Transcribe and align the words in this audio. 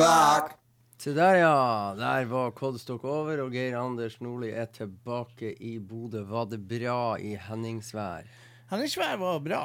8 0.00 0.06
o'clock. 0.06 0.56
Se 1.00 1.12
der, 1.12 1.34
ja. 1.42 1.94
Der 1.96 2.24
var 2.28 2.54
Kodstokk 2.56 3.04
over, 3.04 3.42
og 3.44 3.52
Geir 3.52 3.76
Anders 3.76 4.18
Nordli 4.20 4.48
er 4.56 4.68
tilbake 4.72 5.50
i 5.60 5.74
Bodø. 5.78 6.22
Var 6.28 6.46
det 6.48 6.60
bra 6.68 7.18
i 7.20 7.34
Henningsvær? 7.36 8.28
Henningsvær 8.70 9.18
var 9.20 9.42
bra. 9.44 9.62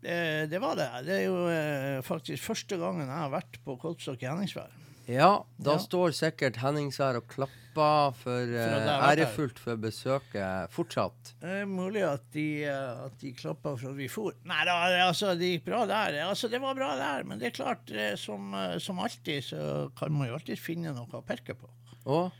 Det, 0.00 0.48
det 0.48 0.60
var 0.62 0.78
det. 0.78 0.88
Det 1.04 1.14
er 1.18 1.24
jo 1.26 1.42
eh, 1.52 2.00
faktisk 2.06 2.46
første 2.46 2.78
gangen 2.80 3.04
jeg 3.04 3.12
har 3.12 3.32
vært 3.32 3.60
på 3.64 3.76
Kolstok 3.82 4.24
i 4.24 4.30
Henningsvær. 4.30 4.72
Ja, 5.08 5.44
da 5.56 5.72
Ja. 5.72 5.78
står 5.80 6.12
sikkert 6.12 6.58
Henningsvær 6.60 7.16
og 7.16 7.28
klapper 7.32 8.12
for, 8.12 8.44
her. 8.50 8.88
ærefullt 9.16 9.58
for 9.58 9.76
besøket 9.80 10.68
fortsatt. 10.74 11.32
Det 11.40 11.62
er 11.62 11.64
mulig 11.70 12.02
at 12.04 12.26
de, 12.34 12.44
uh, 12.68 13.06
at 13.06 13.14
de 13.22 13.32
klappa 13.32 13.72
for 13.78 13.88
at 13.92 13.96
vi 13.96 14.08
for. 14.12 14.32
Nei 14.44 14.64
da, 14.68 14.74
det- 14.92 15.00
altså, 15.06 15.32
det 15.38 15.48
gikk 15.62 15.64
bra 15.70 15.86
der. 15.86 16.18
Altså, 16.28 16.50
det 16.50 16.60
var 16.60 16.74
bra 16.74 16.90
der, 16.96 17.24
men 17.24 17.38
det 17.38 17.46
er 17.46 17.56
klart, 17.64 17.88
som, 18.18 18.52
eh, 18.54 18.78
som 18.78 18.98
alltid, 18.98 19.42
så 19.44 19.90
kan 19.96 20.12
man 20.12 20.28
jo 20.28 20.34
alltid 20.34 20.58
finne 20.58 20.92
noe 20.94 21.06
å 21.06 21.24
perke 21.24 21.54
på. 21.54 21.68
Og 22.06 22.32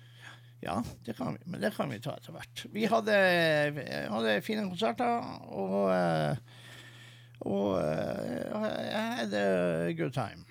Ja, 0.61 0.83
det 1.07 1.15
kan 1.17 1.35
vi, 1.35 1.39
men 1.47 1.61
det 1.61 1.73
kan 1.77 1.89
vi 1.89 2.01
ta 2.01 2.17
etter 2.17 2.33
hvert. 2.35 2.65
Vi 2.75 2.85
hadde, 2.85 4.09
hadde 4.11 4.43
fine 4.43 4.69
konserter, 4.69 5.23
og 5.53 6.37
og 7.47 7.79
eh, 7.79 8.91
I 8.91 9.17
had 9.21 9.33
a 9.35 9.93
good 9.93 10.13
time. 10.13 10.45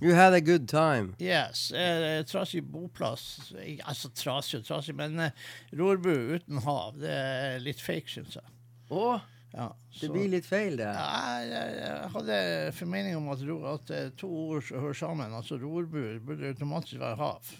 You 0.00 0.14
had 0.14 0.32
a 0.34 0.40
good 0.40 0.66
time. 0.68 1.14
Yes. 1.18 1.70
Eh, 1.72 2.22
trasig 2.24 2.62
boplass. 2.70 3.52
Altså 3.84 4.10
trasig 4.16 4.60
og 4.60 4.64
trasig, 4.68 4.94
men 4.96 5.18
eh, 5.20 5.30
rorbu 5.76 6.14
uten 6.38 6.62
hav, 6.64 6.96
det 7.00 7.10
er 7.10 7.58
litt 7.64 7.80
fake, 7.80 8.08
syns 8.08 8.36
jeg. 8.40 8.56
Å, 8.90 9.20
Ja, 9.52 9.64
det 9.98 10.06
så- 10.06 10.12
blir 10.14 10.28
litt 10.30 10.46
feil, 10.46 10.76
det. 10.78 10.86
Ja, 10.86 11.38
jeg, 11.42 11.70
jeg 11.80 12.10
hadde 12.12 12.36
formening 12.72 13.16
om 13.18 13.28
at, 13.32 13.40
ro- 13.48 13.64
at 13.74 13.90
eh, 13.90 14.10
to 14.16 14.28
ord 14.28 14.62
hører 14.70 14.94
sammen, 14.94 15.32
altså 15.34 15.58
rorbu, 15.58 16.20
burde 16.22 16.52
automatisk 16.52 17.00
være 17.02 17.16
hav. 17.18 17.50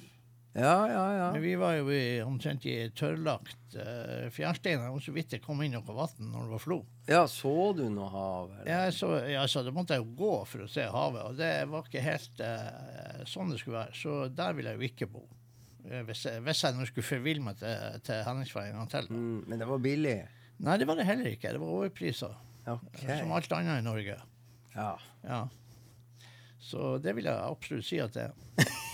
Ja, 0.53 0.89
ja, 0.91 1.03
ja. 1.15 1.27
Men 1.33 1.43
vi 1.43 1.53
var 1.55 1.77
jo 1.79 1.91
i, 1.95 2.21
omtrent 2.27 2.65
i 2.67 2.89
tørrlagt 2.99 3.77
uh, 3.79 4.27
fjærstein. 4.35 4.81
Var 4.83 5.03
så 5.05 5.13
vidt 5.15 5.31
det 5.37 5.39
kom 5.45 5.61
inn 5.63 5.77
noe 5.77 5.95
vann 5.95 6.33
når 6.33 6.49
det 6.49 6.55
var 6.57 6.63
flo. 6.65 6.79
Ja, 7.07 7.21
så 7.31 7.53
du 7.79 7.85
noe 7.87 8.09
hav? 8.11 8.49
Eller? 8.57 8.67
Ja, 8.67 8.81
så, 8.95 9.13
ja, 9.31 9.45
så 9.47 9.63
da 9.63 9.71
måtte 9.75 9.95
jeg 9.95 10.03
jo 10.03 10.17
gå 10.19 10.33
for 10.51 10.65
å 10.67 10.71
se 10.71 10.89
havet, 10.91 11.23
og 11.29 11.39
det 11.39 11.53
var 11.71 11.87
ikke 11.87 12.03
helt 12.03 12.43
uh, 12.43 13.23
sånn 13.31 13.55
det 13.55 13.61
skulle 13.63 13.79
være. 13.85 13.95
Så 14.01 14.17
der 14.35 14.59
ville 14.59 14.75
jeg 14.75 14.83
jo 14.83 14.91
ikke 14.91 15.11
bo. 15.15 15.23
Eh, 15.87 16.03
Hvis 16.11 16.27
jeg, 16.27 16.43
hvis 16.45 16.65
jeg 16.67 16.77
nå 16.77 16.91
skulle 16.91 17.07
forville 17.13 17.47
meg 17.47 17.63
til, 17.63 18.03
til 18.11 18.27
Henningsvær 18.27 18.73
en 18.73 18.83
gang 18.83 18.93
til. 18.99 19.07
Mm, 19.15 19.41
men 19.47 19.63
det 19.63 19.71
var 19.71 19.87
billig. 19.87 20.19
Nei, 20.67 20.77
det 20.83 20.91
var 20.91 20.99
det 20.99 21.07
heller 21.09 21.31
ikke. 21.31 21.55
Det 21.55 21.63
var 21.63 21.79
overpriser. 21.79 22.35
Okay. 22.67 23.23
Som 23.23 23.33
alt 23.39 23.55
annet 23.57 23.81
i 23.81 23.87
Norge. 23.87 24.19
Ja. 24.75 24.91
Ja. 25.25 25.45
Så 26.61 26.97
det 27.03 27.15
vil 27.17 27.31
jeg 27.31 27.39
absolutt 27.39 27.87
si 27.87 28.03
at 28.03 28.19
det 28.19 28.29
er. 28.29 28.79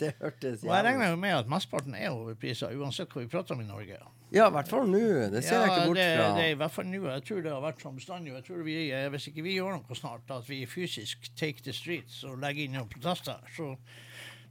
Det 0.00 0.12
hørtes 0.20 0.62
Og 0.64 0.70
jeg 0.70 0.84
regner 0.86 1.10
jo 1.12 1.16
med 1.20 1.34
at 1.36 1.48
mesteparten 1.50 1.94
er 1.98 2.12
overpriser, 2.12 2.74
uansett 2.76 3.12
hva 3.12 3.22
vi 3.24 3.30
prater 3.32 3.56
om 3.56 3.62
i 3.62 3.66
Norge. 3.68 3.98
Ja, 4.34 4.48
i 4.48 4.54
hvert 4.56 4.70
fall 4.70 4.88
nå. 4.90 5.00
Det 5.32 5.42
ser 5.46 5.62
jeg 5.62 5.70
ikke 5.70 5.88
bort 5.90 6.00
det, 6.00 6.06
fra. 6.18 6.30
det 6.36 6.44
er 6.44 6.54
i 6.54 6.58
hvert 6.60 6.74
fall 6.74 6.88
nå. 6.90 7.00
Jeg 7.06 7.24
tror 7.28 7.42
det 7.44 7.52
har 7.54 7.62
vært 7.62 7.82
som 7.84 7.98
bestandig. 7.98 8.32
Jeg 8.34 8.46
tror 8.48 8.64
vi, 8.66 8.76
Hvis 9.14 9.28
ikke 9.30 9.44
vi 9.46 9.56
gjør 9.58 9.76
noe 9.76 9.98
snart, 9.98 10.32
at 10.34 10.48
vi 10.50 10.62
fysisk 10.70 11.30
take 11.38 11.62
the 11.66 11.74
streets 11.76 12.22
og 12.26 12.40
legger 12.42 12.66
inn 12.66 12.74
noen 12.78 12.90
protester, 12.90 13.38
så, 13.56 13.68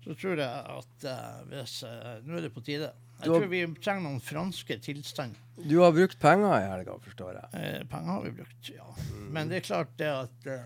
så 0.05 0.15
tror 0.15 0.39
jeg 0.39 0.77
at 0.79 1.09
uh, 1.11 1.41
hvis 1.51 1.81
uh, 1.83 2.13
Nå 2.23 2.39
er 2.39 2.47
det 2.47 2.53
på 2.55 2.63
tide. 2.63 2.93
Jeg 3.15 3.29
har- 3.31 3.39
tror 3.39 3.51
vi 3.51 3.61
trenger 3.83 4.03
noen 4.07 4.23
franske 4.23 4.79
tilstander. 4.83 5.39
Du 5.55 5.77
har 5.79 5.93
brukt 5.95 6.19
penger 6.19 6.51
i 6.57 6.65
helga, 6.67 6.97
forstår 6.99 7.37
jeg. 7.37 7.51
Eh, 7.55 7.83
penger 7.87 8.11
har 8.11 8.23
vi 8.25 8.31
brukt, 8.41 8.71
ja. 8.73 8.87
Men 9.31 9.47
det 9.47 9.61
er 9.61 9.63
klart 9.63 9.93
det 9.99 10.09
at 10.11 10.49
eh, 10.51 10.65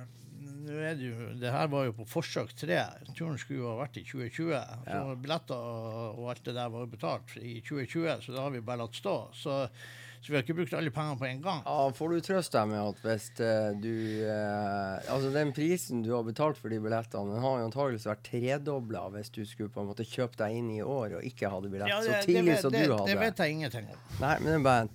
nå 0.65 0.75
er 0.83 0.97
det 0.99 1.07
jo 1.09 1.29
Det 1.39 1.51
her 1.53 1.69
var 1.71 1.87
jo 1.87 1.93
på 2.01 2.05
forsøk 2.09 2.51
tre. 2.57 2.81
Turen 3.15 3.39
skulle 3.39 3.63
jo 3.63 3.71
ha 3.71 3.77
vært 3.83 3.97
i 4.01 4.03
2020. 4.07 4.51
Så 4.83 4.97
Ja. 4.97 5.15
billetter 5.15 5.55
og, 5.55 6.19
og 6.19 6.29
alt 6.33 6.43
det 6.45 6.55
der 6.57 6.69
var 6.73 6.85
jo 6.85 6.91
betalt 6.91 7.37
i 7.39 7.59
2020, 7.61 8.21
så 8.25 8.35
det 8.35 8.43
har 8.43 8.53
vi 8.53 8.61
bare 8.61 8.81
latt 8.83 8.95
stå. 8.99 9.15
Så, 9.33 9.55
så 10.19 10.31
vi 10.31 10.35
har 10.35 10.43
ikke 10.43 10.57
brukt 10.57 10.73
alle 10.75 10.91
pengene 10.91 11.19
på 11.19 11.27
en 11.29 11.41
gang. 11.45 11.61
Ja, 11.63 11.89
Får 11.95 12.11
du 12.11 12.19
trøst 12.27 12.51
deg 12.55 12.67
med 12.67 12.81
at 12.81 13.03
hvis 13.05 13.27
eh, 13.39 13.69
du 13.79 13.93
eh, 14.27 15.11
Altså, 15.13 15.31
den 15.31 15.53
prisen 15.55 16.01
du 16.03 16.11
har 16.11 16.25
betalt 16.27 16.59
for 16.59 16.69
de 16.73 16.79
billettene, 16.83 17.35
den 17.37 17.45
har 17.45 17.59
jo 17.61 17.69
antakeligvis 17.69 18.07
vært 18.09 18.25
tredobla 18.27 19.05
hvis 19.15 19.31
du 19.35 19.45
skulle 19.47 19.71
på 19.71 19.83
en 19.83 19.91
måte 19.93 20.03
kjøpe 20.07 20.35
deg 20.41 20.57
inn 20.59 20.73
i 20.75 20.81
år 20.83 21.19
og 21.19 21.23
ikke 21.29 21.51
hadde 21.53 21.71
billett 21.71 21.93
Ja, 21.93 22.01
det, 22.03 22.17
så 22.19 22.27
tidlig 22.27 22.57
som 22.59 22.75
du 22.75 22.81
hadde. 22.83 23.05
det 23.07 23.19
vet 23.21 23.43
jeg 23.45 23.55
ingenting 23.59 23.87
om. 23.93 24.01
Nei, 24.19 24.33
men 24.41 24.49
det 24.51 24.57
er 24.59 24.65
bare 24.67 24.87
en 24.89 24.91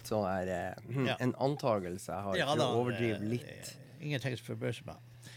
et 0.00 0.10
sånn 0.10 0.26
her 0.26 0.54
eh, 0.56 0.82
hm, 0.88 1.06
Ja. 1.12 1.16
En 1.20 1.36
antagelse 1.50 2.10
jeg 2.10 2.26
har, 2.26 2.40
Ja 2.42 2.50
da, 2.58 2.72
å 2.74 2.82
overdrive 2.82 3.20
eh, 3.20 3.30
litt. 3.36 3.76
Ingenting 4.00 4.36
som 4.38 4.52
forbauser 4.52 4.88
meg. 4.88 5.28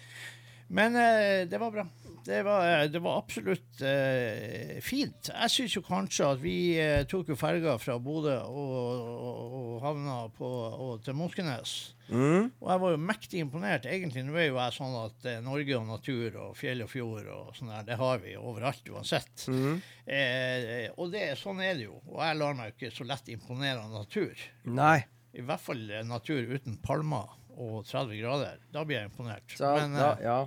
Men 0.74 0.96
eh, 0.96 1.44
det 1.50 1.60
var 1.62 1.72
bra. 1.72 1.86
Det 2.26 2.44
var, 2.44 2.68
eh, 2.68 2.90
det 2.90 3.00
var 3.04 3.18
absolutt 3.20 3.82
eh, 3.84 4.80
fint. 4.82 5.28
Jeg 5.28 5.52
syns 5.52 5.76
jo 5.76 5.82
kanskje 5.84 6.30
at 6.34 6.40
vi 6.42 6.56
eh, 6.80 7.04
tok 7.10 7.34
jo 7.34 7.36
ferga 7.38 7.76
fra 7.82 7.98
Bodø 8.00 8.38
og, 8.48 8.78
og, 9.12 9.58
og 9.58 9.84
havna 9.84 10.16
på, 10.38 10.48
og 10.48 11.04
til 11.04 11.18
Moskenes. 11.20 11.74
Mm? 12.08 12.48
Og 12.62 12.70
jeg 12.72 12.84
var 12.86 12.96
jo 12.96 13.02
mektig 13.10 13.44
imponert. 13.44 13.88
Egentlig 13.90 14.24
nå 14.24 14.38
er 14.40 14.48
jo 14.48 14.58
jeg 14.62 14.78
sånn 14.78 14.98
at 15.02 15.30
eh, 15.30 15.42
Norge 15.44 15.78
og 15.78 15.90
natur 15.92 16.40
og 16.46 16.58
fjell 16.60 16.86
og 16.86 16.92
fjord 16.94 17.28
og 17.36 17.54
sånn 17.60 17.74
der, 17.76 17.86
det 17.92 18.00
har 18.00 18.24
vi 18.24 18.38
overalt 18.40 18.92
uansett. 18.96 19.48
Mm. 19.52 19.84
Eh, 20.08 20.88
og 20.96 21.12
det, 21.12 21.28
sånn 21.42 21.60
er 21.64 21.76
det 21.76 21.90
jo. 21.90 22.00
Og 22.08 22.24
jeg 22.24 22.40
lar 22.40 22.58
meg 22.58 22.74
ikke 22.74 22.96
så 22.96 23.08
lett 23.10 23.34
imponere 23.36 23.84
av 23.84 23.92
natur. 24.00 24.48
Nei. 24.72 25.02
I 25.34 25.44
hvert 25.44 25.64
fall 25.66 25.88
natur 26.06 26.46
uten 26.56 26.78
palmer 26.80 27.32
og 27.58 27.86
30 27.86 28.18
grader. 28.22 28.58
Da 28.74 28.84
blir 28.86 29.00
jeg 29.02 29.10
imponert. 29.12 29.44
Så, 29.58 29.74
Men, 29.78 29.94
da, 29.98 30.14
eh, 30.18 30.24
ja. 30.24 30.38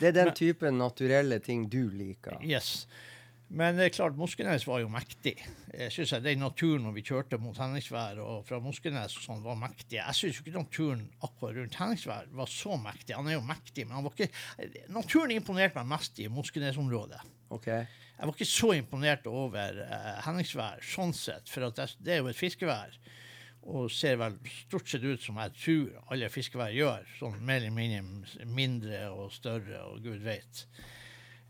Det 0.00 0.08
er 0.08 0.12
den 0.12 0.24
men- 0.30 0.34
typen 0.34 0.78
naturelle 0.78 1.38
ting 1.40 1.68
du 1.70 1.88
liker. 1.90 2.38
yes. 2.42 2.86
Men 3.52 3.74
det 3.76 3.84
er 3.88 3.90
klart, 3.96 4.14
Moskenes 4.14 4.62
var 4.64 4.78
jo 4.78 4.86
mektig. 4.88 5.32
Jeg 5.74 5.90
synes 5.90 6.12
jeg, 6.12 6.22
Den 6.22 6.38
naturen 6.38 6.84
når 6.84 6.92
vi 6.94 7.02
kjørte 7.02 7.36
mot 7.42 7.56
Henningsvær 7.58 8.20
og 8.22 8.44
fra 8.46 8.60
Moskenes 8.62 9.16
og 9.16 9.22
sånn, 9.24 9.42
var 9.42 9.56
mektig. 9.58 9.96
Jeg 9.98 10.14
syns 10.14 10.38
ikke 10.38 10.52
naturen 10.54 11.08
akkurat 11.20 11.56
rundt 11.56 11.74
Henningsvær 11.74 12.28
var 12.30 12.46
så 12.46 12.76
mektig. 12.78 13.16
Han 13.16 13.26
er 13.26 13.32
jo 13.32 13.40
mektig, 13.40 13.88
men 13.88 13.96
han 13.96 14.04
var 14.04 14.12
ikke 14.14 14.30
Naturen 14.88 15.30
imponerte 15.34 15.74
meg 15.82 15.86
mest 15.98 16.20
i 16.22 16.28
Moskenes-området. 16.28 17.18
Okay. 17.50 17.88
Jeg 18.20 18.28
var 18.28 18.34
ikke 18.36 18.46
så 18.46 18.70
imponert 18.78 19.26
over 19.26 19.82
eh, 19.82 20.22
Henningsvær 20.28 20.78
sånn 20.86 21.12
sett, 21.12 21.48
for 21.50 21.66
det, 21.74 21.88
det 21.98 22.12
er 22.14 22.18
jo 22.22 22.28
et 22.30 22.36
fiskevær. 22.38 22.94
Og 23.68 23.90
ser 23.92 24.16
vel 24.16 24.38
stort 24.50 24.88
sett 24.88 25.04
ut 25.04 25.20
som 25.20 25.36
jeg 25.42 25.52
tror 25.60 26.12
alle 26.14 26.30
fiskevær 26.32 26.72
gjør. 26.72 27.04
Sånn 27.18 27.36
mer 27.44 27.60
eller 27.60 27.76
mindre 27.76 28.46
mindre 28.48 29.02
og 29.12 29.34
større 29.34 29.84
og 29.90 30.00
gud 30.04 30.24
vet. 30.24 30.64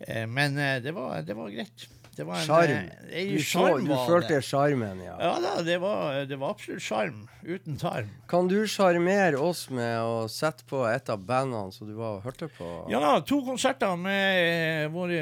Eh, 0.01 0.27
men 0.27 0.59
eh, 0.59 0.81
det, 0.83 0.95
var, 0.97 1.23
det 1.23 1.37
var 1.39 1.53
greit. 1.55 1.87
Det 2.17 2.25
var 2.27 2.37
en, 2.41 2.45
Sjarm. 2.47 2.91
en 3.13 3.29
Du, 3.31 3.39
så- 3.43 3.79
du 3.81 3.93
følte 4.07 4.41
sjarmen, 4.43 4.99
ja. 5.05 5.15
Ja 5.21 5.39
da, 5.41 5.63
det 5.63 5.77
var, 5.81 6.25
det 6.27 6.37
var 6.39 6.51
absolutt 6.51 6.83
sjarm. 6.83 7.29
Uten 7.47 7.79
tarm. 7.79 8.11
Kan 8.29 8.49
du 8.51 8.67
sjarmere 8.67 9.39
oss 9.41 9.71
med 9.71 9.99
å 10.03 10.27
sette 10.29 10.65
på 10.69 10.83
et 10.93 11.09
av 11.09 11.19
bandene 11.25 11.73
som 11.73 11.87
du 11.89 11.95
var 11.95 12.19
og 12.19 12.23
hørte 12.27 12.49
på? 12.59 12.69
Ja 12.91 13.01
da, 13.01 13.21
to 13.25 13.41
konserter 13.47 13.97
med 13.97 14.91
våre 14.93 15.21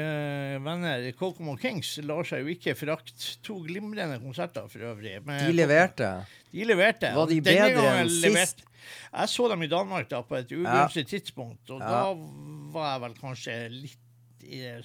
venner 0.65 1.11
Kokomo 1.19 1.55
Kings 1.61 1.97
lar 2.03 2.23
seg 2.27 2.43
jo 2.43 2.53
ikke 2.57 2.75
forakte. 2.75 3.37
To 3.45 3.59
glimrende 3.63 4.19
konserter 4.23 4.67
for 4.67 4.79
øvrig. 4.91 5.19
De 5.25 5.53
leverte. 5.53 6.11
De 6.51 6.65
leverte. 6.65 7.13
Var 7.15 7.27
de 7.31 7.39
bedre 7.41 7.95
enn 8.01 8.09
sist? 8.09 8.65
Jeg 9.13 9.29
så 9.29 9.47
dem 9.51 9.61
i 9.63 9.67
Danmark 9.69 10.09
da 10.09 10.21
på 10.25 10.35
et 10.39 10.49
ugunstig 10.51 11.05
tidspunkt, 11.07 11.69
og 11.69 11.79
Ja. 11.79 11.89
da 11.89 12.13
var 12.73 12.93
jeg 12.93 13.01
vel 13.01 13.13
kanskje 13.21 13.57
litt 13.69 13.97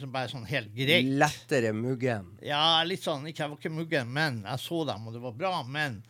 som 0.01 0.13
bare 0.13 0.31
sånn 0.33 0.47
helt 0.49 0.73
greit. 0.75 1.07
Lettere 1.21 1.73
muggen. 1.77 2.33
Ja, 2.45 2.83
litt 2.87 3.05
sånn. 3.05 3.27
Ikke, 3.31 3.45
jeg 3.45 3.53
var 3.53 3.61
ikke 3.61 3.73
muggen, 3.75 4.11
men 4.15 4.43
jeg 4.45 4.63
så 4.65 4.85
dem, 4.89 5.07
og 5.09 5.15
det 5.17 5.23
var 5.25 5.37
bra. 5.39 5.53
Men 5.67 6.01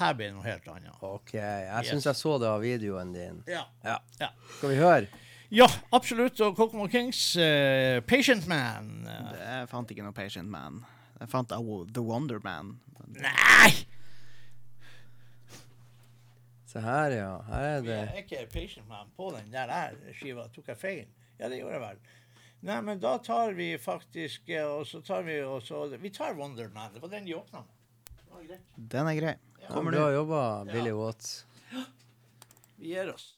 her 0.00 0.16
ble 0.18 0.30
det 0.30 0.34
noe 0.36 0.46
helt 0.46 0.66
annet. 0.72 0.96
OK. 1.02 1.34
Jeg 1.36 1.68
Yes. 1.70 1.90
syns 1.92 2.08
jeg 2.08 2.18
så 2.18 2.38
det 2.42 2.48
av 2.48 2.60
videoen 2.64 3.12
din. 3.14 3.42
Ja. 3.46 3.66
Ja. 3.84 3.98
ja. 4.20 4.30
Skal 4.58 4.74
vi 4.74 4.80
høre? 4.80 5.06
ja 5.54 5.68
absolutt. 5.92 6.40
Og 6.40 6.56
Kokomo 6.56 6.88
Kings, 6.90 7.36
uh, 7.36 8.00
Patient 8.08 8.46
Man 8.50 9.04
Jeg 9.06 9.68
fant 9.70 9.90
ikke 9.90 10.02
noe 10.02 10.12
Patient 10.16 10.50
Man. 10.50 10.80
Jeg 11.20 11.28
fant 11.30 11.48
The 11.48 12.02
Wonder 12.02 12.40
Man. 12.42 12.78
Nei! 13.14 13.70
Se 16.66 16.80
her, 16.82 17.12
ja. 17.14 17.42
Her 17.46 17.64
er 17.76 17.82
det 17.86 17.98
Er 18.02 18.16
ikke 18.24 18.46
Patient 18.50 18.88
Man 18.88 19.12
på 19.16 19.30
den 19.36 19.52
der, 19.52 19.70
der 19.70 19.94
skiva? 20.18 20.48
Tok 20.50 20.72
jeg 20.72 20.80
feil? 20.80 21.06
Ja, 21.38 21.48
det 21.48 21.60
gjorde 21.60 21.76
jeg 21.78 21.82
vel. 21.84 21.98
Nei, 22.64 22.78
men 22.80 23.00
da 23.00 23.18
tar 23.20 23.52
vi 23.52 23.74
faktisk 23.78 24.48
eh, 24.48 24.64
Og 24.64 24.86
så 24.88 25.02
tar 25.04 25.22
vi 25.26 25.34
og 25.44 25.60
så 25.62 25.82
Vi 26.00 26.10
tar 26.10 26.32
Wonderland, 26.38 26.94
Det 26.94 27.02
var 27.02 27.10
den 27.12 27.26
de 27.28 27.34
åpna 27.36 27.60
med. 27.64 28.60
Den 28.76 29.06
er 29.08 29.14
grei. 29.18 29.34
ja, 29.60 29.68
Kommer 29.68 29.92
du 29.94 29.98
og 30.00 30.12
jobber, 30.14 30.64
Billy 30.72 30.92
Watts. 30.96 31.46
Vi 32.76 32.90
gir 32.92 33.12
oss. 33.12 33.30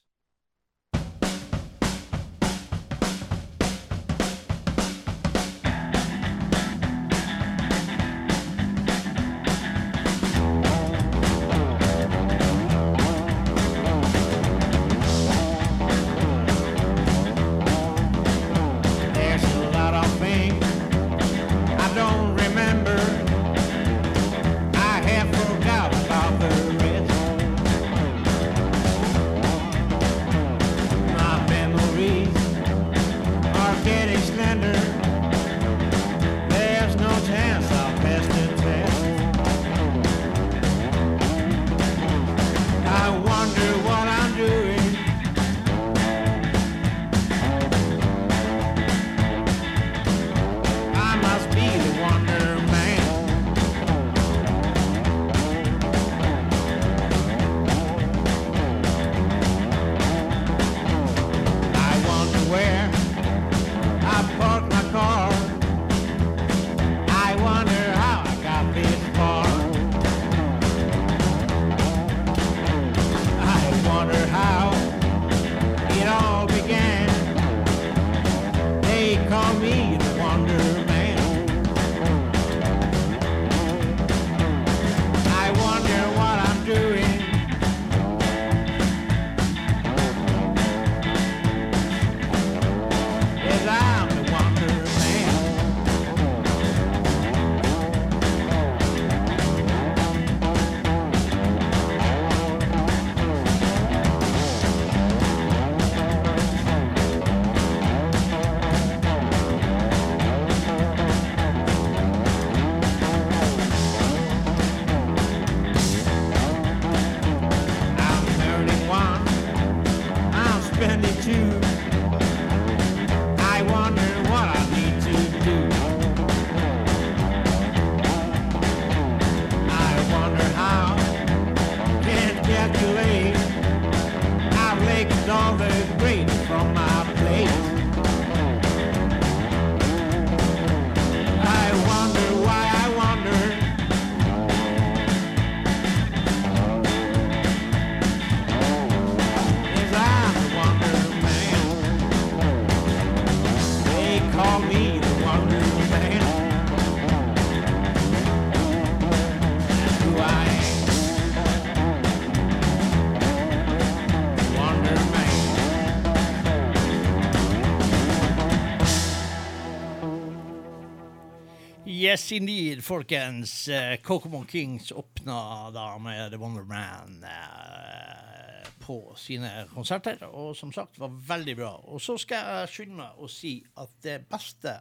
Yes, 172.16 172.32
indeed, 172.32 172.84
folkens. 172.84 173.68
Eh, 173.68 173.96
Kokomo 173.96 174.44
Kings 174.44 174.92
åpna 174.92 175.70
da 175.70 175.98
med 175.98 176.30
The 176.30 176.36
Wonder 176.36 176.62
Man 176.62 177.24
eh, 177.24 178.68
på 178.78 179.12
sine 179.16 179.50
konserter, 179.74 180.22
og 180.24 180.56
som 180.56 180.72
sagt 180.72 180.96
var 180.98 181.12
veldig 181.28 181.56
bra. 181.58 181.74
Og 181.84 182.00
så 182.00 182.16
skal 182.16 182.48
jeg 182.62 182.70
skynde 182.72 182.96
meg 183.02 183.20
å 183.20 183.28
si 183.28 183.58
at 183.76 183.92
det 184.06 184.16
beste 184.32 184.78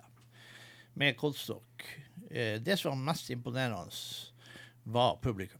med 0.96 1.20
Coldstock, 1.20 1.84
eh, 2.32 2.56
det 2.63 2.80
som 2.80 2.94
var 2.94 3.04
mest 3.12 3.36
imponerende, 3.36 4.00
var 4.88 5.20
publikum. 5.20 5.60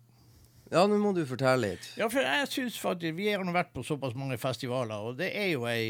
Ja, 0.72 0.86
nå 0.88 0.96
må 0.98 1.12
du 1.12 1.26
fortelle 1.28 1.74
litt. 1.74 1.92
Ja, 2.00 2.08
for 2.10 2.24
jeg 2.24 2.48
synes 2.50 2.80
faktisk 2.82 3.20
Vi 3.20 3.28
har 3.30 3.44
vært 3.54 3.76
på 3.76 3.84
såpass 3.86 4.16
mange 4.18 4.40
festivaler, 4.42 5.12
og 5.12 5.20
det 5.20 5.34
er 5.38 5.52
jo 5.52 5.68
ei, 5.70 5.84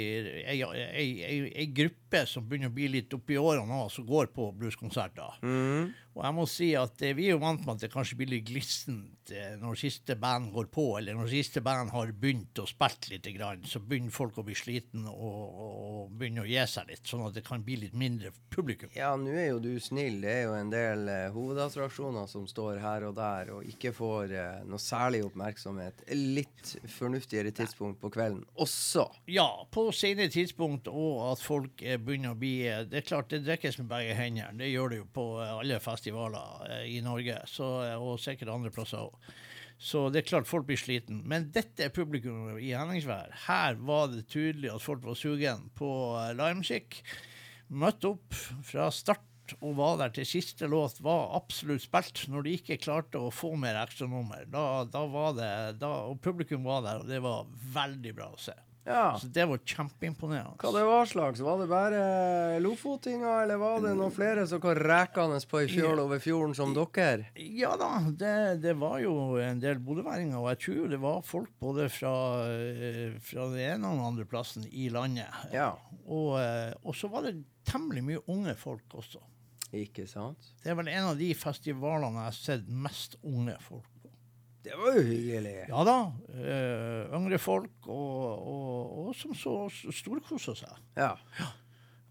ei, 0.50 0.58
ei, 0.66 1.38
ei 1.54 1.70
gruppe 1.78 2.05
gruppe 2.16 2.30
som 2.30 2.48
begynner 2.48 2.72
å 2.72 2.76
bli 2.76 2.88
litt 2.92 3.14
oppi 3.14 3.38
årene 3.38 3.68
nå, 3.68 3.90
som 3.90 4.06
går 4.08 4.32
på 4.36 4.52
blueskonserter. 4.60 5.40
Mm. 5.44 5.94
Og 6.16 6.24
jeg 6.24 6.36
må 6.38 6.46
si 6.48 6.70
at 6.80 7.02
eh, 7.04 7.16
vi 7.16 7.28
er 7.28 7.36
jo 7.36 7.42
vant 7.44 7.66
med 7.66 7.76
at 7.76 7.86
det 7.86 7.92
kanskje 7.92 8.16
blir 8.22 8.30
litt 8.32 8.46
glissent 8.48 9.34
eh, 9.36 9.58
når 9.60 9.76
siste 9.82 10.16
band 10.20 10.54
går 10.54 10.70
på, 10.72 10.86
eller 11.00 11.18
når 11.18 11.28
siste 11.34 11.60
band 11.66 11.92
har 11.92 12.14
begynt 12.16 12.62
å 12.64 12.68
spille 12.70 13.12
litt, 13.12 13.28
grann, 13.36 13.66
så 13.68 13.82
begynner 13.84 14.14
folk 14.16 14.38
å 14.40 14.46
bli 14.46 14.56
sliten 14.56 15.08
og, 15.10 15.60
og, 15.66 16.14
begynner 16.16 16.46
å 16.46 16.48
gi 16.48 16.62
seg 16.72 16.88
litt, 16.92 17.04
sånn 17.10 17.26
at 17.26 17.36
det 17.36 17.44
kan 17.44 17.64
bli 17.66 17.76
litt 17.82 17.98
mindre 17.98 18.32
publikum. 18.54 18.92
Ja, 18.96 19.12
nå 19.20 19.34
er 19.34 19.50
jo 19.50 19.60
du 19.60 19.74
snill. 19.84 20.22
Det 20.24 20.32
er 20.32 20.44
jo 20.46 20.56
en 20.56 20.72
del 20.72 21.10
eh, 21.12 21.26
hovedattraksjoner 21.36 22.30
som 22.32 22.46
står 22.48 22.80
her 22.84 23.10
og 23.10 23.18
der 23.18 23.52
og 23.58 23.68
ikke 23.68 23.92
får 23.98 24.36
eh, 24.38 24.64
noe 24.70 24.80
særlig 24.80 25.26
oppmerksomhet. 25.28 26.06
Litt 26.16 26.78
fornuftigere 26.96 27.52
tidspunkt 27.56 28.00
på 28.00 28.14
kvelden 28.16 28.46
også. 28.62 29.10
Ja, 29.28 29.50
på 29.74 29.90
senere 29.92 30.32
tidspunkt, 30.32 30.88
og 30.88 31.26
at 31.34 31.44
folk 31.44 31.84
eh, 31.84 32.00
begynner 32.06 32.36
å 32.36 32.40
bli 32.40 32.54
eh, 32.70 32.86
Det 32.90 33.02
er 33.02 33.10
klart, 33.10 33.30
det 33.32 33.44
drikkes 33.46 33.80
med 33.82 33.90
begge 33.92 34.16
hendene. 34.18 34.56
Det 34.62 34.72
gjør 34.72 34.94
det 34.94 35.02
jo 35.02 35.10
på 35.18 35.26
eh, 35.44 35.52
alle 35.60 35.82
festivaler 35.84 36.66
eh, 36.70 36.88
i 36.96 37.02
Norge, 37.06 37.42
så, 37.50 37.70
og 38.00 38.22
sikkert 38.22 38.54
andre 38.54 38.74
plasser 38.76 39.04
òg. 39.04 39.30
Så 39.76 40.06
det 40.08 40.22
er 40.22 40.30
klart 40.30 40.48
folk 40.48 40.70
blir 40.70 40.80
sliten. 40.80 41.20
Men 41.28 41.50
dette 41.54 41.84
er 41.84 41.94
publikum 41.94 42.56
i 42.56 42.72
Henningsvær. 42.72 43.34
Her 43.50 43.80
var 43.84 44.08
det 44.14 44.24
tydelig 44.32 44.72
at 44.72 44.84
folk 44.84 45.04
var 45.04 45.18
sugen 45.20 45.68
på 45.76 45.90
livemusikk. 46.38 47.02
Møtte 47.76 48.14
opp 48.14 48.38
fra 48.64 48.88
start 48.94 49.26
og 49.60 49.76
var 49.78 50.00
der 50.00 50.14
til 50.16 50.26
siste 50.28 50.68
låt 50.72 51.02
var 51.06 51.36
absolutt 51.38 51.84
spilt. 51.84 52.24
Når 52.32 52.46
de 52.46 52.56
ikke 52.58 52.80
klarte 52.82 53.22
å 53.22 53.34
få 53.34 53.52
mer 53.60 53.78
ekstranummer, 53.84 54.48
da, 54.50 54.86
da 54.90 55.04
var 55.12 55.36
det 55.38 55.52
da, 55.82 55.92
Og 56.10 56.22
publikum 56.24 56.66
var 56.66 56.86
der, 56.86 57.04
og 57.04 57.12
det 57.12 57.22
var 57.26 57.52
veldig 57.76 58.16
bra 58.18 58.32
å 58.32 58.42
se. 58.42 58.56
Ja. 58.86 59.18
Så 59.20 59.28
det 59.34 59.46
var 59.50 59.58
kjempeimponerende. 59.66 60.60
Hva 60.62 60.72
det 60.76 60.84
var 60.86 61.08
slags? 61.10 61.42
Var 61.42 61.62
det 61.62 61.68
bare 61.72 62.02
lofotinger, 62.62 63.42
eller 63.44 63.58
var 63.58 63.82
det 63.82 63.96
noen 63.98 64.14
flere 64.14 64.46
som 64.50 64.62
kom 64.62 64.78
rekende 64.78 65.40
på 65.50 65.64
ei 65.64 65.70
fjøl 65.72 66.04
over 66.04 66.22
fjorden 66.22 66.54
som 66.58 66.76
dere? 66.78 67.32
Ja 67.36 67.74
da, 67.82 67.90
det, 68.14 68.36
det 68.62 68.76
var 68.78 69.00
jo 69.02 69.16
en 69.42 69.62
del 69.64 69.82
bodøværinger, 69.82 70.38
og 70.38 70.52
jeg 70.54 70.62
tror 70.66 70.78
jo 70.84 70.90
det 70.94 71.02
var 71.02 71.26
folk 71.26 71.56
både 71.62 71.90
fra, 71.90 72.14
eh, 72.46 73.18
fra 73.26 73.50
den 73.50 73.64
ene 73.66 73.90
og 73.90 73.98
den 73.98 74.06
andre 74.12 74.28
plassen 74.30 74.68
i 74.70 74.88
landet. 74.94 75.34
Ja. 75.56 75.72
Og, 76.06 76.36
eh, 76.44 76.76
og 76.86 76.94
så 76.98 77.10
var 77.10 77.26
det 77.26 77.40
temmelig 77.66 78.06
mye 78.06 78.24
unge 78.30 78.54
folk 78.60 79.00
også. 79.02 79.24
Ikke 79.76 80.06
sant? 80.08 80.54
Det 80.62 80.72
er 80.72 80.78
vel 80.78 80.94
en 80.94 81.10
av 81.10 81.20
de 81.20 81.34
festivalene 81.36 82.22
jeg 82.22 82.30
har 82.30 82.38
sett 82.38 82.70
mest 82.70 83.18
unge 83.26 83.58
folk. 83.66 83.90
Det 84.66 84.74
var 84.80 84.96
jo 84.98 85.04
hyggelig. 85.06 85.54
Ja 85.70 85.84
da. 85.86 85.98
Uh, 86.34 87.14
yngre 87.14 87.38
folk, 87.42 87.76
og, 87.86 88.24
og, 88.50 88.96
og 89.04 89.12
som 89.18 89.36
så 89.38 89.54
storkosa 89.94 90.56
seg. 90.58 90.80
Ja. 90.98 91.12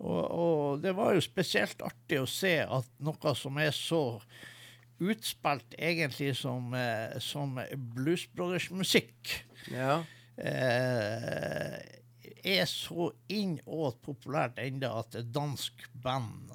Og, 0.04 0.20
og 0.22 0.82
det 0.84 0.94
var 0.94 1.14
jo 1.16 1.22
spesielt 1.24 1.82
artig 1.82 2.20
å 2.22 2.28
se 2.30 2.56
at 2.62 2.90
noe 3.02 3.34
som 3.38 3.58
er 3.62 3.74
så 3.74 4.04
utspilt 5.02 5.74
egentlig 5.74 6.34
som, 6.38 6.70
uh, 6.78 7.18
som 7.22 7.58
Blues 7.96 8.28
Brothers-musikk, 8.36 9.34
ja. 9.74 9.98
uh, 10.38 11.76
er 12.44 12.66
så 12.70 13.10
innåt 13.32 13.98
populært 14.04 14.62
enda 14.62 14.92
at 15.00 15.18
et 15.18 15.30
dansk 15.34 15.88
band 16.04 16.52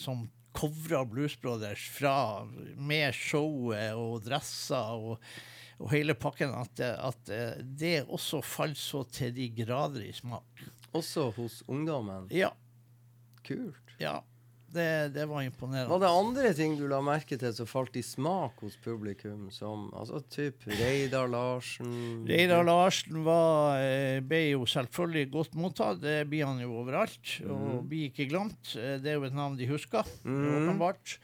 som 0.00 0.26
covrer 0.54 1.04
Blues 1.10 1.34
Brothers 1.40 1.82
fra, 1.96 2.44
med 2.76 3.14
showet 3.16 3.94
og 3.98 4.22
dresser 4.26 4.94
og, 4.94 5.24
og 5.80 5.90
hele 5.92 6.14
pakken, 6.14 6.54
at, 6.54 6.80
at 6.80 7.32
eh, 7.34 7.56
det 7.64 7.96
også 8.06 8.42
faller 8.46 8.78
så 8.78 9.02
til 9.10 9.34
de 9.36 9.48
grader 9.64 10.04
i 10.06 10.12
smak. 10.14 10.64
Også 10.94 11.30
hos 11.36 11.62
ungdommen. 11.68 12.28
Ja, 12.30 12.52
Kult. 13.44 13.96
ja. 14.00 14.20
Det, 14.74 14.86
det 15.14 15.24
var 15.30 15.44
imponerende. 15.46 15.86
Var 15.92 16.00
det 16.02 16.08
andre 16.10 16.50
ting 16.58 16.72
du 16.78 16.84
la 16.90 16.98
merke 17.04 17.36
til 17.38 17.52
som 17.54 17.68
falt 17.70 17.94
i 17.96 18.02
smak 18.02 18.58
hos 18.64 18.74
publikum? 18.82 19.46
Som 19.54 19.86
altså 19.94 20.18
typ 20.34 20.66
Reidar 20.66 21.28
Larsen 21.30 22.24
Reidar 22.26 22.64
Larsen 22.66 23.22
var, 23.26 23.78
eh, 23.78 24.18
ble 24.26 24.40
jo 24.50 24.66
selvfølgelig 24.66 25.30
godt 25.36 25.54
mottatt. 25.54 26.00
Det 26.02 26.16
blir 26.32 26.46
han 26.50 26.58
jo 26.64 26.72
overalt. 26.82 27.36
Og 27.46 27.84
blir 27.88 28.10
ikke 28.10 28.26
glemt. 28.32 28.74
Eh, 28.74 28.98
Det 28.98 29.12
er 29.14 29.20
jo 29.20 29.28
et 29.30 29.34
navn 29.38 29.56
de 29.58 29.66
husker, 29.70 30.02
åpenbart. 30.26 31.18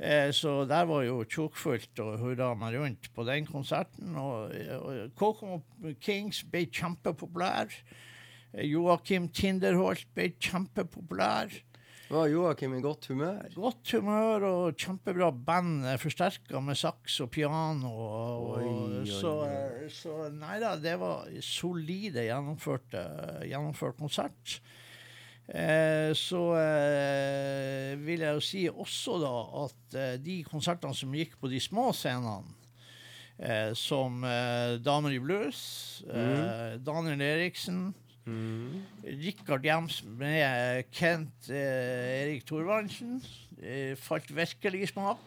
Eh, 0.00 0.30
Så 0.32 0.64
der 0.66 0.86
var 0.88 1.02
jo 1.04 1.20
tjukkfullt 1.28 2.00
og 2.00 2.18
hurra 2.22 2.54
meg 2.56 2.78
rundt 2.80 3.10
på 3.12 3.26
den 3.28 3.44
konserten. 3.44 4.16
Og, 4.16 4.54
og 4.80 5.10
Kokomo 5.20 5.60
Kings 6.00 6.42
ble 6.48 6.64
kjempepopulær. 6.72 7.68
Joakim 8.66 9.28
Tinderholt 9.28 10.06
ble 10.16 10.32
kjempepopulær. 10.42 11.52
Var 12.10 12.26
Joakim 12.26 12.72
i 12.74 12.80
godt 12.82 13.06
humør? 13.06 13.44
Godt 13.54 13.92
humør 13.94 14.44
og 14.48 14.80
kjempebra 14.82 15.28
band, 15.30 15.84
forsterka 16.02 16.58
med 16.58 16.74
saks 16.74 17.20
og 17.22 17.28
piano. 17.30 17.92
Og, 17.94 18.48
Oi, 18.56 18.70
oi, 18.98 19.04
så, 19.06 19.34
så 19.94 20.16
nei 20.34 20.56
da, 20.58 20.72
det 20.82 20.96
var 20.98 21.28
solide 21.46 22.24
gjennomført, 22.26 22.96
gjennomført 23.46 24.00
konsert. 24.02 24.56
Eh, 25.50 26.10
så 26.18 26.42
eh, 26.58 27.94
vil 28.02 28.26
jeg 28.26 28.34
jo 28.36 28.42
si 28.42 28.66
også 28.70 29.16
da 29.22 29.32
at 29.64 29.96
eh, 29.98 30.12
de 30.22 30.36
konsertene 30.46 30.94
som 30.94 31.14
gikk 31.14 31.38
på 31.38 31.50
de 31.50 31.58
små 31.62 31.88
scenene, 31.94 32.54
eh, 33.38 33.70
som 33.78 34.22
eh, 34.26 34.76
Damer 34.82 35.14
i 35.14 35.22
blues, 35.22 35.62
eh, 36.10 36.78
Daniel 36.86 37.22
Eriksen, 37.22 37.88
Mm. 38.30 38.82
Rikard 39.24 39.64
Jems 39.66 40.00
med 40.06 40.84
Kent 40.94 41.48
eh, 41.50 42.22
Erik 42.22 42.44
Thorvaldsen 42.46 43.16
eh, 43.58 43.96
falt 43.98 44.30
virkelig 44.36 44.84
i 44.84 44.90
smak 44.92 45.18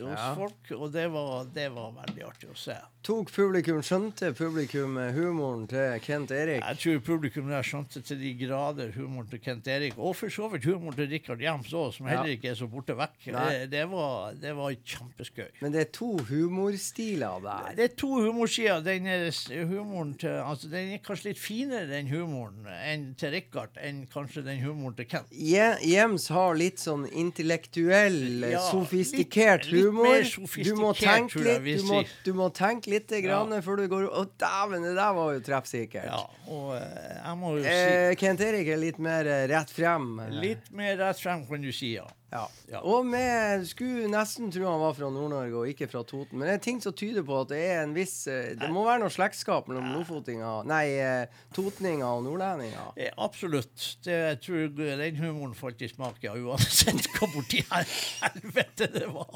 hos 0.00 0.02
Ja. 0.02 0.32
folk, 0.34 0.72
og 0.74 0.90
det 0.92 1.06
var, 1.14 1.46
det 1.54 1.68
var 1.76 1.92
veldig 2.02 2.24
artig 2.26 2.50
å 2.50 2.56
se. 2.58 2.74
Tok 3.08 3.30
publikum, 3.32 3.78
skjønte 3.80 4.34
publikum 4.36 4.98
eh, 5.00 5.14
humoren 5.16 5.62
til 5.70 5.94
Kent 6.04 6.28
Erik? 6.36 6.58
Jeg 6.60 6.76
tror 6.82 6.98
publikum 7.06 7.46
der 7.48 7.64
skjønte 7.64 8.02
til 8.04 8.18
de 8.20 8.34
grader 8.36 8.90
humoren 8.98 9.30
til 9.30 9.40
Kent 9.40 9.70
Erik, 9.72 9.94
og 9.96 10.12
for 10.18 10.28
så 10.28 10.44
vidt 10.52 10.66
humoren 10.68 10.92
til 10.98 11.08
Rikard 11.14 11.40
Jems 11.40 11.70
òg, 11.72 11.94
som 11.96 12.04
heller 12.10 12.34
ikke 12.34 12.50
er 12.50 12.58
så 12.58 12.68
borte 12.68 12.92
vekk. 12.98 13.14
Det, 13.32 13.70
det, 13.72 13.84
var, 13.88 14.34
det 14.36 14.52
var 14.58 14.74
kjempeskøy. 14.92 15.46
Men 15.62 15.72
det 15.72 15.80
er 15.86 15.88
to 15.96 16.10
humorstiler 16.28 17.40
der. 17.46 17.70
Det 17.78 17.86
er 17.86 17.94
to 18.02 18.10
humorsider. 18.26 18.84
Den 18.84 19.08
er 19.08 19.24
humoren 19.70 20.12
til 20.20 20.36
altså 20.42 20.68
Den 20.74 20.92
er 20.98 21.00
kanskje 21.08 21.30
litt 21.30 21.40
finere, 21.40 21.88
den 21.88 22.12
humoren, 22.12 22.68
enn 22.92 23.08
til 23.16 23.32
Rikard, 23.38 23.80
enn 23.88 24.04
kanskje 24.12 24.44
den 24.50 24.60
humoren 24.66 24.98
til 25.00 25.08
Kent. 25.14 25.32
Je- 25.32 25.80
Jems 25.94 26.28
har 26.36 26.60
litt 26.60 26.84
sånn 26.84 27.08
intellektuell, 27.08 28.20
Ja, 28.52 28.60
sofistikert 28.68 29.64
litt- 29.72 29.80
litt 29.88 29.96
mer 29.96 30.12
mer 30.12 30.28
du 30.28 30.30
sofistikert, 30.34 30.84
må 30.84 30.92
tenke 31.00 31.40
litt, 31.48 31.72
du 31.80 31.88
må, 31.88 32.04
du 32.28 32.32
må 32.44 32.52
tenke 32.52 32.90
litt 32.90 32.96
grann 33.06 33.62
før 33.62 33.76
du 33.76 33.86
går 33.88 34.08
Å, 34.10 34.24
dæven, 34.38 34.82
det 34.82 34.94
der 34.96 35.12
var 35.14 35.32
jo 35.36 35.40
treffsikkert. 35.40 36.04
Ja, 36.10 36.24
og 36.50 36.74
eh, 36.76 37.16
jeg 37.24 37.36
må 37.38 37.54
jo 37.56 37.62
si 37.62 37.68
Eh, 37.70 38.14
Kent 38.18 38.40
Erik 38.40 38.66
er 38.68 38.76
litt 38.82 38.98
mer 38.98 39.26
eh, 39.26 39.46
rett 39.48 39.70
frem. 39.70 40.18
eh. 40.20 40.30
Litt 40.42 40.70
mer 40.74 40.96
rett 40.96 41.20
frem, 41.20 41.46
kan 41.46 41.62
du 41.62 41.70
si, 41.72 41.94
ja. 41.96 42.06
Ja. 42.28 42.44
Ja. 42.68 42.80
Og 42.84 43.06
vi 43.08 43.22
Skulle 43.70 44.08
nesten 44.12 44.50
tro 44.52 44.66
han 44.68 44.82
var 44.82 44.96
fra 44.96 45.08
Nord-Norge 45.12 45.62
og 45.62 45.70
ikke 45.70 45.88
fra 45.88 46.02
Toten. 46.04 46.36
Men 46.36 46.50
det 46.50 46.56
er 46.58 46.64
ting 46.66 46.80
som 46.84 46.92
tyder 46.96 47.24
på 47.24 47.38
at 47.40 47.52
det 47.52 47.60
er 47.70 47.82
en 47.86 47.94
viss 47.96 48.26
eh, 48.28 48.52
Det 48.58 48.68
må 48.72 48.84
være 48.84 49.00
noe 49.02 49.12
slektskap 49.12 49.70
mellom 49.70 49.94
lofotinger 49.96 50.66
Nei, 50.68 50.82
eh, 51.00 51.40
totninger 51.56 52.04
og 52.04 52.26
nordlendinger. 52.26 52.92
Ja, 53.00 53.14
absolutt. 53.24 53.76
Det, 54.04 54.12
jeg 54.12 54.40
tror 54.44 54.68
den 54.76 55.20
humoren 55.22 55.56
falt 55.56 55.80
i 55.82 55.88
smak, 55.90 56.20
ja, 56.24 56.34
uansett 56.36 57.08
hva 57.16 57.30
borti 57.32 57.62
helvete 57.70 58.90
det 58.92 59.06
var. 59.08 59.32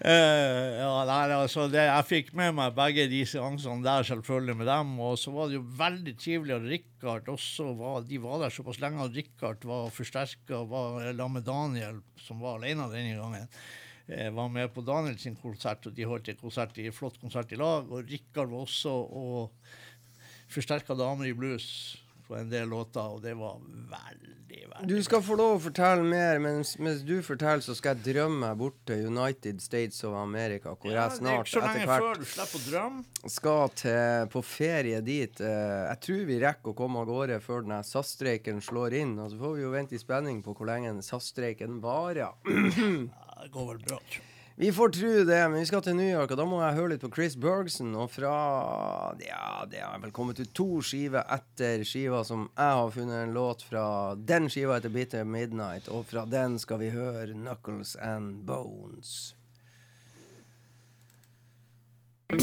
Uh, 0.00 0.78
ja, 0.78 0.92
nei, 1.08 1.20
altså, 1.36 1.66
det, 1.72 1.84
jeg 1.88 2.08
fikk 2.08 2.32
med 2.38 2.56
meg 2.56 2.76
begge 2.76 3.06
de 3.10 3.22
seansene 3.28 3.84
der, 3.84 4.06
selvfølgelig, 4.08 4.56
med 4.62 4.70
dem. 4.70 4.96
Og 5.04 5.18
så 5.20 5.34
var 5.34 5.50
det 5.50 5.58
jo 5.58 5.66
veldig 5.78 6.16
trivelig 6.20 6.56
at 6.56 6.68
Rikard 7.02 7.28
også 7.32 7.72
var 7.74 8.04
De 8.06 8.18
var 8.22 8.38
der 8.38 8.52
såpass 8.54 8.78
lenge 8.80 9.02
at 9.02 9.14
Rikard 9.14 9.64
var 9.66 9.90
forsterka, 9.90 10.62
var 10.70 11.00
sammen 11.02 11.32
med 11.32 11.42
Daniel, 11.42 12.02
som 12.16 12.38
var 12.40 12.60
alene 12.60 12.86
denne 12.92 13.16
gangen. 13.18 13.48
Eh, 14.06 14.30
var 14.30 14.48
med 14.48 14.70
på 14.72 14.84
Daniel 14.86 15.18
sin 15.18 15.34
konsert, 15.34 15.86
og 15.86 15.94
de 15.94 16.06
holdt 16.06 16.28
en 16.28 16.38
konsert 16.38 16.78
flott 16.94 17.18
konsert 17.20 17.52
i 17.52 17.58
lag. 17.58 17.90
Og 17.90 18.06
Rikard 18.06 18.50
var 18.50 18.62
også 18.62 18.92
og 18.92 19.50
forsterka 20.48 20.94
damer 20.94 21.26
i 21.26 21.34
blues 21.34 21.98
på 22.32 22.38
en 22.40 22.48
del 22.50 22.68
låter, 22.72 23.04
og 23.12 23.20
det 23.22 23.34
var 23.36 23.58
veldig, 23.60 24.60
veldig 24.70 24.88
Du 24.88 25.02
skal 25.04 25.20
få 25.24 25.36
lov 25.36 25.58
å 25.58 25.60
fortelle 25.66 26.04
mer, 26.06 26.40
mens, 26.40 26.74
mens 26.80 27.02
du 27.04 27.18
forteller, 27.24 27.60
så 27.64 27.76
skal 27.76 27.98
jeg 27.98 28.14
drømme 28.14 28.40
meg 28.46 28.56
bort 28.62 28.78
til 28.88 29.04
United 29.10 29.60
States 29.60 30.00
of 30.08 30.16
America, 30.16 30.72
hvor 30.72 30.94
ja, 30.94 31.04
jeg 31.10 31.20
snart 31.20 31.52
etter 31.52 31.84
hvert 31.90 33.28
skal 33.36 33.76
til, 33.76 34.32
på 34.32 34.44
ferie 34.46 35.02
dit. 35.04 35.44
Eh, 35.44 35.84
jeg 35.90 36.02
tror 36.08 36.24
vi 36.32 36.40
rekker 36.42 36.72
å 36.72 36.78
komme 36.78 37.04
av 37.04 37.12
gårde 37.12 37.40
før 37.44 37.66
den 37.68 37.76
SAS-streiken 37.84 38.64
slår 38.64 38.96
inn. 39.02 39.14
Og 39.20 39.32
så 39.34 39.40
får 39.44 39.56
vi 39.58 39.66
jo 39.66 39.76
vente 39.76 39.98
i 39.98 40.00
spenning 40.00 40.40
på 40.44 40.56
hvor 40.56 40.72
lenge 40.72 40.96
SAS-streiken 41.04 41.80
varer. 41.84 42.32
Ja, 43.32 43.48
det 43.48 43.50
går 43.54 43.72
vel 43.72 43.78
bra. 43.82 43.96
Vi 44.56 44.72
får 44.72 44.88
tro 44.88 45.24
det, 45.24 45.48
men 45.48 45.60
vi 45.60 45.66
skal 45.66 45.82
til 45.82 45.96
New 45.96 46.12
York, 46.12 46.30
og 46.30 46.36
da 46.36 46.44
må 46.44 46.58
jeg 46.60 46.76
høre 46.76 46.92
litt 46.92 47.04
på 47.04 47.10
Chris 47.14 47.36
Bergson. 47.40 47.94
Og 47.96 48.10
fra 48.12 48.32
Ja, 49.24 49.64
det 49.70 49.80
har 49.80 50.00
vel 50.02 50.12
kommet 50.12 50.40
ut 50.40 50.52
to 50.54 50.82
skiver 50.84 51.24
etter 51.32 51.84
skiva 51.88 52.20
som 52.28 52.50
jeg 52.50 52.80
har 52.80 52.90
funnet 52.92 53.24
en 53.24 53.36
låt 53.36 53.64
fra. 53.64 53.84
Den 54.16 54.50
skiva 54.52 54.76
heter 54.76 54.92
Bitter 54.92 55.24
Midnight, 55.24 55.88
og 55.88 56.04
fra 56.12 56.26
den 56.28 56.58
skal 56.60 56.82
vi 56.84 56.92
høre 56.92 57.32
Knuckles 57.32 57.96
and 57.96 58.44
Bones. 58.46 59.32
I 62.32 62.36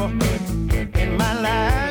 in 0.00 1.16
my 1.16 1.40
life. 1.40 1.87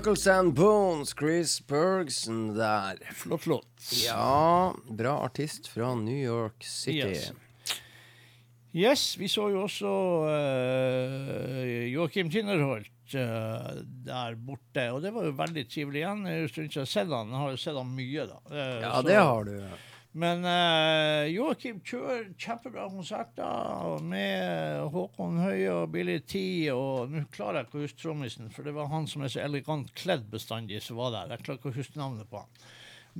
Knuckles 0.00 0.26
and 0.26 0.54
Bones, 0.54 1.12
Chris 1.18 1.60
Bergson 1.66 2.54
der. 2.56 2.98
Flott 3.12 3.46
låt. 3.46 3.92
Ja, 4.06 4.74
bra 4.88 5.18
artist 5.24 5.66
fra 5.66 5.94
New 5.94 6.24
York 6.24 6.64
City. 6.64 6.96
Yes. 6.96 7.32
Yes, 8.72 9.16
vi 9.18 9.28
så 9.28 9.50
jo 9.50 9.60
også 9.66 9.90
uh, 10.24 11.90
Joakim 11.92 12.30
Tinnerholt 12.32 13.12
uh, 13.12 13.82
der 14.08 14.38
borte, 14.40 14.86
og 14.94 15.02
det 15.04 15.12
var 15.12 15.28
jo 15.28 15.34
veldig 15.36 15.66
trivelig 15.68 16.00
igjen. 16.00 16.24
Jeg 16.32 16.48
har 16.48 16.88
sett 16.88 17.12
han. 17.12 17.34
Jeg 17.34 17.42
har 17.44 17.52
jo 17.52 17.60
sett 17.60 17.76
han 17.82 17.92
mye, 18.00 18.24
da. 18.30 18.40
Uh, 18.48 18.56
Ja, 18.80 18.94
så- 18.94 19.06
det 19.10 19.20
har 19.20 19.44
du. 19.44 19.56
Men 20.18 20.42
uh, 20.42 21.22
Joakim 21.30 21.78
kjører 21.86 22.32
kjempebra 22.34 22.88
konserter 22.90 24.00
med 24.02 24.88
Håkon 24.90 25.38
Høie 25.38 25.70
og 25.70 25.92
Billy 25.94 26.18
T. 26.26 26.40
Og 26.74 27.12
nå 27.12 27.22
klarer 27.30 27.60
jeg 27.60 27.68
ikke 27.68 27.78
å 27.78 27.84
huske 27.84 28.02
trommisen, 28.02 28.50
for 28.50 28.66
det 28.66 28.74
var 28.74 28.90
han 28.90 29.06
som 29.06 29.22
er 29.22 29.30
så 29.30 29.44
elegant 29.44 29.92
kledd 29.94 30.26
bestandig, 30.32 30.82
som 30.82 30.98
var 30.98 31.14
der. 31.14 31.36
Jeg 31.36 31.46
klarer 31.46 31.62
ikke 31.62 31.70
å 31.70 31.78
huske 31.78 32.00
navnet 32.02 32.30
på 32.32 32.42
han. 32.42 32.62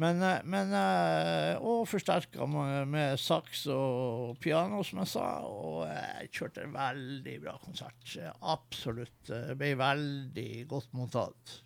Men, 0.00 0.20
eh, 0.22 0.42
men 0.46 0.70
eh, 0.74 1.56
Og 1.66 1.80
forsterka 1.90 2.46
med, 2.46 3.16
saks 3.18 3.64
og 3.74 4.36
piano, 4.42 4.82
som 4.86 5.00
jeg 5.02 5.10
sa. 5.14 5.24
Og 5.46 5.80
jeg 5.90 6.30
kjørte 6.34 6.62
en 6.66 6.74
veldig 6.76 7.34
bra 7.42 7.56
konsert. 7.62 8.16
Absolutt. 8.40 9.30
eh, 9.30 9.50
Ble 9.58 9.72
veldig 9.78 10.50
godt 10.70 10.94
mottatt. 10.94 11.56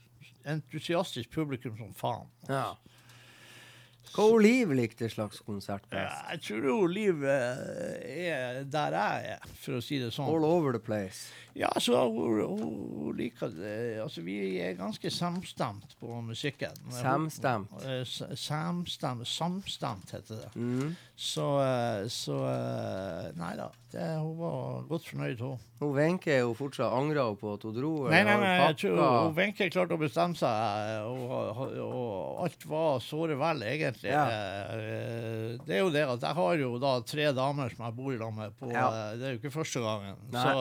Entusiastisk 0.45 1.31
publikum 1.33 1.77
som 1.81 1.93
faen. 1.97 2.29
Ja. 2.49 2.75
Hva 4.15 4.29
Oliv 4.31 4.71
likte 4.79 5.09
slags 5.11 5.41
konsert 5.43 5.89
best? 5.91 6.29
jeg 6.31 6.43
tror 6.47 6.91
Liv 6.93 7.25
eh, 7.27 8.29
er 8.31 8.61
der 8.71 8.95
jeg 8.95 9.33
er, 9.35 9.49
for 9.59 9.79
å 9.79 9.83
si 9.83 9.99
det 9.99 10.13
sånn. 10.15 10.29
All 10.31 10.47
over 10.47 10.77
the 10.77 10.83
place. 10.83 11.33
Ja, 11.59 11.71
så 11.83 11.99
hun, 12.07 12.39
hun, 12.61 13.11
liker 13.19 13.51
det. 13.55 13.75
Altså, 14.03 14.23
vi 14.27 14.37
er 14.63 14.77
ganske 14.79 15.11
samstemt 15.11 15.97
på 15.99 16.21
musikken. 16.27 16.79
Samstemt. 16.95 17.75
Eh, 17.83 18.03
Samstemt, 18.39 19.27
samstemt 19.27 20.15
heter 20.15 20.45
det. 20.45 20.51
Mm. 20.55 20.95
Så, 21.15 21.49
eh, 21.63 22.07
så 22.11 22.39
Nei 23.35 23.55
da, 23.59 23.71
det, 23.95 24.07
hun 24.21 24.35
var 24.41 24.83
godt 24.91 25.07
fornøyd, 25.09 25.41
hun. 25.45 25.59
Hun 25.81 25.93
Wenche 25.97 26.37
fortsatt 26.59 26.93
angra 26.97 27.25
hun 27.29 27.37
på 27.41 27.53
at 27.57 27.65
hun 27.67 27.75
dro? 27.77 27.91
Nei, 28.11 28.21
nei, 28.27 28.35
nei, 28.43 28.53
jeg 28.65 28.77
tror 28.83 29.33
Wenche 29.37 29.69
klarte 29.73 29.97
å 29.97 30.01
bestemme 30.01 30.39
seg, 30.39 31.07
og, 31.09 31.61
og 31.85 32.43
alt 32.45 32.67
var 32.71 32.99
såre 33.05 33.37
vel, 33.41 33.63
egentlig. 33.69 34.11
Ja. 34.13 34.25
Eh, 34.75 35.57
Det 35.65 35.77
er 35.79 35.83
jo 35.85 35.91
det 35.95 36.05
at 36.09 36.27
jeg 36.27 36.39
har 36.41 36.57
jo 36.65 36.71
da 36.83 36.95
tre 37.07 37.29
damer 37.37 37.71
som 37.75 37.85
jeg 37.87 37.97
bor 37.99 38.13
i 38.15 38.19
lag 38.21 38.33
med. 38.37 38.57
På, 38.59 38.71
Ja. 38.73 38.87
eh, 39.13 39.17
Det 39.19 39.27
er 39.29 39.37
jo 39.37 39.41
ikke 39.43 39.55
første 39.59 39.81
gangen. 39.85 40.17
Så, 40.33 40.57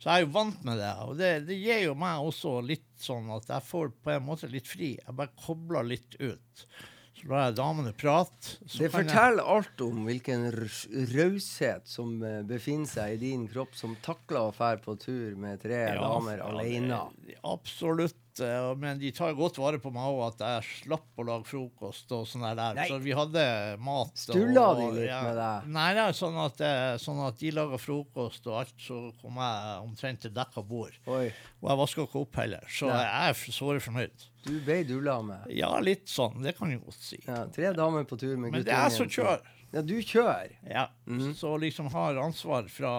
så 0.00 0.10
jeg 0.10 0.14
er 0.16 0.26
jo 0.26 0.32
vant 0.36 0.64
med 0.64 0.78
det. 0.82 0.92
Og 1.06 1.16
det, 1.20 1.30
det 1.48 1.56
gir 1.60 1.84
jo 1.88 1.94
meg 1.98 2.20
også 2.26 2.58
litt 2.66 2.84
sånn 3.00 3.30
at 3.36 3.48
jeg 3.48 3.62
får 3.70 3.90
på 4.04 4.14
en 4.16 4.26
måte 4.28 4.50
litt 4.52 4.68
fri. 4.68 4.94
Jeg 5.00 5.16
bare 5.16 5.32
kobler 5.46 5.84
litt 5.84 6.16
ut. 6.20 6.66
Så 7.16 7.28
lar 7.30 7.46
jeg 7.46 7.56
damene 7.56 7.92
prate. 7.96 8.58
så 8.68 8.78
Det 8.84 8.90
forteller 8.92 9.40
jeg- 9.40 9.46
alt 9.56 9.80
om 9.80 10.04
hvilken 10.06 10.52
raus- 10.52 10.86
raushet 11.14 11.86
som 11.88 12.22
eh, 12.22 12.42
befinner 12.42 12.86
seg 12.86 13.14
i 13.14 13.16
din 13.16 13.48
kropp, 13.48 13.74
som 13.74 13.96
takler 14.02 14.50
å 14.50 14.54
fære 14.54 14.82
på 14.84 14.98
tur 15.00 15.34
med 15.36 15.60
tre 15.62 15.94
Ja, 15.94 16.00
damer 16.02 16.38
alene. 16.44 17.00
Absolutt. 17.42 18.14
Eh, 18.44 18.74
Men 18.78 18.98
de 18.98 19.10
tar 19.12 19.32
godt 19.38 19.58
vare 19.58 19.78
på 19.82 19.90
meg 19.94 20.02
òg, 20.10 20.20
at 20.34 20.44
jeg 20.44 20.82
slapp 20.82 21.20
å 21.22 21.26
lage 21.26 21.48
frokost 21.48 22.12
og 22.16 22.26
sånn 22.28 22.44
der. 22.46 22.74
Nei. 22.76 22.86
Så 22.90 22.98
vi 23.02 23.14
hadde 23.16 23.44
mat. 23.82 24.12
Stulla 24.18 24.66
de 24.78 24.86
litt 24.98 25.08
ja. 25.08 25.22
med 25.26 25.36
deg? 25.40 25.68
Nei, 25.76 25.88
det 25.96 26.04
er 26.04 26.16
sånn 26.20 26.38
at, 26.44 26.60
eh, 26.60 26.92
sånn 27.02 27.22
at 27.26 27.38
de 27.40 27.50
lager 27.56 27.82
frokost 27.82 28.46
og 28.50 28.60
alt, 28.62 28.76
så 28.78 29.00
kom 29.22 29.40
jeg 29.42 29.82
omtrent 29.86 30.24
til 30.26 30.34
dekka 30.36 30.62
bord. 30.66 30.96
Oi, 31.06 31.26
Og 31.62 31.70
jeg 31.70 31.80
vaska 31.82 32.06
ikke 32.06 32.22
opp 32.26 32.36
heller, 32.42 32.64
så 32.68 32.92
Nei. 32.92 33.02
jeg 33.02 33.34
er 33.34 33.58
såre 33.60 33.80
fornøyd. 33.80 34.30
du 34.46 34.60
ble 34.62 34.82
dulla 34.86 35.20
med. 35.26 35.48
Ja, 35.50 35.72
litt 35.82 36.06
sånn. 36.06 36.42
Det 36.42 36.56
kan 36.56 36.70
jeg 36.70 36.80
godt 36.84 37.00
si. 37.02 37.18
Ja, 37.26 37.46
tre 37.50 37.72
damer 37.74 38.04
på 38.06 38.18
tur 38.20 38.36
med 38.36 38.52
Men 38.52 38.62
det 38.62 38.72
er 38.72 38.88
jeg 38.88 38.92
som 39.00 39.08
kjører. 39.08 39.52
Ja, 39.74 39.82
du 39.82 39.96
kjører. 39.98 40.52
Ja. 40.70 40.86
Mm. 41.10 41.34
Så 41.34 41.50
liksom 41.58 41.88
har 41.90 42.14
ansvar 42.22 42.68
fra 42.70 42.92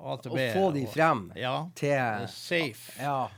A 0.00 0.16
til 0.20 0.34
B. 0.34 0.48
Å 0.50 0.54
få 0.56 0.72
de 0.74 0.82
og- 0.84 0.92
frem 0.92 1.32
Ja. 1.36 1.68
til 1.78 2.26
Safe. 2.28 2.98
Ja, 3.00 3.28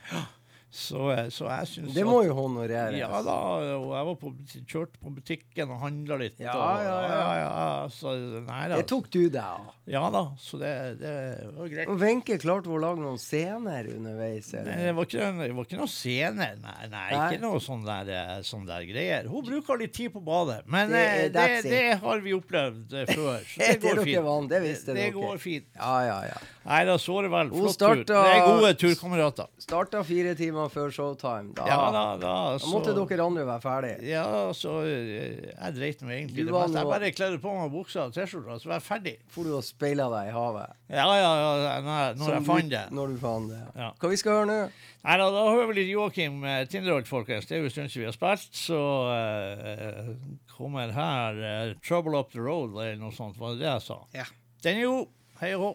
Så, 0.70 1.08
eh, 1.10 1.26
så 1.34 1.48
jeg 1.50 1.66
syns 1.66 1.94
det 1.96 2.04
må 2.06 2.20
jo 2.22 2.34
honoreres. 2.38 2.94
Ja 2.94 3.08
da, 3.26 3.32
og 3.74 3.88
jeg 3.90 4.06
var 4.06 4.14
på, 4.20 4.30
kjørte 4.70 5.00
på 5.02 5.10
butikken 5.16 5.72
og 5.74 5.80
handla 5.82 6.18
litt. 6.20 6.36
Ja, 6.38 6.52
og, 6.54 6.84
ja, 6.86 6.98
ja. 7.10 7.24
ja, 7.40 7.88
så, 7.90 8.12
nei 8.46 8.60
da. 8.70 8.78
Det 8.78 8.86
tok 8.92 9.08
du 9.10 9.24
deg 9.34 9.40
av. 9.42 9.72
Ja 9.90 10.04
da, 10.14 10.22
så 10.38 10.60
det, 10.60 10.70
det 11.00 11.14
var 11.56 11.72
greit. 11.72 11.90
Og 11.90 11.98
Wenche 11.98 12.38
klarte 12.38 12.70
å 12.70 12.78
lage 12.78 13.02
noen 13.02 13.18
scener 13.18 13.88
underveis? 13.96 14.52
Nei, 14.54 14.76
det 14.86 14.94
var 14.94 15.08
ikke, 15.10 15.32
det 15.40 15.50
var 15.58 15.66
ikke 15.66 15.80
noen 15.80 15.90
scener. 15.96 16.54
nei, 16.62 16.76
nei, 16.86 17.02
Nei. 17.16 17.26
ikke 17.34 17.42
noe 17.42 17.62
sånn 17.66 17.82
der, 17.88 18.12
eh, 18.14 18.32
sånn 18.46 18.68
der 18.70 18.86
greier. 18.86 19.26
Hun 19.32 19.42
bruker 19.50 19.82
litt 19.82 19.96
tid 19.98 20.14
på 20.14 20.22
badet, 20.22 20.60
men 20.70 20.94
Det- 20.94 21.32
det, 21.34 21.48
det, 21.66 21.82
har 21.98 22.22
vi 22.22 22.36
opplevd 22.38 22.94
eh, 22.94 23.10
før. 23.10 23.42
Så 23.42 23.58
Det 23.66 23.80
går 23.82 24.04
fint. 24.06 24.22
vant, 24.22 24.48
det 24.54 24.62
det 24.94 25.10
går 25.18 25.38
fint. 25.42 25.66
Ja, 25.74 25.96
ja, 26.06 26.18
ja. 26.30 26.38
Nei 26.70 26.84
da, 26.86 26.94
så 27.02 27.16
det 27.24 27.30
vel. 27.32 27.48
Hun 27.50 27.64
Flott 27.64 27.78
tur. 27.80 28.04
starta- 28.04 28.20
Det 28.22 28.34
er 28.36 28.44
gode 28.46 28.68
turkamerater. 28.78 29.46
Starta 29.58 30.02
fire 30.06 30.34
timer 30.38 30.68
før 30.70 30.92
showtime. 30.94 31.50
Da, 31.56 31.64
Ja 31.66 31.78
da, 31.90 32.02
da, 32.16 32.34
da 32.58 32.66
måtte 32.70 32.92
dere 32.94 33.24
andre 33.26 33.42
være 33.48 33.60
ferdige. 33.64 33.96
Ja, 34.06 34.22
så 34.54 34.76
eh, 34.86 35.50
jeg 35.50 35.74
dreit 35.74 36.04
meg 36.06 36.14
egentlig 36.20 36.36
Du 36.36 36.44
det 36.46 36.54
var 36.54 36.68
meste. 36.68 36.78
Jeg 36.78 36.92
bare 36.92 37.10
kledde 37.16 37.40
på 37.42 37.54
meg 37.56 37.72
buksa 37.74 38.04
og 38.06 38.14
T-skjorta, 38.14 38.60
så 38.62 38.70
var 38.70 38.78
jeg 38.78 38.86
ferdig. 38.86 39.16
For 39.34 39.42
du 39.50 39.56
og 39.56 39.64
speila 39.66 40.06
deg 40.14 40.30
i 40.30 40.36
havet. 40.36 40.76
Ja, 40.94 41.08
ja, 41.18 41.32
ja, 41.42 41.80
når 41.82 42.14
når 42.22 42.32
jeg 42.38 42.46
fant 42.52 42.70
det. 42.70 42.84
Når 43.00 43.06
du 43.08 43.18
fant 43.26 43.50
det. 43.50 43.60
Ja. 43.82 43.90
Hva 43.98 44.08
vi 44.14 44.16
skal 44.22 44.32
høre 44.38 44.46
nå? 44.52 44.60
Nei 45.02 45.16
da, 45.16 45.26
da 45.32 45.44
hører 45.50 45.66
vi 45.72 45.78
litt 45.80 45.90
Joakim 45.90 46.44
eh, 46.44 46.64
Tinderholt, 46.70 47.08
folkens. 47.10 47.46
Det 47.50 47.56
er 47.58 47.62
jo 47.64 47.70
en 47.70 47.70
stund 47.74 47.90
siden 47.90 48.06
vi 48.06 48.10
har 48.12 48.18
spilt, 48.20 48.54
så 48.54 48.80
eh, 49.18 50.14
kommer 50.56 50.92
her 50.94 51.42
eh, 51.50 51.74
'Trouble 51.82 52.14
Up 52.18 52.30
The 52.30 52.38
Road' 52.46 52.76
eller 52.78 52.96
noe 53.00 53.10
sånt. 53.16 53.38
Var 53.40 53.56
det 53.56 53.64
det 53.64 53.70
jeg 53.72 53.82
sa? 53.90 53.98
Ja. 54.14 54.26
Den 54.62 54.76
er 54.76 54.82
jo 54.86 55.08
Hei 55.40 55.54
og 55.56 55.62
hå. 55.64 55.70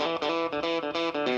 You 0.00 1.37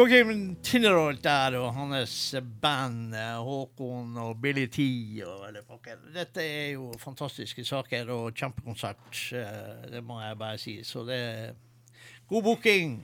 Joakim 0.00 0.54
Tinnerolt 0.64 1.20
der 1.20 1.58
og 1.58 1.74
hans 1.76 2.12
band 2.62 3.12
eh, 3.12 3.36
Håkon 3.44 4.14
og 4.16 4.38
Billy 4.40 4.62
T 4.72 4.80
og. 5.26 5.42
Dette 6.14 6.40
er 6.40 6.68
jo 6.72 6.86
fantastiske 6.96 7.60
saker 7.68 8.08
og 8.14 8.30
kjempekonsert. 8.32 9.10
eh, 9.36 9.90
Det 9.92 10.00
må 10.00 10.16
jeg 10.22 10.38
bare 10.40 10.56
si. 10.62 10.78
Så 10.88 11.02
det 11.04 11.18
er 11.20 11.50
god 12.30 12.46
booking. 12.46 12.94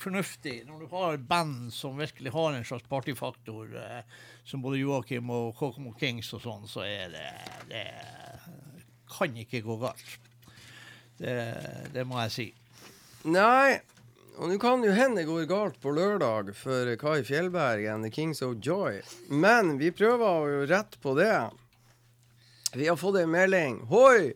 Fornuftig. 0.00 0.62
Når 0.64 0.78
du 0.78 0.86
har 0.94 1.18
band 1.18 1.68
som 1.76 2.00
virkelig 2.00 2.32
har 2.32 2.56
en 2.56 2.64
slags 2.64 2.88
partyfaktor, 2.88 3.76
eh, 3.76 4.22
som 4.44 4.62
både 4.64 4.80
Joakim 4.80 5.28
og 5.30 5.50
Kokomo 5.58 5.92
Kings 6.00 6.32
og 6.32 6.40
sånn, 6.46 6.64
så 6.64 6.86
er 6.86 7.12
det 7.12 7.26
Det 7.68 7.84
kan 9.18 9.36
ikke 9.36 9.60
gå 9.60 9.76
galt. 9.84 10.16
Det, 11.20 11.36
det 11.92 12.06
må 12.08 12.16
jeg 12.24 12.32
si. 12.32 12.48
Nei, 13.28 13.82
og 14.36 14.50
nå 14.50 14.56
kan 14.60 14.82
jo 14.84 14.92
hende 14.92 15.22
det 15.22 15.28
går 15.30 15.46
galt 15.48 15.78
på 15.80 15.94
lørdag 15.96 16.50
for 16.58 16.90
Kai 17.00 17.22
Fjellberg 17.24 17.86
and 17.88 18.04
The 18.04 18.10
Kings 18.12 18.42
of 18.44 18.58
Joy. 18.60 19.00
Men 19.32 19.78
vi 19.80 19.88
prøver 19.96 20.50
jo 20.52 20.66
rett 20.68 20.98
på 21.00 21.14
det. 21.16 21.38
Vi 22.76 22.88
har 22.90 22.98
fått 23.00 23.16
ei 23.22 23.26
melding. 23.30 23.80
Hoi! 23.88 24.34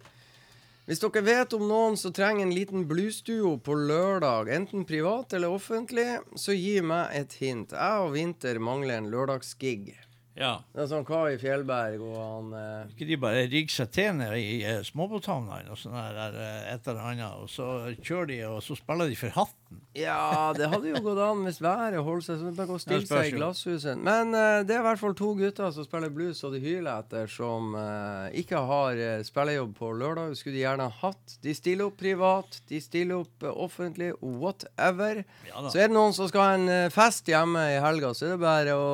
Hvis 0.88 1.02
dere 1.04 1.20
vet 1.22 1.52
om 1.54 1.66
noen 1.68 1.98
som 2.00 2.14
trenger 2.16 2.46
en 2.46 2.54
liten 2.56 2.86
bluesduo 2.88 3.52
på 3.62 3.76
lørdag, 3.76 4.48
enten 4.50 4.86
privat 4.88 5.36
eller 5.36 5.52
offentlig, 5.52 6.08
så 6.34 6.56
gi 6.56 6.80
meg 6.82 7.12
et 7.14 7.36
hint. 7.38 7.76
Jeg 7.76 8.06
og 8.06 8.14
Vinter 8.16 8.58
mangler 8.58 8.96
en 8.98 9.10
lørdagsgig. 9.12 9.92
Ja. 10.40 10.56
Det 10.72 10.86
er 10.86 10.88
sånn 10.90 11.04
Kai 11.04 11.36
Fjellberg 11.42 12.00
og 12.06 12.16
han 12.16 12.52
eh, 12.56 12.92
Ikke 12.94 13.08
de 13.08 13.16
bare 13.20 13.42
rigger 13.50 13.74
seg 13.74 13.90
til 13.92 14.14
nede 14.16 14.38
i 14.40 14.60
eh, 14.64 14.80
småbåthavnene 14.86 15.74
og 15.74 15.78
sånn 15.78 15.96
der, 15.98 16.16
der, 16.16 16.38
eh, 16.46 16.68
et 16.72 16.86
eller 16.88 17.08
annet, 17.10 17.42
og 17.42 17.50
så 17.52 17.66
kjører 17.98 18.30
de, 18.30 18.38
og 18.48 18.62
så 18.64 18.78
spiller 18.78 19.10
de 19.10 19.18
for 19.20 19.36
hatten. 19.70 19.86
Ja, 19.92 20.52
det 20.56 20.68
hadde 20.70 20.88
jo 20.90 21.00
gått 21.02 21.18
an 21.18 21.44
hvis 21.44 21.60
været 21.62 22.02
holdt 22.04 22.24
seg 22.26 22.38
sånn. 22.40 22.54
Bare 22.56 22.68
gå 22.68 22.76
og 22.78 22.82
stille 22.82 23.06
seg 23.06 23.30
i 23.30 23.34
glasshuset. 23.36 23.98
Men 23.98 24.34
uh, 24.34 24.62
det 24.66 24.74
er 24.74 24.80
i 24.80 24.86
hvert 24.86 25.00
fall 25.00 25.14
to 25.18 25.32
gutter 25.38 25.72
som 25.74 25.86
spiller 25.86 26.12
blues 26.14 26.42
og 26.44 26.54
de 26.54 26.60
hyler 26.62 26.90
etter, 27.00 27.26
som 27.30 27.74
uh, 27.74 28.28
ikke 28.36 28.60
har 28.70 29.00
uh, 29.00 29.24
spillejobb 29.26 29.74
på 29.78 29.92
lørdag. 29.98 30.36
Skulle 30.38 30.56
de 30.58 30.64
gjerne 30.64 30.88
hatt. 31.00 31.36
De 31.42 31.54
stiller 31.56 31.86
opp 31.88 31.98
privat, 32.00 32.60
de 32.70 32.80
stiller 32.82 33.20
opp 33.20 33.46
offentlig, 33.50 34.12
whatever. 34.20 35.24
Ja. 35.48 35.66
Så 35.68 35.82
er 35.82 35.90
det 35.90 35.96
noen 35.96 36.16
som 36.16 36.30
skal 36.30 36.46
ha 36.46 36.56
en 36.58 36.90
fest 36.94 37.28
hjemme 37.30 37.66
i 37.74 37.80
helga, 37.82 38.14
så 38.14 38.28
er 38.28 38.34
det 38.34 38.42
bare 38.42 38.78
å 38.78 38.88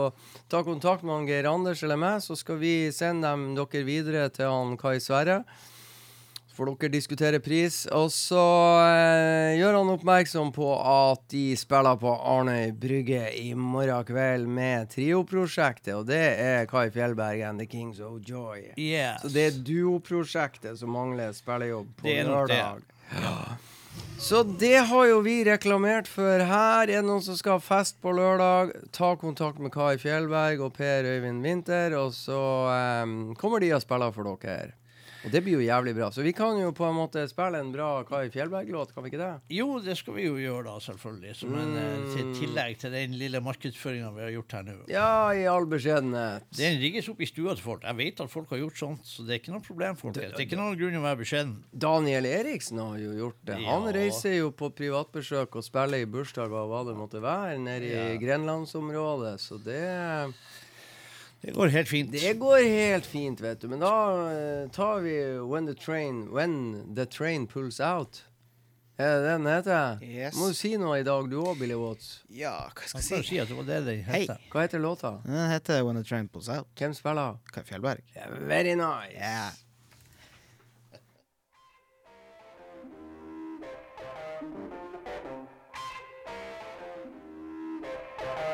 ta 0.50 0.62
kontakt 0.66 1.04
med 1.04 1.16
han 1.16 1.28
Geir 1.28 1.48
Anders 1.50 1.82
eller 1.84 2.00
meg, 2.00 2.20
så 2.24 2.36
skal 2.38 2.60
vi 2.60 2.74
sende 2.94 3.28
dem 3.28 3.54
dere 3.56 3.86
videre 3.86 4.28
til 4.34 4.50
han 4.50 4.76
Kai 4.80 4.98
Sverre. 5.02 5.42
Får 6.56 6.70
dere 6.70 6.88
diskuterer 6.88 7.42
pris. 7.44 7.82
Og 7.92 8.08
så 8.14 8.40
eh, 8.80 9.58
gjør 9.58 9.76
han 9.76 9.90
oppmerksom 9.92 10.54
på 10.56 10.70
at 10.80 11.26
de 11.28 11.50
spiller 11.58 11.98
på 12.00 12.14
Arnøy 12.16 12.70
Brygge 12.80 13.26
i 13.36 13.50
morgen 13.52 14.06
kveld 14.08 14.48
med 14.48 14.88
Trio-prosjektet, 14.94 15.92
og 15.98 16.06
det 16.08 16.22
er 16.40 16.64
Kai 16.70 16.88
Fjellberg 16.94 17.42
and 17.44 17.60
The 17.60 17.68
Kings 17.68 18.00
of 18.00 18.22
Joy. 18.24 18.70
Yes. 18.80 19.20
Så 19.20 19.32
det 19.34 19.44
er 19.50 19.58
duoprosjektet 19.68 20.80
som 20.80 20.96
mangler 20.96 21.36
spillejobb 21.36 21.92
på 22.00 22.16
lørdag. 22.30 22.80
Så 24.16 24.40
det 24.42 24.78
har 24.88 25.06
jo 25.10 25.20
vi 25.20 25.42
reklamert 25.44 26.08
for 26.08 26.40
her. 26.40 26.88
Er 26.88 26.88
det 26.88 27.04
noen 27.04 27.20
som 27.24 27.36
skal 27.36 27.58
ha 27.58 27.64
fest 27.64 28.00
på 28.00 28.16
lørdag, 28.16 28.72
ta 28.96 29.12
kontakt 29.20 29.60
med 29.60 29.74
Kai 29.76 29.98
Fjellberg 30.00 30.64
og 30.64 30.72
Per 30.80 31.04
Øyvind 31.04 31.44
Winther, 31.44 32.00
og 32.00 32.16
så 32.16 32.40
eh, 32.72 33.14
kommer 33.36 33.60
de 33.60 33.74
og 33.76 33.84
spiller 33.84 34.16
for 34.16 34.32
dere. 34.40 34.72
Og 35.26 35.32
det 35.34 35.42
blir 35.42 35.56
jo 35.58 35.64
jævlig 35.66 35.92
bra. 35.96 36.08
Så 36.14 36.22
vi 36.22 36.30
kan 36.36 36.54
jo 36.60 36.70
på 36.76 36.86
en 36.86 36.94
måte 36.94 37.24
spille 37.26 37.58
en 37.58 37.72
bra 37.74 37.88
Kai 38.06 38.28
Fjellberg-låt, 38.30 38.92
kan 38.94 39.02
vi 39.02 39.10
ikke 39.10 39.18
det? 39.18 39.30
Jo, 39.56 39.80
det 39.82 39.96
skal 39.98 40.14
vi 40.14 40.26
jo 40.28 40.36
gjøre, 40.38 40.62
da, 40.68 40.76
selvfølgelig. 40.84 41.32
Som 41.40 41.56
en 41.58 41.72
mm. 41.74 42.04
til 42.14 42.28
tillegg 42.38 42.78
til 42.78 42.94
den 42.94 43.16
lille 43.18 43.40
markedsføringa 43.42 44.12
vi 44.14 44.22
har 44.22 44.30
gjort 44.36 44.54
her 44.54 44.66
nå. 44.68 44.76
Ja, 44.92 45.08
i 45.34 45.42
all 45.50 45.66
beskjedenhet. 45.70 46.46
Den 46.56 46.78
rigges 46.82 47.10
opp 47.10 47.24
i 47.24 47.28
stua 47.28 47.56
til 47.58 47.66
folk. 47.66 47.82
Jeg 47.88 47.98
vet 47.98 48.22
at 48.22 48.30
folk 48.30 48.54
har 48.54 48.62
gjort 48.62 48.78
sånt, 48.78 49.02
så 49.08 49.26
det 49.26 49.34
er 49.34 49.42
ikke 49.42 49.56
noe 49.56 49.66
problem. 49.66 49.98
folkens. 49.98 50.36
Det 50.36 50.44
er 50.44 50.46
ikke 50.46 50.60
noen 50.60 50.78
grunn 50.78 50.94
til 50.94 51.02
å 51.02 51.06
være 51.08 51.20
beskjeden. 51.24 51.56
Daniel 51.86 52.30
Eriksen 52.30 52.82
har 52.84 53.00
jo 53.02 53.16
gjort 53.18 53.40
det. 53.50 53.58
Han 53.66 53.88
Ja. 53.88 53.96
reiser 53.98 54.36
jo 54.38 54.52
på 54.54 54.70
privatbesøk 54.78 55.58
og 55.58 55.66
spiller 55.66 56.06
i 56.06 56.06
bursdager 56.06 56.54
og 56.54 56.70
hva 56.70 56.84
det 56.86 56.96
måtte 56.96 57.22
være, 57.22 57.58
nede 57.58 57.90
i 57.90 57.96
Ja. 57.96 58.14
Grenlandsområdet. 58.22 59.40
Så 59.42 59.58
det 59.58 59.82
Det 61.40 61.52
går 61.54 61.68
helt 61.68 61.88
fint. 61.88 62.12
Det 62.12 62.32
går 62.38 62.64
helt 62.64 63.06
fint, 63.06 63.40
vet 63.40 63.60
du. 63.60 63.68
Men 63.68 63.80
da 63.80 63.92
eh, 64.32 64.68
tar 64.74 65.00
vi 65.04 65.16
When 65.38 65.66
the 65.66 65.74
Train 65.74 66.26
When 66.34 66.94
the 66.96 67.06
Train 67.06 67.46
Pulls 67.46 67.80
Out. 67.80 68.24
Er 68.98 69.20
det 69.20 69.28
den 69.28 69.46
heter? 69.46 69.98
Yes. 70.02 70.36
Må 70.40 70.48
du 70.48 70.54
si 70.56 70.70
noe 70.80 71.02
i 71.02 71.04
dag, 71.04 71.26
du 71.28 71.36
òg, 71.42 71.58
Billy 71.60 71.76
Watts. 71.76 72.22
Ja, 72.32 72.54
hva 72.72 72.88
skal 72.88 73.02
jeg 73.02 73.26
si? 73.26 73.34
si 73.34 73.40
det 73.44 73.58
var 73.58 73.68
det 73.68 73.80
den 73.84 74.00
Hei. 74.08 74.22
het. 74.24 74.48
Hva 74.48 74.64
heter 74.64 74.80
låta? 74.80 75.12
Den 75.26 75.50
heter 75.52 75.84
When 75.84 76.00
the 76.00 76.04
Train 76.08 76.28
Pulls 76.32 76.48
Out. 76.48 76.72
Hvem 76.80 76.96
spiller? 76.96 77.36
Kai 77.52 77.62
Fjellberg. 77.68 78.00
Yeah, 78.16 78.32
very 78.48 78.74
nice. 78.74 79.12
Yeah. 79.12 79.52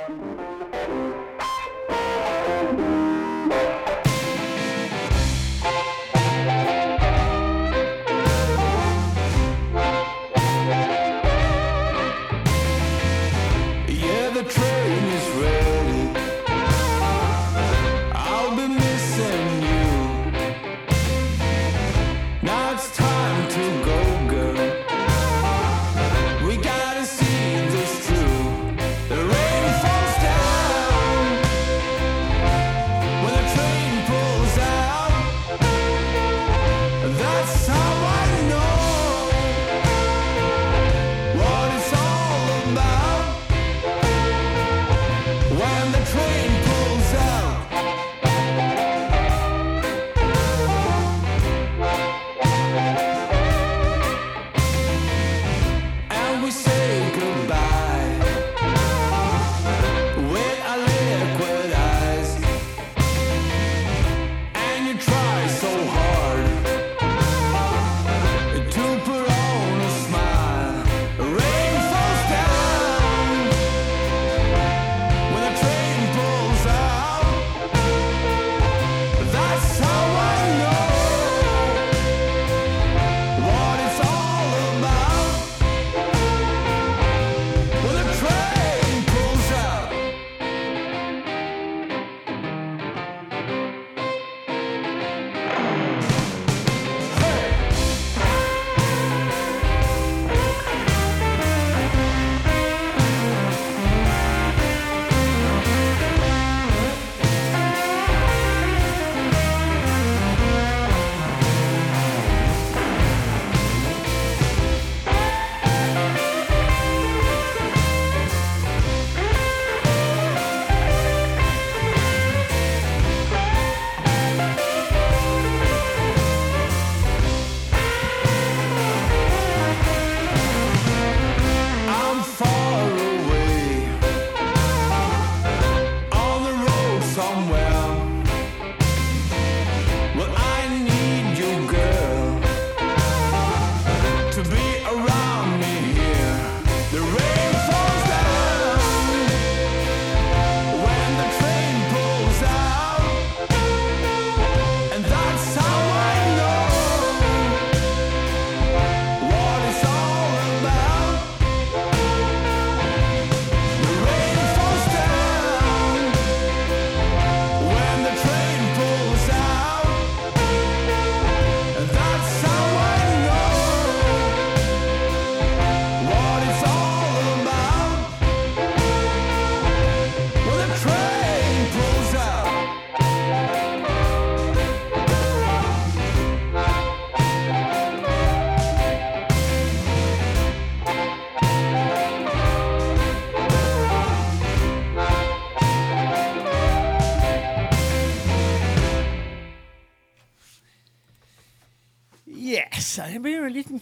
Yeah, 0.09 0.42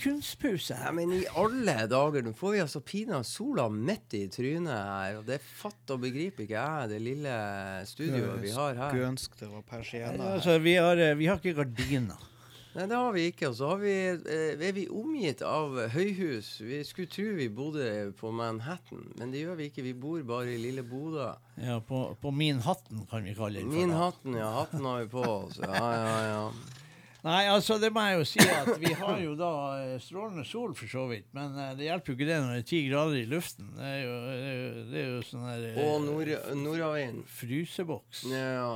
kunstpause. 0.01 0.77
Ja, 0.77 0.93
men 0.97 1.13
i 1.17 1.23
alle 1.39 1.77
dager, 1.91 2.25
nå 2.27 2.33
får 2.37 2.57
vi 2.57 2.63
altså 2.65 2.83
pinadø 2.85 3.23
sola 3.27 3.69
midt 3.73 4.17
i 4.19 4.25
trynet 4.33 4.73
her, 4.73 5.21
og 5.21 5.29
det 5.29 5.41
fatter 5.45 5.99
og 5.99 6.05
begriper 6.07 6.47
ikke 6.47 6.57
jeg, 6.57 6.91
det 6.95 7.03
lille 7.05 7.37
studioet 7.91 8.43
vi 8.43 8.57
har 8.57 8.75
her. 8.75 8.91
Skulle 8.91 9.13
ønske 9.13 9.45
det 9.45 9.53
var 9.53 9.69
persienner 9.69 10.25
her. 10.25 10.35
Altså, 10.41 10.59
vi, 10.65 10.75
har, 10.81 11.01
eh, 11.01 11.17
vi 11.19 11.31
har 11.31 11.41
ikke 11.41 11.59
gardiner. 11.63 12.27
Nei, 12.71 12.85
det 12.87 12.95
har 12.95 13.15
vi 13.15 13.23
ikke. 13.33 13.49
Og 13.51 13.57
så 13.59 13.73
har 13.73 13.81
eh, 13.83 14.53
er 14.55 14.75
vi 14.77 14.87
omgitt 14.95 15.43
av 15.43 15.75
høyhus. 15.91 16.53
Vi 16.63 16.83
skulle 16.87 17.11
tro 17.11 17.33
vi 17.39 17.49
bodde 17.51 17.87
på 18.21 18.31
Manhattan, 18.35 19.09
men 19.19 19.35
det 19.35 19.43
gjør 19.43 19.59
vi 19.59 19.71
ikke. 19.71 19.85
Vi 19.89 19.95
bor 19.99 20.21
bare 20.29 20.55
i 20.55 20.61
lille 20.63 20.85
Bodø. 20.87 21.33
Ja, 21.59 21.81
på, 21.83 22.05
på 22.23 22.31
min 22.35 22.63
hatten, 22.63 23.03
kan 23.11 23.27
vi 23.27 23.35
kalle 23.35 23.65
det. 23.65 23.71
Min 23.73 23.95
hatten, 23.95 24.39
ja. 24.39 24.53
Hatten 24.61 24.87
har 24.87 25.03
vi 25.03 25.11
på 25.11 25.25
oss. 25.25 25.59
Ja, 25.65 25.75
ja, 25.75 26.21
ja. 26.29 26.45
Nei, 27.21 27.43
altså, 27.53 27.77
det 27.81 27.91
må 27.93 28.03
jeg 28.07 28.21
jo 28.21 28.27
si 28.31 28.45
at 28.49 28.71
vi 28.81 28.95
har 28.97 29.19
jo 29.21 29.35
da 29.37 29.51
eh, 29.83 29.97
strålende 30.01 30.45
sol, 30.49 30.73
for 30.77 30.89
så 30.89 31.05
vidt. 31.11 31.27
Men 31.37 31.53
eh, 31.53 31.75
det 31.77 31.91
hjelper 31.91 32.13
jo 32.13 32.17
ikke 32.17 32.29
det 32.31 32.39
når 32.41 32.55
det 32.55 32.63
er 32.63 32.69
ti 32.71 32.81
grader 32.87 33.19
i 33.19 33.27
luften. 33.29 33.69
Det 33.77 33.91
er 33.91 34.01
jo, 34.01 34.15
det 34.25 34.39
er 34.39 34.57
jo, 34.57 34.85
det 34.89 35.03
er 35.03 35.11
jo 35.11 35.21
sånn 35.29 35.45
her 35.45 35.67
eh, 35.69 35.81
Og 35.85 36.07
nord, 36.07 36.33
nordavind. 36.63 37.23
fryseboks. 37.37 38.25
Ja. 38.33 38.73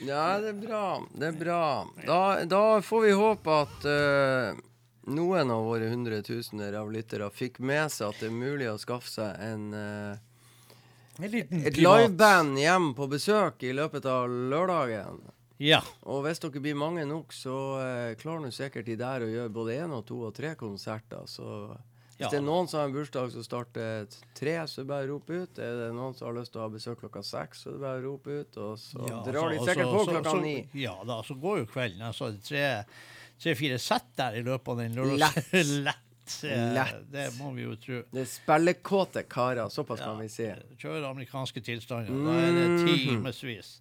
ja, 0.00 0.24
det 0.40 0.54
er 0.54 0.58
bra. 0.62 0.84
Det 1.12 1.28
er 1.28 1.38
bra. 1.42 1.62
Da, 2.06 2.20
da 2.48 2.64
får 2.86 3.04
vi 3.04 3.12
håpe 3.20 3.60
at 3.66 3.86
uh, 3.88 4.62
noen 5.12 5.52
av 5.52 5.68
våre 5.68 5.92
hundretusener 5.92 6.80
av 6.80 6.88
lyttere 6.94 7.28
fikk 7.36 7.60
med 7.60 7.92
seg 7.92 8.14
at 8.14 8.24
det 8.24 8.30
er 8.30 8.38
mulig 8.38 8.72
å 8.72 8.78
skaffe 8.80 9.12
seg 9.12 9.44
en 9.44 9.68
uh, 9.76 10.16
et 11.20 11.76
liveband 11.76 12.56
hjem 12.56 12.94
på 12.96 13.06
besøk 13.12 13.60
i 13.68 13.74
løpet 13.76 14.08
av 14.08 14.30
lørdagen. 14.32 15.20
Ja. 15.58 15.80
Og 16.04 16.24
hvis 16.24 16.40
dere 16.42 16.60
blir 16.60 16.74
mange 16.74 17.04
nok, 17.06 17.32
så 17.32 17.56
eh, 17.82 18.14
klarer 18.20 18.40
nå 18.46 18.50
sikkert 18.52 18.84
de 18.86 18.96
der 18.96 19.20
å 19.20 19.30
gjøre 19.30 19.52
både 19.52 19.76
én 19.84 19.92
og 19.92 20.06
to 20.06 20.22
og 20.26 20.34
tre 20.34 20.54
konserter. 20.58 21.22
Så 21.26 21.44
hvis 22.16 22.26
Ja. 22.26 22.28
det 22.30 22.38
er 22.38 22.46
noen 22.46 22.68
som 22.68 22.80
har 22.80 22.86
en 22.88 22.94
bursdag 22.94 23.30
som 23.32 23.42
starter 23.42 24.06
tre, 24.34 24.56
så 24.66 24.84
bare 24.86 25.06
rop 25.08 25.28
ut. 25.30 25.58
Er 25.58 25.76
det 25.88 25.94
noen 25.94 26.14
som 26.16 26.28
har 26.28 26.34
lyst 26.40 26.52
til 26.52 26.60
å 26.60 26.64
ha 26.64 26.68
besøk 26.68 27.00
klokka 27.00 27.22
seks, 27.24 27.64
så 27.64 27.78
bare 27.80 28.02
rop 28.02 28.26
ut. 28.26 28.56
Og 28.56 28.76
så 28.78 29.08
Ja, 29.08 29.22
drar 29.26 29.50
de 29.50 29.58
sikkert 29.58 29.86
så- 29.86 29.92
på 29.96 30.04
klokka 30.12 30.30
så- 30.30 30.42
ni. 30.42 30.68
Ja 30.74 30.96
da, 31.04 31.22
så 31.22 31.34
går 31.40 31.58
jo 31.58 31.66
kvelden. 31.66 32.00
Altså 32.02 32.32
tre, 32.42 32.84
tre-fire 33.40 33.78
sett 33.78 34.14
der 34.16 34.34
i 34.38 34.42
løpet 34.42 34.68
av 34.68 34.76
den 34.78 34.94
lørdagen. 34.94 35.18
Lett. 35.18 35.52
Lett. 35.86 36.44
eh, 36.44 36.72
Lett. 36.74 37.10
Det 37.10 37.32
må 37.38 37.52
vi 37.54 37.62
jo 37.62 37.74
tro. 37.76 38.02
Det 38.12 38.20
er 38.22 38.30
spillekåte 38.30 39.24
karer, 39.28 39.66
såpass 39.70 39.98
Ja. 39.98 40.04
kan 40.06 40.18
vi 40.20 40.28
si. 40.28 40.44
Kjører 40.78 41.10
amerikanske 41.10 41.60
tilstander. 41.62 42.06
Da 42.24 42.32
er 42.38 42.52
det 42.52 42.68
Mhm. 42.70 42.86
timevis. 43.22 43.80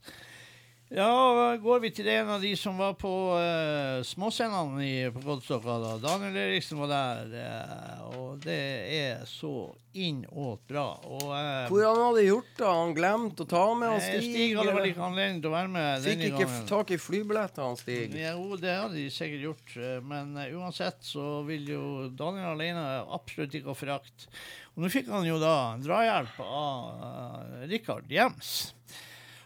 Ja, 0.91 1.55
går 1.63 1.79
vi 1.85 1.89
til 1.95 2.07
en 2.11 2.27
av 2.33 2.41
de 2.43 2.49
som 2.59 2.75
var 2.75 2.97
på 2.99 3.07
uh, 3.39 4.01
småscenene 4.03 4.81
i- 4.83 5.11
på 5.15 5.21
Godstokka 5.23 5.77
da. 5.79 5.91
Daniel 6.03 6.35
Eriksen 6.41 6.81
var 6.81 6.89
der, 6.91 7.29
uh, 7.31 8.17
og 8.19 8.41
det 8.43 8.57
er 8.97 9.21
så 9.29 9.69
innåt 9.95 10.65
bra. 10.67 10.83
Og 11.07 11.23
uh, 11.31 11.69
Hvor 11.71 11.85
han 11.87 12.01
hadde 12.01 12.25
gjort 12.25 12.49
det? 12.59 12.67
Han 12.67 12.91
glemte 12.97 13.45
å 13.45 13.47
ta 13.53 13.61
med 13.79 13.87
han 13.93 14.03
Stig? 14.03 14.25
Stig 14.33 14.57
hadde 14.59 14.73
vel 14.75 14.89
ikke 14.89 15.05
anledning 15.07 15.39
til 15.45 15.53
å 15.53 15.53
være 15.55 15.71
med 15.77 16.03
Fikk 16.09 16.25
ikke 16.27 16.41
gangen. 16.43 16.67
tak 16.73 16.91
i 16.91 16.99
flybilletter, 17.05 17.63
han 17.69 17.79
Stig. 17.79 18.17
Jo, 18.19 18.59
det 18.59 18.73
hadde 18.81 18.99
de 18.99 19.05
sikkert 19.15 19.45
gjort, 19.47 19.77
men 20.11 20.35
uansett 20.59 20.99
så 21.07 21.29
vil 21.47 21.71
jo 21.71 21.85
Daniel 22.19 22.51
alene 22.57 22.83
absolutt 23.15 23.55
ikke 23.61 23.71
ha 23.71 23.77
forakt. 23.79 24.27
Og 24.75 24.83
nå 24.83 24.91
fikk 24.91 25.07
han 25.15 25.23
jo 25.27 25.39
da 25.39 25.55
drahjelp 25.87 26.43
av 26.43 27.63
Rikard 27.71 28.11
Jems. 28.11 28.73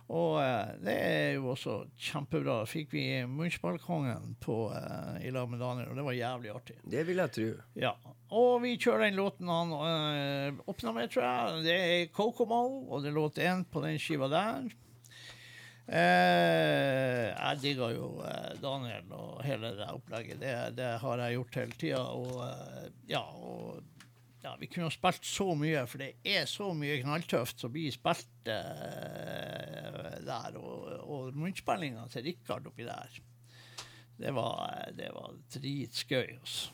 Og 0.06 0.38
eh, 0.38 0.74
det 0.86 0.96
er 1.02 1.30
jo 1.39 1.50
også 1.56 1.80
kjempebra. 1.98 2.60
Fikk 2.70 2.94
vi 2.94 3.06
Munchballkongen 3.26 4.36
på 4.44 4.58
uh, 4.70 5.18
i 5.26 5.32
lag 5.34 5.50
med 5.50 5.63
Daniel, 5.63 5.89
og 5.89 5.98
det 5.98 6.06
var 6.06 6.18
jævlig 6.18 6.54
artig. 6.54 6.78
Det 6.86 7.06
vil 7.08 7.24
jeg 7.24 7.34
tro. 7.38 7.50
Ja. 7.88 7.96
Og 8.36 8.62
vi 8.62 8.76
kjører 8.78 9.08
den 9.08 9.18
låten 9.18 9.50
han 9.50 9.74
uh, 9.74 10.63
åpna 10.70 10.94
med, 10.94 11.10
tror 11.13 11.26
jeg. 11.26 11.65
Det 11.65 11.78
er 11.82 12.10
Kokomo, 12.13 12.64
og 12.86 13.01
det 13.01 13.12
er 13.12 13.18
låt 13.18 13.41
én 13.41 13.66
på 13.66 13.82
den 13.86 13.97
skiva 14.01 14.30
der. 14.30 14.70
Eh, 15.86 17.28
jeg 17.30 17.58
digger 17.62 17.91
jo 17.93 18.08
eh, 18.26 18.53
Daniel 18.58 19.12
og 19.14 19.43
hele 19.45 19.70
det 19.78 19.89
opplegget. 19.93 20.39
Det, 20.41 20.53
det 20.80 20.95
har 21.01 21.22
jeg 21.22 21.38
gjort 21.38 21.60
hele 21.62 21.78
tida. 21.78 22.01
Og 22.18 22.39
eh, 22.47 22.88
ja, 23.12 23.22
og 23.22 23.84
ja, 24.46 24.56
vi 24.60 24.68
kunne 24.68 24.86
ha 24.86 24.93
spilt 24.93 25.26
så 25.26 25.48
mye, 25.58 25.86
for 25.89 26.02
det 26.04 26.12
er 26.22 26.46
så 26.50 26.70
mye 26.78 27.00
knalltøft 27.02 27.64
som 27.64 27.74
blir 27.74 27.93
spilt 27.93 28.50
eh, 28.52 30.20
der. 30.26 30.58
Og, 30.60 30.91
og 31.02 31.38
munnspillinga 31.39 32.06
til 32.14 32.28
Rikard 32.30 32.70
oppi 32.70 32.86
der, 32.86 33.20
det 34.22 34.34
var, 34.36 34.91
det 34.96 35.10
var 35.16 35.34
dritskøy. 35.56 36.38
Altså. 36.38 36.72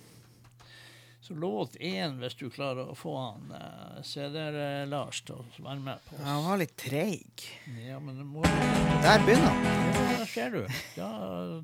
Så 1.22 1.38
låt 1.38 1.78
én, 1.80 2.18
hvis 2.20 2.36
du 2.36 2.50
klarer 2.52 2.90
å 2.92 2.96
få 2.98 3.14
han 3.16 3.54
eh, 3.56 4.02
CD-Lars 4.04 5.22
til 5.24 5.40
å 5.40 5.46
være 5.64 5.80
med 5.86 6.04
på. 6.10 6.20
Han 6.26 6.44
var 6.50 6.60
litt 6.60 6.76
treig. 6.82 7.46
Ja, 7.86 8.02
men 8.04 8.20
det 8.20 8.28
må 8.28 8.44
Der 8.44 9.24
begynner 9.24 9.48
han. 9.48 9.70
Ja, 9.96 10.18
der 10.18 10.28
ser 10.34 10.58
du. 10.58 10.66
Da 10.98 11.12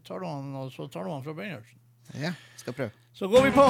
tar 0.08 0.24
du 0.24 0.30
han, 0.30 0.56
og 0.62 0.72
så 0.72 0.88
tar 0.94 1.04
du 1.04 1.12
han 1.18 1.26
fra 1.28 1.36
begynnelsen. 1.36 1.84
Ja, 2.16 2.32
skal 2.62 2.78
prøve. 2.80 2.96
Så 3.18 3.28
går 3.28 3.50
vi 3.50 3.58
på. 3.58 3.68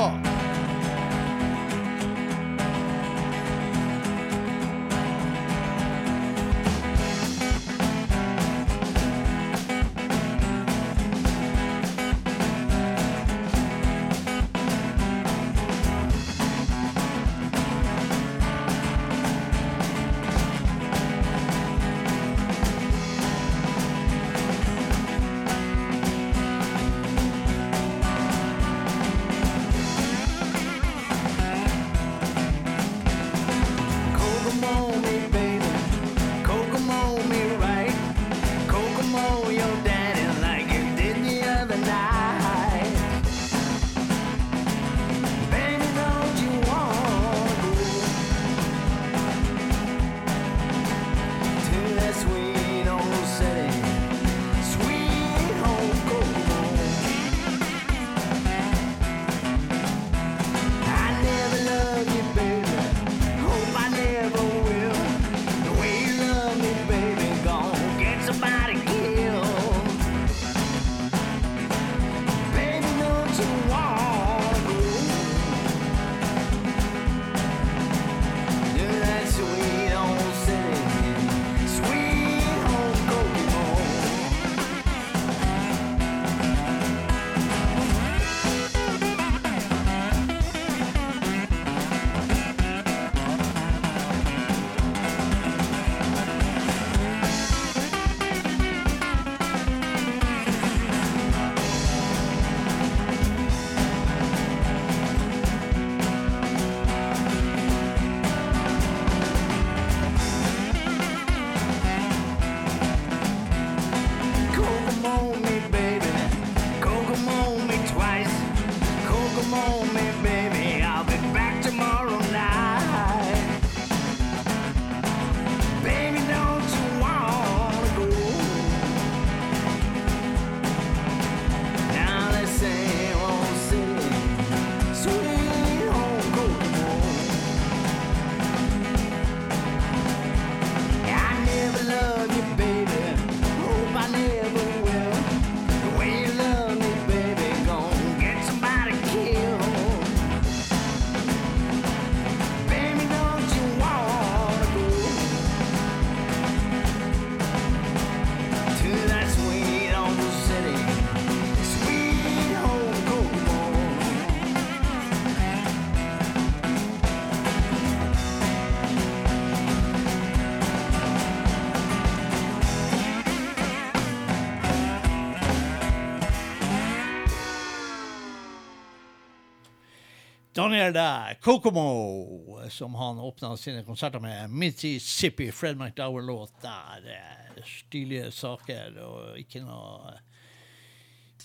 Daniel 180.68 180.94
der, 180.94 181.38
Kokomo, 181.42 182.68
som 182.70 182.96
han 182.96 183.20
åpna 183.20 183.58
sine 183.58 183.84
konserter 183.84 184.20
med. 184.20 184.50
Mississippi, 184.50 185.52
Fred 185.52 185.78
McDowell-låt 185.78 186.62
der. 186.62 187.08
eh, 187.08 187.64
Stilige 187.64 188.32
saker 188.32 188.98
og 189.00 189.38
ikke 189.40 189.62
noe 189.64 190.12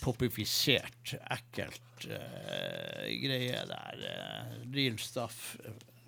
popifisert, 0.02 1.14
ekkelt 1.30 2.08
uh, 2.10 3.06
greie 3.22 3.62
der. 3.70 4.02
Uh, 4.02 4.58
real 4.74 4.98
stuff, 4.98 5.54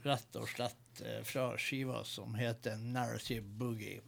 rett 0.02 0.40
og 0.40 0.50
slett 0.50 1.04
uh, 1.06 1.22
fra 1.22 1.52
skiva 1.54 2.02
som 2.02 2.34
heter 2.34 2.82
Narrative 2.82 3.46
Boogie. 3.46 4.00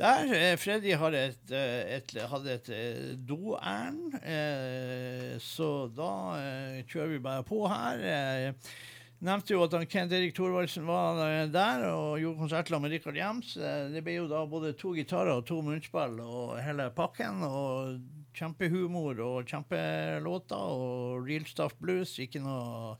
Der 0.00 0.30
eh, 0.32 0.56
Freddy 0.56 0.94
hadde 0.96 1.18
et, 1.28 1.50
eh, 1.52 1.96
et, 1.98 2.14
hadde 2.30 2.54
et 2.54 2.68
eh, 2.72 3.10
doærend, 3.28 4.14
så 5.44 5.90
da 5.92 6.12
kjører 6.88 7.12
vi 7.12 7.18
bare 7.20 7.44
på 7.44 7.58
her. 7.68 8.54
Nevnte 9.20 9.52
jo 9.52 9.66
at 9.66 9.76
han 9.76 9.84
Kent 9.84 10.14
Erik 10.16 10.32
Thorvaldsen 10.32 10.88
var 10.88 11.20
der 11.52 11.84
og 11.90 12.16
gjorde 12.22 12.40
konsertlag 12.40 12.80
med 12.80 12.94
Rikard 12.94 13.20
Jems. 13.20 13.52
Det 13.92 14.00
ble 14.06 14.16
jo 14.22 14.30
da 14.30 14.46
både 14.48 14.72
to 14.80 14.94
gitarer 14.96 15.34
og 15.34 15.44
to 15.50 15.60
munnspill 15.66 16.16
og 16.24 16.56
hele 16.64 16.88
pakken. 16.96 17.44
og 17.44 18.00
Kjempehumor 18.32 19.20
og 19.20 19.44
kjempelåter 19.50 20.56
og 20.56 21.26
real 21.28 21.44
stuff 21.44 21.76
blues. 21.76 22.16
Ikke 22.24 22.40
noe, 22.40 22.94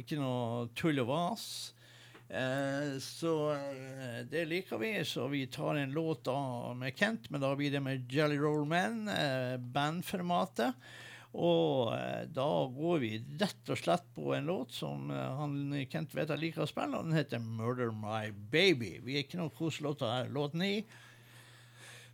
ikke 0.00 0.16
noe 0.16 0.70
tull 0.78 1.04
og 1.04 1.12
vas. 1.12 1.50
Eh, 2.28 2.98
så 3.00 3.52
eh, 3.52 4.24
det 4.30 4.44
liker 4.44 4.78
vi, 4.78 5.04
så 5.04 5.28
vi 5.28 5.46
tar 5.46 5.74
en 5.74 5.92
låt 5.92 6.24
da 6.24 6.74
med 6.74 6.96
Kent, 6.98 7.30
men 7.30 7.40
da 7.40 7.54
blir 7.56 7.72
det 7.72 7.80
med 7.80 8.12
Jelly 8.12 8.36
Roll 8.36 8.66
Men, 8.68 9.08
eh, 9.08 9.56
bandformatet. 9.56 10.74
Og 11.38 11.92
da 12.32 12.50
går 12.72 13.00
vi 13.02 13.10
rett 13.38 13.70
og 13.70 13.76
slett 13.78 14.06
på 14.16 14.30
en 14.32 14.46
låt 14.48 14.72
som 14.72 15.10
han 15.12 15.74
Kent 15.92 16.14
vet 16.16 16.32
jeg 16.32 16.40
liker 16.40 16.64
å 16.64 16.66
spille, 16.70 16.96
og 16.96 17.04
den 17.04 17.18
heter 17.18 17.38
'Murder 17.38 17.92
My 17.92 18.32
Baby'. 18.32 19.02
Vi 19.04 19.14
er 19.14 19.26
ikke 19.26 19.42
noe 19.42 19.52
koselåter 19.52 20.08
her, 20.08 20.32
låten 20.32 20.64
i 20.64 20.86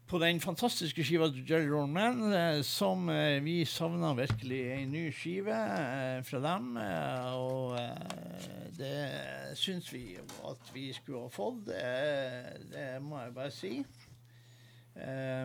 på 0.06 0.18
den 0.20 0.40
fantastiske 0.40 1.04
skiva 1.04 1.30
Jerry 1.32 1.68
Roll 1.70 1.88
Man, 1.88 2.32
eh, 2.32 2.60
som 2.62 3.08
eh, 3.08 3.40
vi 3.42 3.64
savna 3.64 4.12
virkelig 4.14 4.60
en 4.74 4.92
ny 4.92 5.04
skive 5.12 5.54
eh, 5.54 6.18
fra 6.26 6.40
dem. 6.44 6.74
Og 7.40 7.78
det 8.76 9.56
syns 9.56 9.88
vi 9.94 10.18
at 10.20 10.72
vi 10.74 10.90
skulle 10.92 11.24
ha 11.24 11.32
fått, 11.32 11.70
det, 11.70 12.84
må 13.00 13.22
jeg 13.22 13.36
bare 13.36 13.54
si. 13.54 13.74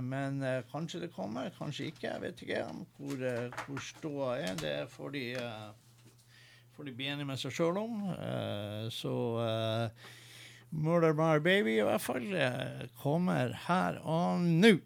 Men 0.05 0.43
kanskje 0.69 0.99
det 1.01 1.13
kommer, 1.13 1.49
kanskje 1.57 1.87
ikke. 1.89 2.05
Jeg 2.11 2.21
vet 2.21 2.41
ikke 2.45 2.65
hvor, 2.97 3.23
hvor 3.65 3.79
ståa 3.81 4.35
er. 4.43 4.59
Det 4.59 4.73
får 4.93 5.13
de, 5.15 5.23
får 6.75 6.89
de 6.89 6.93
bli 6.97 7.07
enige 7.09 7.29
med 7.29 7.41
seg 7.41 7.55
sjøl 7.57 7.79
om. 7.81 8.03
Så 8.93 9.13
Murder 10.71 11.13
My 11.13 11.39
Baby 11.43 11.79
i 11.79 11.85
hvert 11.87 12.01
fall 12.01 12.35
kommer 13.01 13.55
her 13.67 13.99
og 14.05 14.39
nå. 14.39 14.77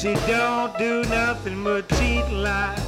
She 0.00 0.14
don't 0.28 0.78
do 0.78 1.02
nothing 1.10 1.64
but 1.64 1.88
cheat 1.88 2.24
and 2.24 2.42
lie. 2.42 2.78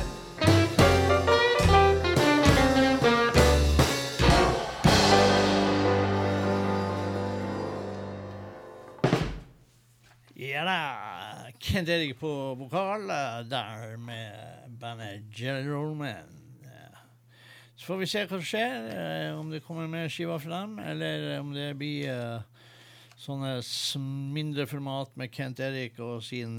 Ja 10.34 10.64
da. 10.64 11.50
Kent 11.58 11.88
Erik 11.88 12.18
på 12.20 12.54
vokal 12.54 13.10
eh, 13.10 13.40
der 13.50 13.96
med 13.96 14.78
bandet 14.80 15.26
Jelly 15.34 15.68
Roll 15.68 15.96
Man. 15.96 16.30
Eh, 16.62 16.98
Så 17.76 17.86
får 17.86 17.96
vi 17.96 18.06
se 18.06 18.22
hva 18.22 18.38
som 18.38 18.46
skjer, 18.46 18.86
eh, 18.94 19.34
om 19.34 19.50
det 19.50 19.64
kommer 19.66 19.90
mer 19.90 20.08
skiver 20.08 20.38
fra 20.38 20.60
dem, 20.62 20.78
eller 20.78 21.40
om 21.40 21.52
det 21.54 21.74
blir 21.74 22.42
Sånne 23.20 23.58
mindre 24.32 24.64
format 24.64 25.10
med 25.20 25.28
Kent 25.34 25.58
Erik 25.60 25.98
og 26.00 26.22
sin 26.24 26.54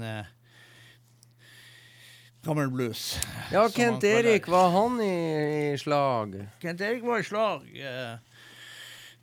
eh, 2.42 2.48
gammelblues. 2.48 3.20
Ja, 3.52 3.68
Kent 3.68 4.04
Erik, 4.04 4.48
var 4.48 4.70
han 4.70 5.00
i, 5.00 5.72
i 5.72 5.78
slag? 5.78 6.48
Kent 6.60 6.80
Erik 6.80 7.02
var 7.02 7.20
i 7.20 7.24
slag. 7.24 7.66
Eh, 7.74 8.18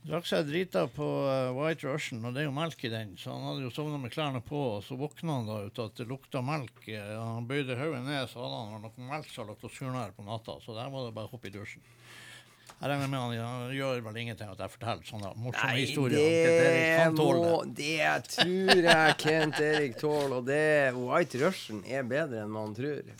drakk 0.08 0.28
seg 0.30 0.48
drita 0.48 0.88
på 0.88 1.06
uh, 1.28 1.52
White 1.58 1.88
Russian, 1.88 2.24
og 2.26 2.34
det 2.34 2.44
er 2.44 2.48
jo 2.48 2.56
melk 2.56 2.84
i 2.84 2.92
den. 2.94 3.16
Så 3.20 3.34
han 3.34 3.44
hadde 3.44 3.66
jo 3.66 3.74
sovna 3.74 4.00
med 4.00 4.14
klærne 4.14 4.42
på, 4.42 4.62
og 4.78 4.84
så 4.84 4.96
våkna 5.00 5.40
han 5.42 5.50
da 5.50 5.60
ut 5.68 5.84
at 5.84 6.00
det 6.00 6.08
lukta 6.10 6.42
melk. 6.46 6.88
Eh, 6.88 7.16
han 7.20 7.48
bøyde 7.50 7.78
hodet 7.80 8.06
ned, 8.08 8.30
så 8.32 8.44
hadde 8.44 8.62
han 8.64 8.86
noe 8.88 9.10
melksalat 9.12 9.68
og 9.68 9.76
surnær 9.76 10.16
på 10.16 10.26
natta. 10.28 10.60
Så 10.64 10.78
der 10.78 10.92
var 10.94 11.10
det 11.10 11.16
bare 11.18 11.30
å 11.30 11.34
hoppe 11.36 11.52
i 11.52 11.56
dusjen. 11.56 11.84
Jeg 12.80 12.88
regner 12.94 13.10
med 13.12 13.20
han, 13.20 13.74
gjør 13.76 13.98
vel 14.06 14.18
ingenting 14.22 14.52
at 14.54 14.62
jeg 14.64 14.72
forteller 14.72 15.08
sånne 15.08 15.34
morsomme 15.36 15.74
Nei, 15.74 15.82
historier. 15.84 16.22
om 16.22 16.30
Erik. 16.30 17.18
det 17.18 17.26
må 17.28 17.58
det. 17.76 18.14
Tror 18.38 18.86
jeg 18.86 19.18
Kent 19.20 19.60
Erik 19.66 19.98
tåler, 20.00 20.36
og 20.38 20.48
det 20.48 20.62
White 20.96 21.42
Russian 21.44 21.84
er 21.84 22.08
bedre 22.08 22.46
enn 22.46 22.54
man 22.54 22.72
tror. 22.78 23.12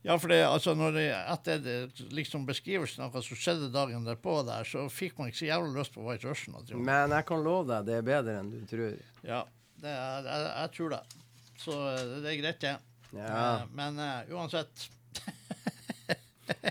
Ja, 0.00 0.14
for 0.16 0.32
det, 0.32 0.38
altså, 0.48 0.72
når 0.72 0.94
det, 0.96 1.06
etter 1.12 1.58
det, 1.60 1.74
liksom 2.16 2.46
beskrivelsen 2.48 3.04
av 3.04 3.12
hva 3.12 3.20
som 3.20 3.36
skjedde 3.36 3.68
dagen 3.74 4.06
derpå 4.06 4.38
der, 4.48 4.64
så 4.64 4.86
fikk 4.88 5.18
man 5.20 5.28
ikke 5.28 5.42
så 5.42 5.50
jævlig 5.50 5.74
lyst 5.76 5.92
på 5.92 6.04
White 6.06 6.24
Russian. 6.30 6.56
Jeg. 6.64 6.80
Men 6.80 7.12
jeg 7.12 7.26
kan 7.28 7.44
love 7.44 7.66
deg, 7.68 7.84
det 7.90 7.98
er 7.98 8.06
bedre 8.06 8.38
enn 8.40 8.48
du 8.54 8.62
tror. 8.70 8.96
Ja, 9.28 9.42
det, 9.82 9.92
jeg, 9.92 10.46
jeg 10.46 10.72
tror 10.78 10.94
det. 10.96 11.02
Så 11.60 11.76
eh, 11.76 12.00
det, 12.14 12.30
er 12.32 12.40
greit, 12.40 12.64
det. 12.64 12.72
Ja. 13.12 13.28
Eh, 13.28 13.68
Men 13.76 14.00
uh, 14.00 14.32
uansett 14.38 14.88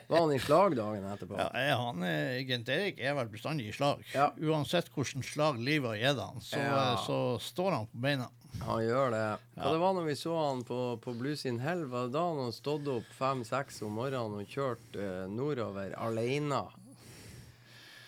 Var 0.08 0.20
han 0.20 0.34
i 0.34 0.40
slag 0.40 0.76
dagen 0.78 1.06
etterpå? 1.12 1.38
ja, 1.40 1.76
han, 1.80 2.04
eh, 2.04 2.40
Gent 2.48 2.70
Erik 2.70 3.00
er 3.00 3.14
vel 3.18 3.30
bestandig 3.32 3.70
i 3.70 3.76
slag. 3.76 4.02
Ja. 4.14 4.32
Uansett 4.42 4.90
hvordan 4.96 5.24
slag 5.24 5.60
livet 5.62 5.90
har 5.94 6.02
gitt 6.02 6.20
han, 6.24 6.42
så, 6.42 6.58
Ja. 6.58 6.82
eh, 6.94 7.06
så 7.06 7.20
står 7.42 7.72
han 7.72 7.88
på 7.92 8.02
beina. 8.08 8.28
Han 8.66 8.82
gjør 8.84 9.12
det. 9.14 9.20
Ja. 9.56 9.62
Og 9.64 9.72
det 9.74 9.80
var 9.80 9.94
når 9.96 10.06
vi 10.10 10.16
så 10.20 10.34
han 10.50 10.64
på, 10.68 10.80
på 11.04 11.14
Blues 11.16 11.46
in 11.46 11.60
Hell, 11.64 11.86
var 11.88 12.08
det 12.10 12.14
da 12.18 12.24
han 12.34 12.52
stått 12.52 12.88
opp 12.92 13.08
fem-seks 13.16 13.82
om 13.86 13.94
morgenen 13.96 14.42
og 14.42 14.50
kjørt 14.52 14.98
eh, 15.00 15.28
nordover 15.32 15.94
alene. 16.02 16.64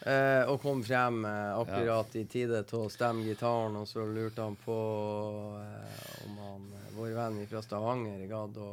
Eh, 0.01 0.43
og 0.49 0.57
kom 0.63 0.79
frem 0.83 1.19
eh, 1.29 1.51
akkurat 1.61 2.15
i 2.17 2.23
tide 2.25 2.63
til 2.65 2.87
å 2.87 2.89
stemme 2.89 3.21
gitaren, 3.27 3.75
og 3.77 3.85
så 3.87 4.01
lurte 4.09 4.41
han 4.41 4.55
på 4.65 4.77
eh, 5.61 6.25
om 6.25 6.39
han, 6.41 6.63
eh, 6.79 6.80
vår 6.95 7.13
venn 7.15 7.39
fra 7.49 7.61
Stavanger 7.65 8.27
gadd 8.29 8.57
å 8.57 8.69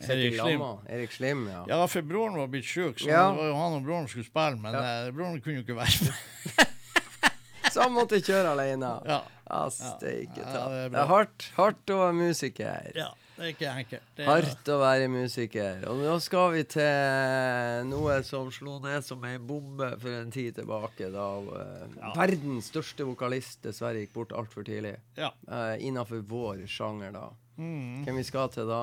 sitte 0.00 0.18
i 0.28 0.32
Slim. 0.38 0.62
Erik 0.88 1.12
Slim, 1.12 1.46
ja. 1.48 1.64
Ja, 1.68 1.80
for 1.86 2.02
broren 2.02 2.36
var 2.40 2.48
blitt 2.52 2.64
sjuk, 2.68 2.98
så 3.00 3.08
Ja. 3.10 3.30
det 3.30 3.38
var 3.40 3.46
jo 3.50 3.54
han 3.56 3.78
og 3.80 3.84
broren 3.84 4.08
skulle 4.08 4.24
spille, 4.28 4.56
men 4.60 4.74
Ja. 4.74 4.82
eh, 5.06 5.10
broren 5.12 5.40
kunne 5.40 5.62
jo 5.62 5.66
ikke 5.66 5.76
være 5.76 6.04
med. 6.06 6.14
Så 7.76 7.82
han 7.82 7.92
måtte 7.92 8.20
kjøre 8.24 8.54
alene. 8.54 8.88
Ja. 9.04 9.22
Ja, 9.50 9.68
steike 9.70 10.40
Ja, 10.40 10.68
det 10.70 10.78
er 10.86 10.88
Det 10.90 10.98
er 11.02 11.06
hardt, 11.10 11.44
hardt 11.56 11.90
å 11.92 11.96
være 12.00 12.14
musiker. 12.16 12.92
ja, 12.96 13.08
det 13.36 13.44
er 13.44 13.50
ikke 13.52 13.68
enkelt. 13.82 14.06
Er, 14.18 14.24
Hardt 14.30 14.70
å 14.72 14.78
være 14.80 15.08
musiker. 15.12 15.84
Og 15.90 15.98
nå 16.00 16.14
skal 16.24 16.52
vi 16.54 16.62
til 16.64 17.84
noe 17.90 18.22
som 18.24 18.48
slo 18.50 18.78
ned 18.80 19.04
som 19.04 19.22
ei 19.28 19.36
bombe 19.38 19.90
for 20.00 20.08
en 20.22 20.30
tid 20.32 20.54
tilbake, 20.56 21.10
da 21.12 21.26
eh, 21.38 21.86
Ja. 22.00 22.12
verdens 22.16 22.70
største 22.72 23.04
vokalist 23.04 23.60
dessverre 23.62 24.00
gikk 24.06 24.14
bort 24.14 24.32
altfor 24.32 24.64
tidlig. 24.64 24.96
Ja. 25.18 25.30
Uh, 25.46 25.76
Innafor 25.78 26.22
vår 26.26 26.64
sjanger, 26.66 27.12
da. 27.12 27.28
Mm. 27.56 28.02
Hvem 28.04 28.16
vi 28.20 28.26
skal 28.28 28.50
til 28.54 28.68
da? 28.68 28.82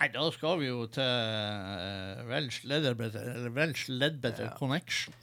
Nei, 0.00 0.08
da 0.14 0.22
skal 0.32 0.56
vi 0.62 0.70
jo 0.70 0.86
til 0.88 1.04
uh, 1.04 2.22
Welsh 2.30 2.64
Ledbetter, 2.64 3.26
eller 3.34 3.50
Welsh 3.56 3.90
Ledbetter 3.92 4.48
Ja. 4.48 4.54
Connection. 4.56 5.14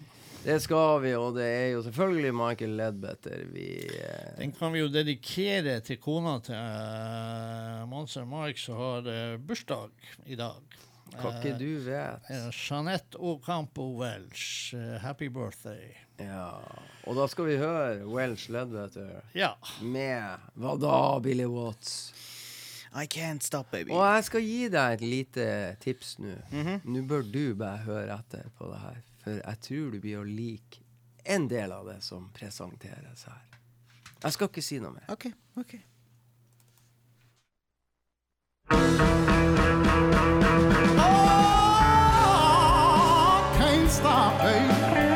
Det 0.44 0.60
skal 0.64 1.02
vi, 1.04 1.12
og 1.18 1.34
det 1.36 1.44
er 1.50 1.66
jo 1.74 1.82
selvfølgelig 1.84 2.30
Michael 2.38 2.76
Ledbetter 2.80 3.42
vi 3.52 3.66
eh, 3.84 4.38
Den 4.38 4.54
kan 4.56 4.72
vi 4.72 4.80
jo 4.80 4.88
dedikere 4.94 5.80
til 5.84 5.98
kona 6.00 6.38
til 6.46 6.56
uh, 6.56 7.82
Monster 7.90 8.24
Mike, 8.30 8.62
som 8.62 8.78
har 8.80 9.10
eh, 9.12 9.34
bursdag 9.42 9.90
i 10.30 10.38
dag. 10.40 10.78
Hva 11.18 11.32
ikke 11.40 11.56
du 11.58 11.68
vet. 11.88 12.30
Eh, 12.32 12.48
Jeanette 12.54 13.18
Ocampo 13.20 13.90
Welsh, 14.00 14.76
eh, 14.78 15.00
happy 15.02 15.28
birthday. 15.34 15.90
Ja. 16.22 16.54
Og 17.08 17.18
da 17.18 17.26
skal 17.32 17.50
vi 17.50 17.58
høre 17.60 18.06
Welsh 18.08 18.48
Ledbetter 18.54 19.20
Ja. 19.36 19.56
med 19.82 20.48
Hva 20.56 20.78
da, 20.80 20.96
Billy 21.26 21.50
Watts? 21.50 22.14
I 22.94 23.06
can't 23.06 23.44
stop, 23.44 23.72
baby. 23.72 23.92
Og 23.92 24.04
jeg 24.16 24.24
skal 24.30 24.42
gi 24.46 24.68
deg 24.70 24.94
et 24.98 25.02
lite 25.02 25.48
tips 25.84 26.18
nå. 26.20 26.36
Mhm. 26.52 26.82
Nå 26.86 27.04
bør 27.08 27.22
du 27.32 27.56
bare 27.56 27.84
høre 27.86 28.20
etter 28.20 28.50
på 28.58 28.72
det 28.72 28.80
her, 28.80 29.02
for 29.24 29.32
jeg 29.42 29.60
tror 29.62 29.92
du 29.92 30.00
blir 30.00 30.20
å 30.22 30.24
like 30.28 30.84
en 31.26 31.48
del 31.48 31.72
av 31.72 31.86
det 31.86 32.02
som 32.04 32.30
presenteres 32.34 33.28
her. 33.28 33.44
Jeg 34.24 34.34
skal 34.34 34.48
ikke 34.50 34.64
si 34.66 34.80
noe 34.80 34.96
mer. 34.96 35.06
OK, 35.14 35.30
OK. 35.58 35.78
can't 43.58 43.92
stop, 43.92 44.38
baby. 44.42 45.07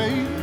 baby. 0.00 0.39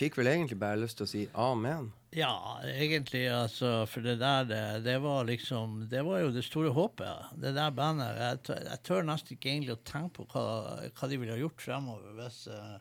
Fikk 0.00 0.18
vel 0.20 0.30
egentlig 0.32 0.58
bare 0.60 0.80
lyst 0.80 0.98
til 1.00 1.06
å 1.06 1.10
si 1.10 1.22
amen. 1.38 1.90
Ja, 2.16 2.32
egentlig, 2.66 3.22
altså. 3.30 3.84
For 3.86 4.02
det 4.02 4.16
der, 4.18 4.48
det, 4.82 4.96
var 5.04 5.28
liksom 5.28 5.84
Det 5.90 6.02
var 6.02 6.24
jo 6.24 6.32
det 6.34 6.42
store 6.42 6.72
håpet. 6.74 7.30
Det 7.38 7.52
der 7.54 7.70
bandet. 7.70 8.18
Jeg, 8.18 8.40
tør- 8.48 8.64
jeg 8.66 8.82
tør 8.88 9.06
nesten 9.06 9.36
ikke 9.36 9.52
egentlig 9.52 9.76
å 9.76 9.82
tenke 9.86 10.16
på 10.18 10.26
hva, 10.32 10.44
hva 10.90 11.10
de 11.12 11.20
ville 11.20 11.36
ha 11.36 11.38
gjort 11.38 11.62
fremover 11.62 12.16
hvis 12.18 12.40
uh, 12.50 12.78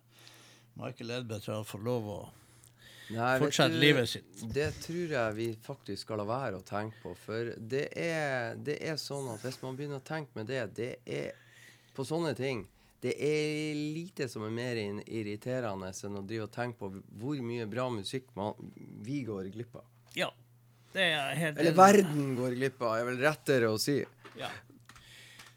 Michael 0.79 1.13
Edbeth 1.19 1.51
hadde 1.51 1.69
fått 1.69 1.85
lov 1.85 2.09
å 2.09 2.19
Nei, 3.09 3.39
fortsette 3.41 3.43
Fortsett 3.43 3.73
du, 3.73 3.77
livet 3.81 4.09
sitt. 4.09 4.41
Det 4.53 4.67
tror 4.83 5.13
jeg 5.15 5.37
vi 5.37 5.47
faktisk 5.65 6.03
skal 6.05 6.21
la 6.21 6.25
være 6.29 6.59
å 6.59 6.65
tenke 6.65 6.99
på. 7.01 7.13
For 7.17 7.53
det 7.57 7.87
er, 7.97 8.57
det 8.57 8.79
er 8.85 8.99
sånn 9.01 9.31
at 9.33 9.45
hvis 9.45 9.61
man 9.63 9.77
begynner 9.77 10.01
å 10.01 10.05
tenke 10.05 10.37
med 10.37 10.49
det, 10.49 10.65
det 10.77 10.91
er 11.05 11.31
på 11.97 12.05
sånne 12.05 12.35
ting 12.37 12.67
Det 12.99 13.13
er 13.15 13.77
lite 13.79 14.27
som 14.27 14.43
er 14.43 14.51
mer 14.51 14.79
irriterende 14.79 15.91
enn 15.93 16.19
å 16.19 16.23
drive 16.27 16.49
og 16.49 16.53
tenke 16.55 16.81
på 16.81 16.89
hvor 17.21 17.39
mye 17.45 17.67
bra 17.71 17.87
musikk 17.93 18.27
man, 18.35 18.57
vi 19.05 19.21
går 19.27 19.51
glipp 19.53 19.79
av. 19.79 19.85
Ja. 20.19 20.31
Det 20.91 21.05
er 21.05 21.37
helt 21.37 21.59
Eller 21.61 21.75
verden 21.77 22.33
går 22.35 22.57
glipp 22.57 22.81
av, 22.81 22.97
er 22.97 23.07
vel 23.11 23.21
rettere 23.21 23.69
å 23.69 23.77
si. 23.79 24.01
Ja. 24.39 24.49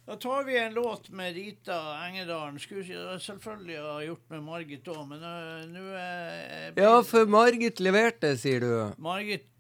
Da 0.07 0.17
tar 0.17 0.45
vi 0.45 0.59
en 0.59 0.75
låt 0.75 1.11
med 1.11 1.35
Rita 1.35 1.77
Engedalen. 2.07 2.59
Skulle 2.61 2.83
er 2.83 3.19
selvfølgelig 3.23 3.79
ha 3.79 4.01
gjort 4.03 4.33
med 4.35 4.43
Margit 4.43 4.89
òg, 4.91 5.03
men 5.09 5.23
øh, 5.23 5.61
nå 5.71 5.85
er 5.95 6.81
Ja, 6.83 6.97
for 7.07 7.31
Margit 7.31 7.81
leverte, 7.81 8.35
sier 8.37 8.61
du. 8.61 8.73
Margit 9.03 9.47
eh, 9.47 9.52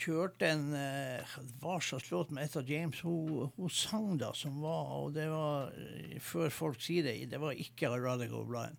kjørte 0.00 0.48
en 0.48 0.70
eh, 0.76 1.36
hva 1.62 1.78
slags 1.82 2.10
låt 2.12 2.30
med 2.34 2.46
Etta 2.48 2.62
James. 2.66 3.00
Hun, 3.04 3.50
hun 3.56 3.72
sang 3.72 4.16
da 4.20 4.32
som 4.36 4.60
var, 4.62 4.94
og 4.98 5.12
det 5.16 5.28
var 5.32 5.72
eh, 5.76 6.16
Før 6.22 6.52
folk 6.54 6.82
sier 6.82 7.06
det, 7.06 7.18
det 7.32 7.40
var 7.42 7.58
ikke 7.58 7.90
I'd 7.90 8.02
Rather 8.04 8.30
Go 8.30 8.44
Blind. 8.48 8.78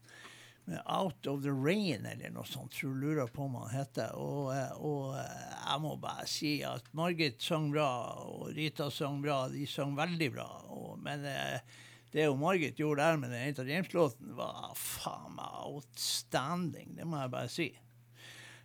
Men 0.69 0.81
Out 0.85 1.27
of 1.27 1.41
the 1.41 1.51
Rain 1.51 2.05
eller 2.05 2.29
noe 2.29 2.45
sånt, 2.45 2.75
tror 2.77 2.93
jeg 2.93 3.01
lurer 3.01 3.29
på 3.33 3.47
om 3.47 3.55
han 3.57 3.71
heter. 3.73 4.13
Og, 4.21 4.51
eh, 4.53 4.73
og 4.85 5.15
eh, 5.17 5.53
jeg 5.65 5.83
må 5.85 5.95
bare 6.01 6.27
si 6.29 6.51
at 6.67 6.89
Margit 6.97 7.41
sang 7.41 7.71
bra, 7.73 7.89
og 8.21 8.51
Rita 8.57 8.91
sang 8.93 9.21
bra. 9.25 9.47
De 9.49 9.65
sang 9.69 9.95
veldig 9.97 10.29
bra. 10.35 10.49
Og, 10.75 10.91
men 11.01 11.25
eh, 11.25 11.79
det 12.13 12.25
jo 12.27 12.37
Margit 12.37 12.77
gjorde 12.81 13.05
der 13.05 13.17
med 13.21 13.33
den 13.33 13.49
Etta 13.49 13.65
James-låten, 13.65 14.33
var 14.37 14.73
faen 14.77 15.33
meg 15.37 15.57
outstanding. 15.65 16.93
Det 16.97 17.05
må 17.09 17.21
jeg 17.21 17.33
bare 17.33 17.53
si. 17.53 17.69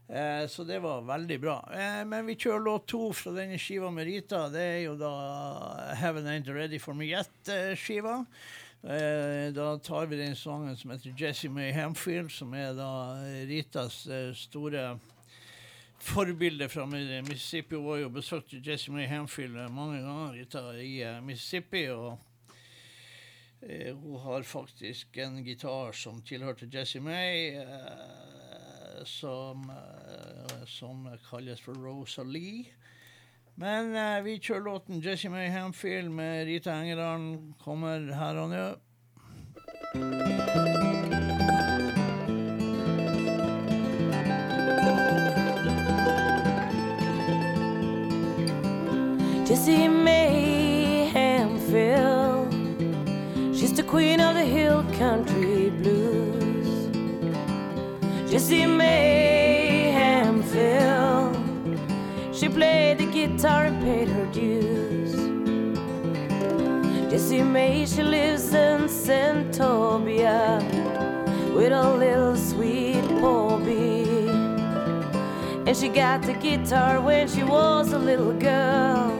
Eh, 0.09 0.46
så 0.48 0.64
det 0.64 0.78
var 0.78 1.00
veldig 1.02 1.40
bra. 1.40 1.68
Eh, 1.72 2.02
men 2.05 2.26
vi 2.26 2.36
kjører 2.36 2.64
låt 2.64 2.86
to 2.92 3.07
fra 3.16 3.32
denne 3.32 3.57
skiva 3.61 3.88
med 3.90 4.05
Rita. 4.05 4.48
Det 4.52 4.61
er 4.61 4.82
jo 4.84 4.98
da 5.00 5.14
Heaven 5.96 6.28
Ain't 6.28 6.50
Ready 6.52 6.78
For 6.78 6.96
Me 6.96 7.09
Yet-skiva. 7.09 8.18
Eh, 8.84 9.48
da 9.57 9.70
tar 9.80 10.11
vi 10.11 10.20
den 10.20 10.36
sangen 10.36 10.76
som 10.76 10.92
heter 10.92 11.14
Jessie 11.16 11.48
May 11.50 11.72
Hamfield, 11.72 12.28
som 12.32 12.52
er 12.52 12.76
da 12.76 12.90
Ritas 13.48 14.02
store 14.36 14.98
forbilde 16.05 16.68
fra 16.68 16.84
Mississippi. 16.84 17.78
Hun 17.78 17.94
har 17.94 18.05
jo 18.05 18.12
besøkt 18.12 18.52
Jessie 18.61 18.92
May 18.92 19.09
Hamfield 19.09 19.57
mange 19.72 20.02
ganger, 20.05 20.36
Rita, 20.36 20.66
i 20.76 21.00
Mississippi. 21.24 21.88
og 21.88 22.18
hun 23.64 24.20
har 24.20 24.42
faktisk 24.42 25.16
en 25.16 25.40
gitar 25.44 25.96
som 25.96 26.20
tilhørte 26.20 26.68
Jessie 26.68 27.00
May, 27.00 27.57
som, 29.05 29.70
eh, 29.70 30.66
som 30.66 31.09
kalles 31.30 31.61
for 31.61 31.74
Rosalie. 31.74 32.64
Men 33.55 33.95
eh, 33.97 34.22
vi 34.24 34.38
kjører 34.42 34.64
låten 34.66 35.03
Jessie 35.03 35.30
May 35.30 35.49
Hamfield 35.49 36.11
med 36.11 36.47
Rita 36.47 36.74
Engerdalen. 36.74 37.55
Kommer 37.62 38.11
her 38.14 38.40
og 38.42 38.51
nå. 38.51 38.64
Jessie 49.49 49.88
May 49.88 51.07
Hamfield. 51.14 52.51
She's 53.55 53.72
the 53.72 53.84
queen 53.84 54.20
of 54.20 54.34
the 54.34 54.45
hill 54.45 54.82
country 54.99 55.70
blues. 55.70 56.03
Jessie 58.35 58.66
May 58.66 59.93
Hamfield. 59.95 61.37
She 62.35 62.49
played 62.49 62.99
the 62.99 63.07
guitar 63.07 63.66
and 63.66 63.80
paid 63.80 64.09
her 64.09 64.26
dues. 64.32 65.12
Jessie 67.09 67.45
May, 67.45 67.87
she 67.87 68.03
lives 68.03 68.53
in 68.53 68.89
Santobia 68.89 70.61
with 71.55 71.70
a 71.70 71.95
little 71.95 72.35
sweet 72.35 73.07
Bobby. 73.20 74.28
And 75.64 75.76
she 75.76 75.89
got 75.89 76.22
the 76.22 76.32
guitar 76.32 77.01
when 77.01 77.28
she 77.28 77.45
was 77.45 77.93
a 77.93 77.99
little 78.01 78.32
girl. 78.32 79.16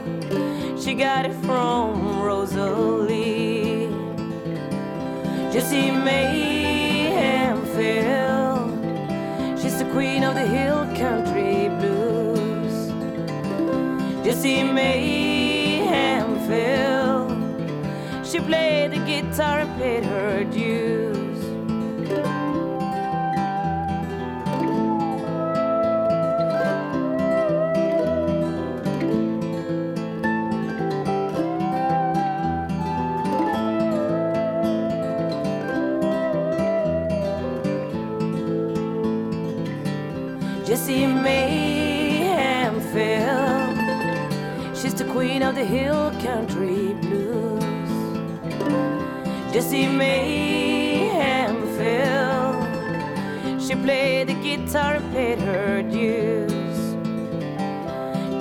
She 0.77 0.93
got 0.93 1.25
it 1.25 1.35
from 1.47 2.21
Rosalie. 2.21 3.91
Jessie 5.53 5.93
May 5.93 6.84
queen 9.95 10.24
of 10.24 10.34
the 10.34 10.45
hill 10.45 10.84
country 10.97 11.68
blues. 11.78 12.90
Jessie 14.24 14.64
May 14.64 15.86
Hamfield. 15.86 17.30
She 18.26 18.40
played 18.40 18.90
the 18.90 18.99
guitar 19.07 19.61
and 19.61 19.72
paid 19.78 20.05
her 20.05 20.42
dues. 20.42 21.04
Jessie 40.75 41.07
Mayhem 41.07 42.81
Phil. 42.93 44.75
She's 44.75 44.93
the 44.93 45.05
queen 45.05 45.45
of 45.45 45.55
the 45.55 45.64
hill 45.64 46.11
country 46.20 46.95
blues. 46.95 47.62
Jessie 49.53 49.87
Mayhem 49.87 51.55
Phil. 51.77 53.61
She 53.61 53.77
played 53.77 54.27
the 54.27 54.35
guitar 54.43 54.95
and 54.97 55.12
paid 55.12 55.39
her 55.39 55.81
dues. 55.81 56.79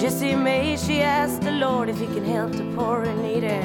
Jessie 0.01 0.35
May, 0.35 0.75
she 0.75 1.01
asked 1.01 1.41
the 1.41 1.51
Lord 1.51 1.87
if 1.87 1.99
he 1.99 2.07
can 2.07 2.25
help 2.25 2.53
the 2.53 2.65
poor 2.75 3.03
and 3.03 3.21
needy. 3.21 3.61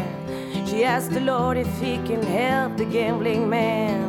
She 0.66 0.84
asked 0.84 1.12
the 1.12 1.22
Lord 1.22 1.56
if 1.56 1.80
he 1.80 1.96
can 2.06 2.22
help 2.22 2.76
the 2.76 2.84
gambling 2.84 3.48
man. 3.48 4.07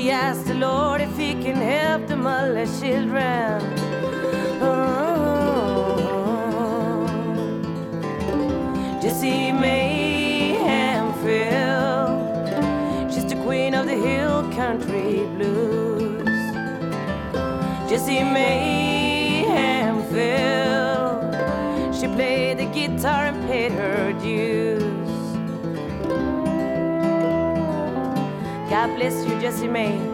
She 0.00 0.10
asked 0.10 0.46
the 0.46 0.54
Lord 0.54 1.02
if 1.02 1.14
he 1.18 1.34
can 1.34 1.56
help 1.56 2.06
the 2.06 2.16
motherless 2.16 2.80
children. 2.80 3.60
Oh. 4.62 4.78
Jessie 9.02 9.52
Mayhem 9.52 11.12
Phil. 11.22 13.10
She's 13.12 13.26
the 13.26 13.36
queen 13.44 13.74
of 13.74 13.84
the 13.84 13.94
hill 13.94 14.50
country 14.52 15.26
blues. 15.36 16.24
Jessie 17.90 18.24
Mayhem 18.24 20.02
Phil. 20.04 21.20
She 21.92 22.06
played 22.06 22.56
the 22.56 22.70
guitar 22.72 23.26
and 23.26 23.46
paid 23.46 23.72
her 23.72 24.14
dues. 24.14 24.79
God 28.80 28.96
bless 28.96 29.26
you, 29.26 29.38
Jessie 29.38 29.68
May. 29.68 30.09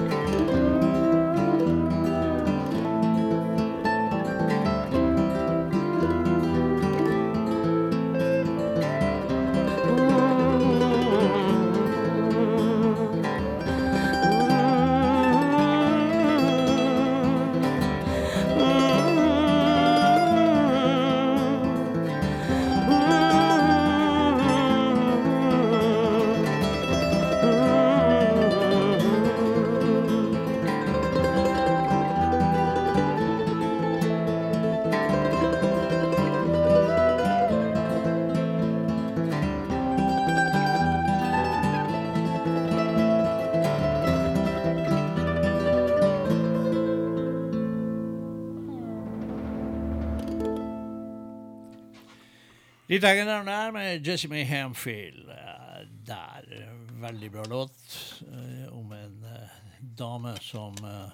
Litt 52.97 53.05
lenger 53.05 53.43
nær 53.45 53.73
med 53.77 54.07
Jesse 54.09 54.29
May 54.33 54.47
Hamfield. 54.49 55.27
Eh, 55.29 55.81
Der. 56.09 56.47
eh, 56.49 56.73
Veldig 57.03 57.29
bra 57.35 57.43
låt 57.45 58.23
eh, 58.25 58.73
om 58.73 58.93
en 58.97 59.19
eh, 59.29 59.51
dame 59.99 60.33
som 60.41 60.73
eh, 60.81 61.11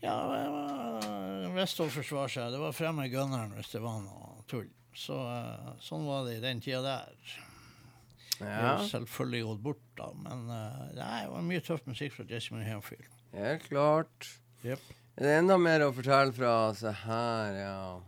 Ja, 0.00 0.16
visste 1.52 1.84
å 1.84 1.90
forsvare 1.92 2.30
seg. 2.32 2.54
Det 2.54 2.62
var 2.62 2.72
fremme 2.72 3.04
gunneren 3.12 3.52
hvis 3.58 3.68
det 3.74 3.82
var 3.84 4.00
noe 4.00 4.46
tull. 4.48 4.70
Så 4.96 5.18
sånn 5.84 6.06
var 6.08 6.24
det 6.24 6.38
i 6.38 6.40
den 6.46 6.62
tida 6.64 6.80
der. 6.86 7.12
Det 8.38 8.48
Ja, 8.48 8.72
selvfølgelig 8.88 9.42
gått 9.50 9.62
bort, 9.68 9.84
da, 10.00 10.08
men 10.24 10.46
nei, 10.48 11.20
det 11.24 11.30
var 11.34 11.44
mye 11.52 11.60
tøff 11.68 11.84
musikk 11.88 12.16
fra 12.16 12.24
Jesse 12.32 12.56
May 12.56 12.64
Hamfield. 12.68 13.12
helt 13.36 13.68
klart. 13.68 14.32
Yep. 14.64 14.80
Er 15.20 15.34
enda 15.38 15.56
mer 15.60 15.84
å 15.84 15.92
fortelle 15.96 16.32
fra 16.36 16.72
Se 16.76 16.92
her, 17.04 17.60
ja. 17.60 18.00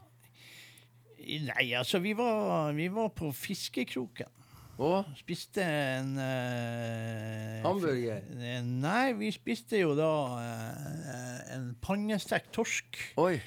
Nei, 1.28 1.68
altså, 1.76 1.98
vi 2.00 2.14
var, 2.16 2.72
vi 2.72 2.88
var 2.92 3.10
på 3.16 3.28
Fiskekroken. 3.36 4.30
Og 4.78 5.04
Spiste 5.18 5.64
en 5.66 6.12
uh, 6.14 7.64
Hamburger? 7.64 8.20
eh, 8.38 8.60
Nei, 8.62 9.12
vi 9.18 9.32
spiste 9.34 9.80
jo 9.80 9.96
da 9.98 10.10
uh, 10.38 11.54
en 11.56 11.72
pannestekt 11.82 12.52
torsk. 12.54 13.00
oi. 13.18 13.40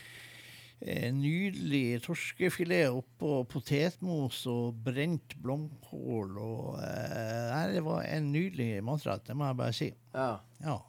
En 0.81 1.19
nydelig 1.21 2.01
torskefilet 2.07 2.89
oppå 2.89 3.43
potetmos 3.47 4.39
og 4.49 4.79
brent 4.83 5.35
blomkål. 5.39 6.31
Og, 6.41 6.79
uh, 6.81 7.59
det 7.71 7.83
var 7.85 8.03
en 8.09 8.31
nydelig 8.33 8.81
matrett, 8.83 9.23
det 9.29 9.37
må 9.37 9.47
jeg 9.51 9.59
bare 9.61 9.77
si. 9.77 9.91
Ja. 10.13 10.31
Ja. 10.65 10.79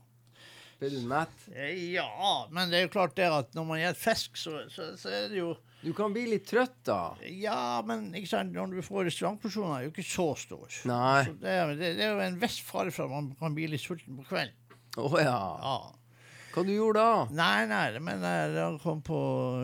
Ble 0.81 0.91
du 0.91 1.03
mett? 1.07 1.45
Eh, 1.55 1.93
ja, 1.95 2.09
men 2.51 2.73
det 2.73 2.81
er 2.81 2.89
jo 2.89 2.95
klart 2.97 3.15
det 3.21 3.29
at 3.31 3.53
når 3.55 3.69
man 3.69 3.79
spiser 3.85 4.01
fisk, 4.03 4.41
så, 4.41 4.65
så, 4.73 4.89
så 4.99 5.13
er 5.15 5.29
det 5.31 5.39
jo 5.39 5.53
Du 5.83 5.91
kan 5.99 6.13
bli 6.15 6.29
litt 6.31 6.45
trøtt, 6.47 6.77
da. 6.87 7.15
Ja, 7.27 7.83
men 7.87 8.13
ikke 8.15 8.31
sant, 8.31 8.55
når 8.55 8.77
du 8.77 8.85
får 8.87 9.09
restaurantporsjoner, 9.09 9.73
er 9.81 9.87
jo 9.89 9.91
ikke 9.91 10.05
så 10.07 10.29
stor. 10.39 10.69
Nei. 10.87 11.25
Så 11.27 11.35
det, 11.43 11.57
er, 11.59 11.73
det, 11.75 11.89
det 11.99 12.05
er 12.07 12.13
jo 12.15 12.23
en 12.29 12.39
viss 12.43 12.61
fare 12.63 12.95
for 12.95 13.09
at 13.09 13.15
man 13.17 13.33
kan 13.41 13.57
bli 13.57 13.67
litt 13.73 13.83
sulten 13.83 14.21
på 14.21 14.29
kvelden. 14.31 14.55
Å 15.03 15.11
ja. 15.19 15.41
Ja. 15.65 15.75
Hva 16.53 16.63
du 16.69 16.71
gjorde 16.75 17.01
da? 17.01 17.25
Nei, 17.33 17.65
nei, 17.67 17.87
men 18.05 18.21
da 18.21 18.31
jeg 18.45 18.79
kom 18.83 19.01
på 19.05 19.19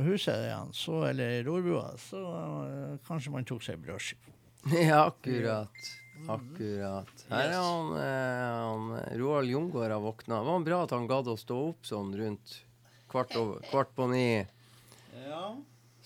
huset 0.07 0.47
igjen, 0.47 0.71
så, 0.73 1.03
eller 1.11 1.43
rorbua, 1.47 1.91
så 2.01 2.23
øh, 2.25 2.95
kanskje 3.07 3.33
man 3.35 3.47
tok 3.49 3.63
seg 3.67 3.77
en 3.79 3.87
brødskive. 3.87 4.35
Ja, 4.89 5.05
akkurat. 5.11 5.91
Akkurat. 6.27 7.13
Her 7.29 7.53
er 7.53 7.59
han, 7.61 7.93
eh, 7.95 8.47
han 8.59 8.89
eh, 8.99 9.13
Roald 9.21 9.53
Jungård 9.53 9.93
har 9.95 10.01
våkna. 10.03 10.41
Det 10.41 10.49
var 10.49 10.65
bra 10.67 10.81
at 10.87 10.95
han 10.97 11.07
gadd 11.11 11.29
å 11.31 11.37
stå 11.39 11.59
opp 11.69 11.87
sånn 11.87 12.11
rundt 12.19 12.57
kvart, 13.13 13.37
over, 13.39 13.61
kvart 13.71 13.93
på 13.95 14.09
ni. 14.11 14.27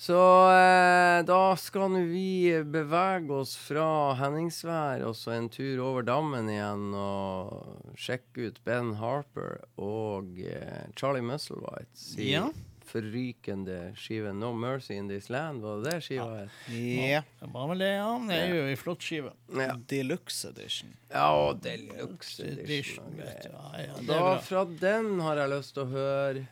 Så 0.03 0.19
eh, 0.51 1.21
da 1.29 1.41
skal 1.63 1.93
nå 1.93 2.01
vi 2.11 2.51
bevege 2.67 3.31
oss 3.39 3.53
fra 3.69 3.85
Henningsvær 4.19 5.05
og 5.07 5.15
så 5.15 5.37
en 5.37 5.47
tur 5.53 5.79
over 5.85 6.03
dammen 6.09 6.49
igjen 6.51 6.89
og 6.99 7.95
sjekke 8.03 8.49
ut 8.51 8.59
Ben 8.67 8.97
Harper 8.99 9.61
og 9.79 10.41
eh, 10.43 10.89
Charlie 10.99 11.23
Musselwhite 11.23 11.95
sin 11.95 12.33
Ja. 12.33 12.45
forrykende 12.93 13.93
skive 13.97 14.33
'No 14.35 14.51
Mercy 14.59 14.93
In 14.99 15.07
This 15.09 15.31
Land'. 15.31 15.63
Var 15.63 15.79
det 15.85 15.93
det 15.93 16.03
skiva 16.09 16.27
het? 16.41 16.51
Ja. 16.75 17.23
Det 17.41 17.53
var 17.55 17.69
vel 17.71 17.79
det, 17.79 17.93
ja. 17.95 18.11
Det 18.27 18.37
er 18.43 18.55
jo 18.57 18.67
ei 18.73 18.77
flott 18.77 19.07
skive. 19.07 19.31
Ja. 19.55 19.77
Deluxe 19.89 20.49
edition. 20.51 20.91
Ja, 21.15 21.53
Deluxe 21.63 22.43
Edition. 22.51 23.15
Ja, 23.23 23.85
ja, 23.87 23.95
Da 24.11 24.39
fra 24.43 24.65
den 24.67 25.21
har 25.21 25.37
jeg 25.37 25.55
lyst 25.55 25.75
til 25.79 25.87
å 25.87 25.93
høre 25.95 26.47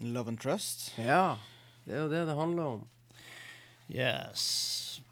Love 0.00 0.28
and 0.28 0.40
Trust. 0.44 0.90
Ja, 1.00 1.38
det 1.90 1.98
er 1.98 2.02
jo 2.02 2.10
det 2.10 2.26
det 2.26 2.34
handler 2.36 2.62
om. 2.62 2.86
Yes. 3.90 5.02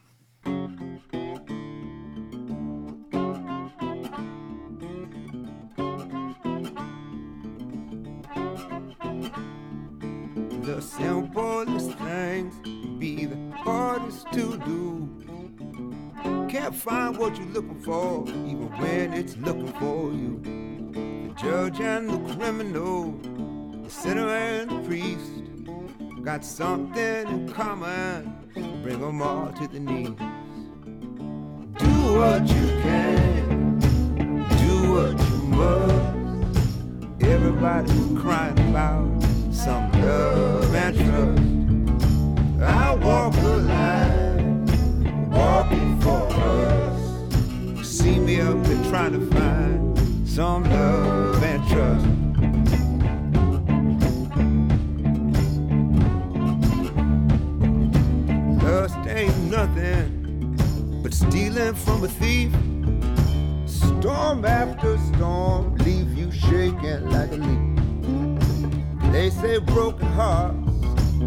The 10.62 10.81
simplest 10.81 11.99
things 11.99 12.55
be 13.01 13.26
the 13.26 13.53
hardest 13.57 14.26
to 14.33 14.57
do. 14.57 15.09
Can't 16.49 16.74
find 16.74 17.18
what 17.18 17.37
you're 17.37 17.53
looking 17.53 17.81
for, 17.83 18.24
even 18.29 18.68
when 18.79 19.12
it's 19.14 19.37
looking 19.37 19.72
for 19.81 20.12
you. 20.12 20.41
The 20.93 21.35
judge 21.43 21.81
and 21.81 22.09
the 22.09 22.35
criminal, 22.37 23.18
the 23.83 23.91
sinner 23.91 24.29
and 24.29 24.70
the 24.70 24.83
priest, 24.87 25.47
got 26.29 26.45
something 26.45 27.26
in 27.26 27.49
common. 27.55 28.51
Bring 28.83 29.01
them 29.01 29.22
all 29.22 29.51
to 29.51 29.66
the 29.66 29.81
knees. 29.81 30.11
Do 31.79 31.95
what 32.18 32.43
you 32.43 32.66
can, 32.83 33.79
do 34.61 34.93
what 34.93 35.18
you 35.26 35.37
must. 35.57 37.24
Everybody's 37.24 38.20
crying 38.20 38.59
about 38.68 39.09
some 39.51 39.91
love 40.03 40.74
and 40.74 40.97
trust. 40.99 42.62
I 42.62 42.95
walk 42.97 43.33
the 43.33 43.57
line, 43.72 45.31
walking 45.31 45.99
for 46.03 46.29
us. 46.31 47.89
See 47.89 48.18
me 48.18 48.43
up 48.43 48.62
there 48.64 48.91
trying 48.91 49.12
to 49.14 49.35
find 49.35 50.29
some 50.29 50.64
love 50.64 51.43
and 51.43 51.66
trust. 51.68 52.18
Nothing 59.59 61.00
but 61.02 61.12
stealing 61.12 61.74
from 61.74 62.04
a 62.04 62.09
thief. 62.20 62.52
Storm 63.66 64.44
after 64.44 64.96
storm, 64.98 65.74
leave 65.78 66.16
you 66.16 66.30
shaking 66.30 67.11
like 67.11 67.32
a 67.32 67.40
leaf. 67.46 69.12
They 69.12 69.30
say 69.30 69.59
broken 69.59 70.06
hearts 70.06 70.54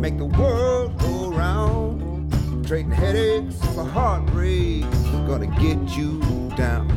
make 0.04 0.18
the 0.18 0.30
world 0.40 0.98
go 0.98 1.30
round. 1.30 2.66
Trading 2.66 2.92
headaches 2.92 3.58
for 3.76 3.84
heartbreaks 3.84 4.88
gonna 5.28 5.52
get 5.66 5.80
you 5.98 6.22
down. 6.56 6.88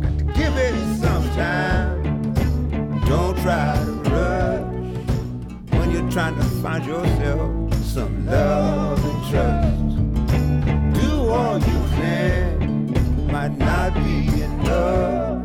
Got 0.00 0.18
to 0.18 0.24
give 0.40 0.56
it 0.56 0.76
some 1.00 1.24
time. 1.34 2.02
Don't 3.06 3.36
try 3.42 3.74
to 3.84 3.92
rush 4.14 4.62
when 5.76 5.90
you're 5.90 6.10
trying 6.12 6.36
to 6.36 6.44
find 6.62 6.86
yourself 6.86 7.74
some 7.82 8.26
love 8.26 9.04
and 9.04 9.30
trust. 9.30 9.85
All 11.36 11.58
you 11.58 11.80
can, 11.96 13.30
might 13.30 13.56
not 13.58 13.92
be 13.94 14.42
enough 14.42 15.42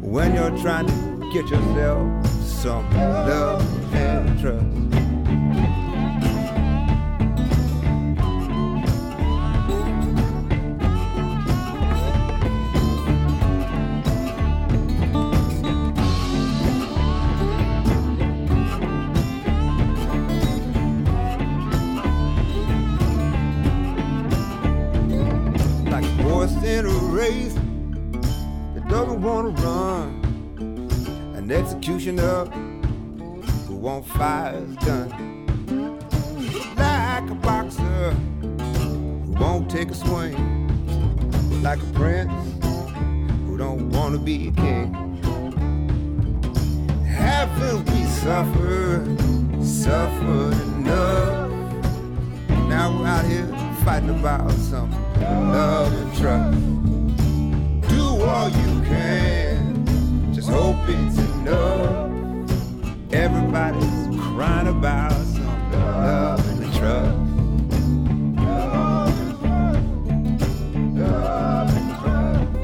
when 0.00 0.34
you're 0.34 0.56
trying 0.58 0.86
to 0.86 1.30
get 1.34 1.46
yourself 1.50 2.26
some 2.42 2.90
love 2.94 3.94
and 3.94 4.40
trust. 4.40 4.87
Executioner 32.08 32.44
who 33.66 33.76
won't 33.76 34.06
fire 34.06 34.52
his 34.52 34.76
gun. 34.76 35.46
Like 36.76 37.30
a 37.30 37.34
boxer 37.34 38.12
who 38.12 39.34
won't 39.38 39.70
take 39.70 39.90
a 39.90 39.94
swing. 39.94 40.34
Like 41.62 41.82
a 41.82 41.86
prince 41.92 42.32
who 43.44 43.58
don't 43.58 43.90
want 43.90 44.14
to 44.14 44.20
be 44.20 44.48
a 44.48 44.52
king. 44.52 44.94
Haven't 47.04 47.84
we 47.90 48.04
suffered, 48.04 49.04
suffered 49.62 50.54
enough? 50.76 51.50
Now 52.68 52.98
we're 52.98 53.06
out 53.06 53.24
here 53.26 53.46
fighting 53.84 54.10
about 54.10 54.50
some 54.52 54.90
love 55.20 55.92
and 55.92 56.16
trust. 56.16 56.58
Do 57.88 58.02
all 58.22 58.48
you 58.48 58.82
can, 58.86 59.47
just 60.48 60.60
hope 60.60 60.76
it's 60.88 61.18
enough. 61.18 62.10
Everybody's 63.12 64.06
crying 64.34 64.68
about 64.68 65.12
some 65.12 65.72
love 65.72 66.48
and 66.48 66.72
trust. 66.74 67.18
Love 68.38 69.16
and 69.18 69.38
trust. 69.40 69.84
Love 70.96 71.70
and 71.76 71.90
trust. 72.00 72.58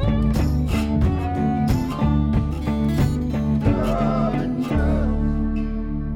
Love 3.66 4.35
and 4.35 4.66
trust. 4.66 6.14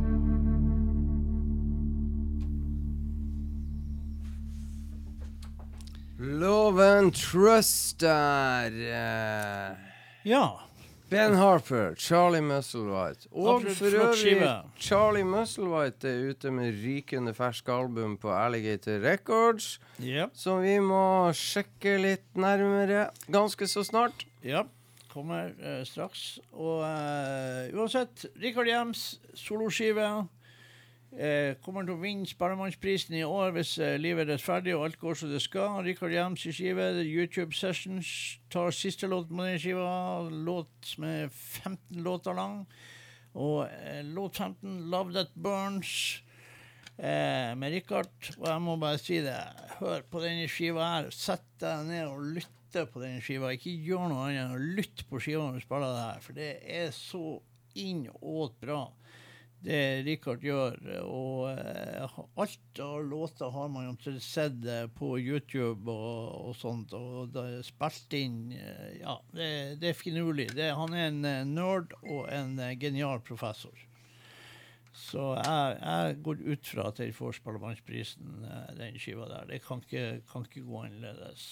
Love 6.19 6.79
and 6.79 7.15
Trust 7.15 7.99
der. 8.01 8.73
eh, 8.73 9.77
Ja. 10.25 10.68
Ben 11.11 11.35
Harper, 11.35 11.95
Charlie 11.97 12.43
Musselwhite. 12.45 13.29
Og 13.33 13.63
Absolutt 13.63 13.79
for 13.79 14.09
øvrig. 14.09 14.63
Charlie 14.79 15.25
Musselwhite 15.25 16.09
er 16.09 16.31
ute 16.31 16.51
med 16.53 16.75
rykende 16.85 17.33
fersk 17.35 17.69
album 17.73 18.17
på 18.21 18.33
Alligator 18.33 19.01
Records, 19.05 19.81
Ja. 20.05 20.27
som 20.35 20.61
vi 20.63 20.77
må 20.85 21.33
sjekke 21.33 21.97
litt 22.03 22.37
nærmere 22.37 23.09
ganske 23.33 23.67
så 23.67 23.85
snart. 23.85 24.27
ja. 24.45 24.63
Kommer 25.09 25.49
uh, 25.65 25.81
straks. 25.89 26.39
Og 26.53 26.83
uh, 26.85 27.73
uansett, 27.81 28.27
Rikard 28.43 28.69
Jems 28.69 29.17
soloskive. 29.35 30.05
Eh, 31.09 31.55
kommer 31.65 31.87
til 31.87 31.95
å 31.95 32.03
vinne 32.03 32.29
Sparemannsprisen 32.29 33.15
i 33.17 33.25
år 33.25 33.55
hvis 33.57 33.79
eh, 33.81 33.95
livet 33.97 34.27
er 34.27 34.35
rettferdig 34.35 34.75
og 34.77 34.85
alt 34.85 34.99
går 35.01 35.17
som 35.17 35.33
det 35.33 35.41
skal. 35.41 35.81
Rikard 35.87 36.13
Hjems 36.13 36.45
i 36.45 36.53
skive. 36.53 36.91
YouTube 37.01 37.57
Sessions 37.57 38.11
tar 38.53 38.75
siste 38.77 39.09
låt 39.09 39.31
på 39.31 39.41
den 39.41 39.57
skiva. 39.63 39.89
Låt 40.29 40.93
er 41.01 41.33
15 41.33 42.05
låter 42.05 42.37
lang. 42.37 42.61
Og 43.39 43.65
eh, 43.71 44.03
låt 44.05 44.37
15, 44.37 44.91
'Love 44.91 45.15
That 45.17 45.33
Burns'. 45.35 46.21
Eh, 46.99 47.55
med 47.57 47.73
Rikard. 47.73 48.13
Og 48.37 48.47
jeg 48.51 48.61
må 48.63 48.77
bare 48.77 48.99
si 48.99 49.21
det, 49.23 49.37
hør 49.79 50.05
på 50.11 50.21
denne 50.21 50.49
skiva 50.51 50.93
her. 50.93 51.11
Sett 51.15 51.47
deg 51.63 51.87
ned 51.87 52.09
og 52.11 52.33
lytte 52.37 52.85
på 52.91 53.01
denne 53.01 53.23
skiva. 53.25 53.55
Ikke 53.55 53.73
gjør 53.73 54.11
noe 54.11 54.27
annet 54.27 54.45
enn 54.45 54.57
å 54.57 54.73
lytte 54.77 55.07
på 55.09 55.23
skiva 55.23 55.47
når 55.47 55.61
du 55.61 55.65
spiller 55.65 55.95
det 55.95 56.07
her, 56.09 56.25
for 56.25 56.37
det 56.37 56.51
er 56.67 56.91
så 56.93 57.39
inn 57.79 58.09
bra. 58.61 58.83
Det 59.59 59.79
Rikard 60.07 60.45
gjør, 60.47 60.77
og 61.03 61.49
eh, 61.51 62.19
alt 62.39 62.81
av 62.83 63.01
låter 63.11 63.51
har 63.51 63.71
man 63.75 63.89
jo 63.89 64.13
sett 64.23 64.63
eh, 64.63 64.85
på 64.95 65.17
YouTube 65.19 65.91
og, 65.91 66.29
og 66.47 66.55
sånt, 66.55 66.95
og 66.95 67.33
det 67.35 67.45
er 67.57 67.67
spilt 67.67 68.15
inn 68.15 68.39
eh, 68.55 69.01
Ja, 69.01 69.17
det, 69.35 69.51
det 69.83 69.91
er 69.91 69.99
finurlig. 69.99 70.53
Det, 70.55 70.71
han 70.79 70.95
er 70.95 71.11
en 71.11 71.51
nerd 71.57 71.97
og 72.05 72.31
en 72.31 72.55
genial 72.79 73.19
professor. 73.27 73.75
Så 74.95 75.27
jeg, 75.43 75.77
jeg 75.83 76.17
går 76.27 76.47
ut 76.47 76.71
fra 76.71 76.89
at 76.93 77.03
jeg 77.03 77.15
får 77.15 77.37
Spellemannsprisen, 77.39 78.47
den 78.79 78.99
skiva 78.99 79.27
der. 79.31 79.51
Det 79.51 79.61
kan 79.67 79.83
ikke, 79.83 80.21
kan 80.31 80.47
ikke 80.47 80.67
gå 80.67 80.87
annerledes. 80.87 81.49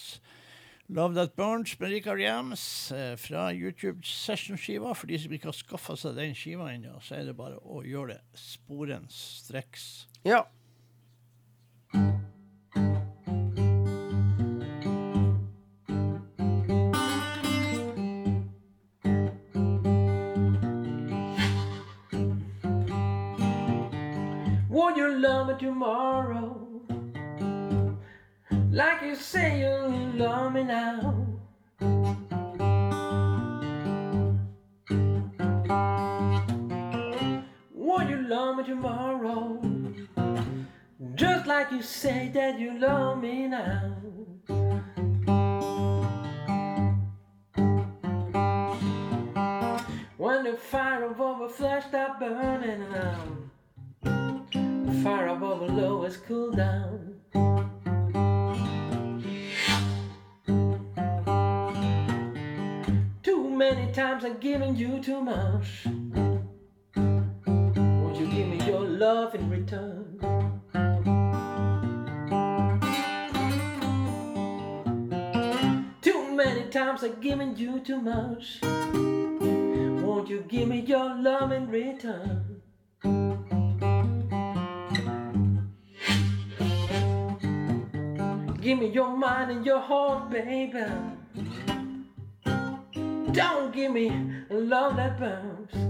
Love 0.89 1.15
That 1.15 1.37
Burns 1.37 1.81
med 1.81 1.91
Rikard 1.91 2.21
Hjems 2.21 2.93
eh, 2.93 3.17
fra 3.17 3.53
YouTube 3.53 4.07
Session-skiva. 4.07 4.95
For 4.95 5.11
de 5.11 5.19
som 5.19 5.33
ikke 5.35 5.51
har 5.51 5.57
skaffa 5.59 5.97
seg 5.99 6.15
den 6.15 6.37
skiva 6.39 6.69
ennå, 6.71 7.01
så 7.03 7.19
er 7.19 7.27
det 7.27 7.35
bare 7.39 7.59
å 7.59 7.83
gjøre 7.83 8.15
det 8.15 8.39
sporens 8.39 9.19
streks. 9.43 10.07
Ja. 10.23 10.45
Would 24.71 24.97
you 24.97 25.19
love 25.19 25.49
me 25.49 25.59
tomorrow? 25.59 26.66
Like 28.77 29.01
you 29.01 29.17
say 29.17 29.61
you 29.61 30.13
love 30.19 30.53
me 30.53 30.63
now. 30.63 31.27
Would 37.73 38.11
you 38.11 38.29
love 38.29 38.59
me 38.59 38.65
tomorrow? 38.65 39.63
Just 41.15 41.47
like 41.47 41.73
you 41.73 41.81
say 41.81 42.31
that 42.35 42.61
you 42.61 42.79
love 42.79 43.23
me 43.23 43.49
now. 43.49 43.97
When 50.19 50.45
the 50.45 50.59
fire 50.59 51.05
above 51.05 51.41
a 51.41 51.49
flesh 51.49 51.87
stop 51.87 52.21
burning 52.21 52.85
out. 52.95 53.39
The 54.03 55.01
fire 55.03 55.29
above 55.29 55.61
below 55.61 56.03
has 56.05 56.19
cooled 56.19 56.59
down. 56.59 57.17
Many 63.75 63.91
times 63.93 64.25
I've 64.25 64.39
given 64.39 64.77
you 64.77 65.01
too 65.03 65.21
much. 65.21 65.87
Won't 66.95 68.17
you 68.17 68.27
give 68.29 68.47
me 68.47 68.59
your 68.65 68.83
love 68.83 69.35
in 69.35 69.51
return? 69.51 70.21
Too 76.01 76.23
many 76.33 76.71
times 76.71 77.03
I've 77.03 77.21
given 77.21 77.57
you 77.57 77.81
too 77.81 78.01
much. 78.01 78.61
Won't 80.05 80.29
you 80.29 80.45
give 80.47 80.69
me 80.69 80.81
your 80.83 81.21
love 81.21 81.51
in 81.51 81.69
return? 81.69 82.63
Give 88.61 88.79
me 88.79 88.89
your 88.99 89.17
mind 89.17 89.51
and 89.51 89.67
your 89.67 89.81
heart, 89.81 90.31
baby. 90.31 90.85
Don't 93.37 93.71
give 93.71 93.93
me 93.93 94.11
love 94.49 94.97
that 94.97 95.19
burns. 95.19 95.86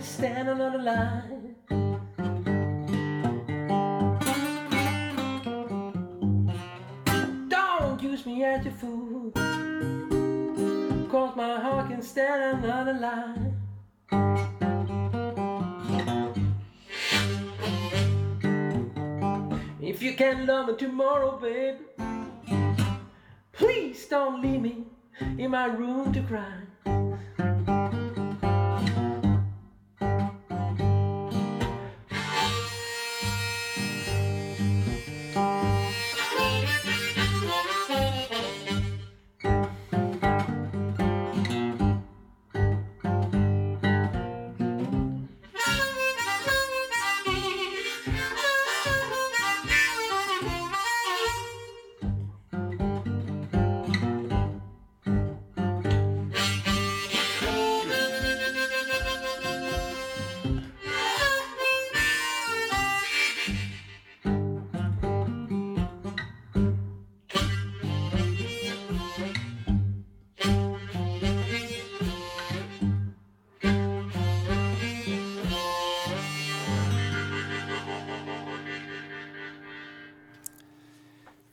Heart 0.00 0.06
can 0.06 0.08
stand 0.08 0.48
another 0.48 0.78
line. 0.78 1.54
Don't 7.48 8.02
use 8.02 8.24
me 8.26 8.44
as 8.44 8.66
a 8.66 8.70
fool. 8.70 9.30
Cause 11.10 11.36
my 11.36 11.60
heart 11.60 11.90
can 11.90 12.02
stand 12.02 12.64
another 12.64 12.94
line. 12.94 13.56
If 19.80 20.02
you 20.02 20.14
can't 20.14 20.46
love 20.46 20.68
me 20.68 20.76
tomorrow, 20.76 21.38
baby, 21.38 21.84
please 23.52 24.06
don't 24.06 24.40
leave 24.40 24.62
me 24.62 24.84
in 25.38 25.50
my 25.50 25.66
room 25.66 26.12
to 26.12 26.22
cry. 26.22 26.69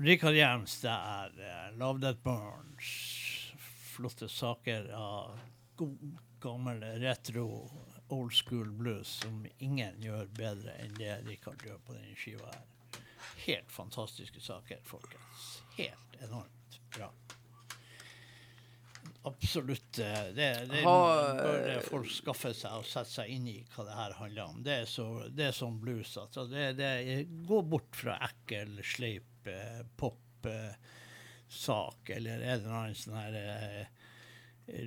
Rikard 0.07 0.37
Hjelms, 0.37 0.77
det 0.81 0.91
er 0.93 1.33
uh, 1.35 1.77
Love 1.79 1.99
That 1.99 2.23
Burns. 2.23 2.91
Flotte 3.91 4.29
saker 4.31 4.85
av 4.95 5.33
god, 5.75 6.19
gammel 6.39 6.79
retro, 7.01 7.47
old 8.07 8.31
school 8.33 8.71
blues 8.71 9.17
som 9.25 9.41
ingen 9.57 9.99
gjør 9.99 10.29
bedre 10.37 10.77
enn 10.79 10.95
det 10.95 11.17
Rikard 11.27 11.65
gjør 11.67 11.83
på 11.83 11.97
denne 11.97 12.15
skiva 12.15 12.53
her. 12.53 12.63
Helt 13.49 13.71
fantastiske 13.71 14.39
saker, 14.39 14.79
folkens. 14.87 15.49
Helt 15.75 16.15
enormt 16.23 16.79
bra. 16.95 17.11
Absolutt. 19.27 19.99
eh, 19.99 20.27
Det, 20.37 20.51
det 20.71 20.83
bør 20.87 21.81
folk 21.83 22.11
skaffe 22.15 22.53
seg 22.55 22.79
og 22.79 22.87
sette 22.87 23.11
seg 23.11 23.35
inn 23.35 23.47
i 23.51 23.59
hva 23.73 23.83
det 23.89 23.95
her 23.99 24.19
handler 24.21 24.53
om. 24.53 24.63
Det 24.63 24.83
er, 24.85 24.87
så, 24.87 25.09
det 25.27 25.49
er 25.49 25.57
sånn 25.57 25.81
blues. 25.83 26.15
Altså. 26.15 26.47
Det, 26.47 26.69
det, 26.79 26.91
gå 27.49 27.59
bort 27.75 27.91
fra 28.05 28.21
ekkel, 28.29 28.79
sleip 28.87 29.33
eh, 29.51 29.83
pop 29.97 30.47
eh, 30.47 30.75
eller 32.11 32.41
en 32.41 32.49
eller 32.49 32.73
annen 32.73 32.95
sånn 32.97 33.15
her 33.15 33.37
eh, 33.39 33.85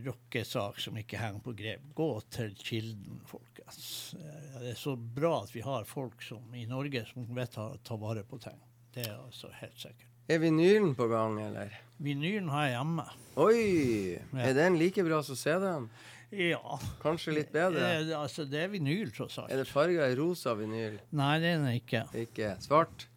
rockesak 0.04 0.80
som 0.80 0.98
ikke 1.00 1.20
henger 1.20 1.40
på 1.44 1.54
grep. 1.56 1.86
Gå 1.96 2.10
til 2.32 2.52
kilden, 2.60 3.22
folkens. 3.28 4.14
Det 4.60 4.74
er 4.74 4.78
så 4.78 4.92
bra 4.96 5.38
at 5.42 5.54
vi 5.54 5.64
har 5.64 5.88
folk 5.88 6.20
som, 6.22 6.44
i 6.54 6.66
Norge 6.68 7.06
som 7.08 7.24
vet 7.36 7.56
å 7.58 7.72
ta 7.84 7.96
vare 8.00 8.26
på 8.28 8.38
ting. 8.42 8.60
Det 8.92 9.06
er 9.06 9.16
altså 9.16 9.52
helt 9.60 9.78
sikkert. 9.80 10.10
Er 10.30 10.38
vinylen 10.38 10.92
på 10.94 11.08
gang, 11.10 11.40
eller? 11.42 11.72
Vinylen 11.98 12.50
har 12.52 12.68
jeg 12.68 12.74
hjemme. 12.76 13.04
Oi! 13.40 13.60
Ja. 14.20 14.44
Er 14.44 14.56
den 14.58 14.76
like 14.78 15.02
bra 15.06 15.24
som 15.26 15.38
CD-en? 15.38 15.88
Ja. 16.30 16.76
Kanskje 17.02 17.34
litt 17.34 17.50
bedre? 17.50 17.88
Det, 18.06 18.14
altså, 18.14 18.44
det 18.46 18.60
er 18.62 18.70
vinyl, 18.70 19.10
tross 19.14 19.40
alt. 19.42 19.50
Er 19.50 19.64
det 19.64 19.66
farga 19.66 20.06
i 20.06 20.14
rosa 20.18 20.54
vinyl? 20.58 21.00
Nei, 21.18 21.32
det 21.42 21.50
er 21.50 21.64
den 21.64 21.80
ikke. 21.80 22.04
Ikke 22.22 22.52
svart? 22.62 23.09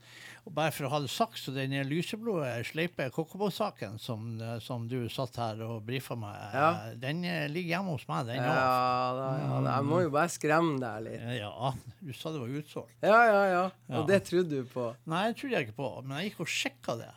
Og 0.43 0.51
bare 0.51 0.73
for 0.75 0.83
å 0.83 0.89
ha 0.91 0.97
det 0.99 1.07
sagt, 1.07 1.37
så 1.39 1.53
den 1.55 1.71
lyseblå 1.87 2.33
sleipe 2.67 3.05
Kokobo-saken 3.15 3.93
som, 4.01 4.25
eh, 4.43 4.57
som 4.59 4.89
du 4.91 5.07
satt 5.07 5.37
her 5.39 5.61
og 5.63 5.85
brifa 5.87 6.17
meg, 6.19 6.35
Ja. 6.53 6.67
den 6.99 7.23
eh, 7.23 7.47
ligger 7.47 7.77
hjemme 7.77 7.93
hos 7.95 8.03
meg, 8.09 8.25
den 8.27 8.35
Ja, 8.41 8.49
òg. 8.51 9.15
da, 9.21 9.29
ja 9.39 9.61
da. 9.61 9.75
Jeg 9.77 9.85
må 9.87 10.01
jo 10.03 10.09
bare 10.11 10.27
skremme 10.33 10.79
deg 10.83 11.03
litt. 11.05 11.23
Ja, 11.39 11.71
du 12.01 12.11
sa 12.11 12.31
det 12.35 12.41
var 12.43 12.47
utsolgt. 12.59 12.91
Ja, 13.01 13.21
ja, 13.29 13.43
ja. 13.53 13.63
Ja. 13.87 13.99
Og 14.01 14.07
det 14.11 14.19
trodde 14.27 14.49
du 14.49 14.63
på. 14.65 14.89
Nei, 15.07 15.23
det 15.31 15.37
trodde 15.39 15.55
jeg 15.55 15.67
ikke 15.69 15.79
på, 15.79 15.91
men 16.03 16.17
jeg 16.19 16.31
gikk 16.33 16.41
og 16.43 16.47
sjekka 16.47 16.97
det. 16.99 17.11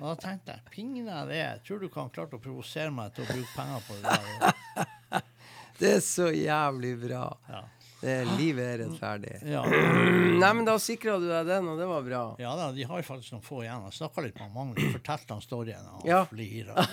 Og 0.00 0.06
da 0.06 0.14
tenkte 0.22 0.54
jeg, 0.54 0.62
pingle 0.72 1.26
det, 1.28 1.44
tror 1.66 1.80
du 1.80 1.88
ikke 1.90 2.00
han 2.00 2.08
klarte 2.14 2.38
å 2.38 2.40
provosere 2.40 2.90
meg 2.94 3.12
til 3.12 3.24
å 3.26 3.28
bruke 3.28 3.52
penger 3.58 3.80
på 3.84 3.98
det 4.00 4.04
der? 4.08 5.22
Det 5.80 5.90
er 5.96 6.00
så 6.04 6.26
jævlig 6.32 6.94
bra. 7.00 7.26
Ja. 7.48 7.60
Det 8.00 8.12
er 8.22 8.28
livet 8.38 8.64
er 8.64 8.78
rettferdig. 8.84 9.34
Ja, 9.44 9.60
Nei, 10.42 10.50
men 10.56 10.64
da 10.64 10.78
sikra 10.80 11.18
du 11.20 11.26
deg 11.28 11.46
den, 11.50 11.66
og 11.68 11.76
det 11.80 11.88
var 11.90 12.02
bra. 12.06 12.22
ja 12.40 12.54
da, 12.56 12.70
de 12.72 12.86
har 12.88 13.02
faktisk 13.04 13.34
noen 13.36 13.44
få 13.44 13.60
igjen. 13.66 13.82
Jeg 13.90 13.98
snakka 13.98 14.24
litt 14.24 14.38
med 14.40 14.54
Magnus, 14.56 14.86
fortalte 14.94 15.36
han 15.36 15.44
storyen, 15.44 15.84
og 15.90 16.00
han 16.00 16.08
Ja. 16.08 16.22
flira. 16.30 16.74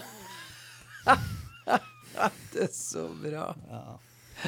Det 2.52 2.64
er 2.66 2.72
så 2.74 3.04
bra. 3.22 3.52
Ja. 3.70 3.82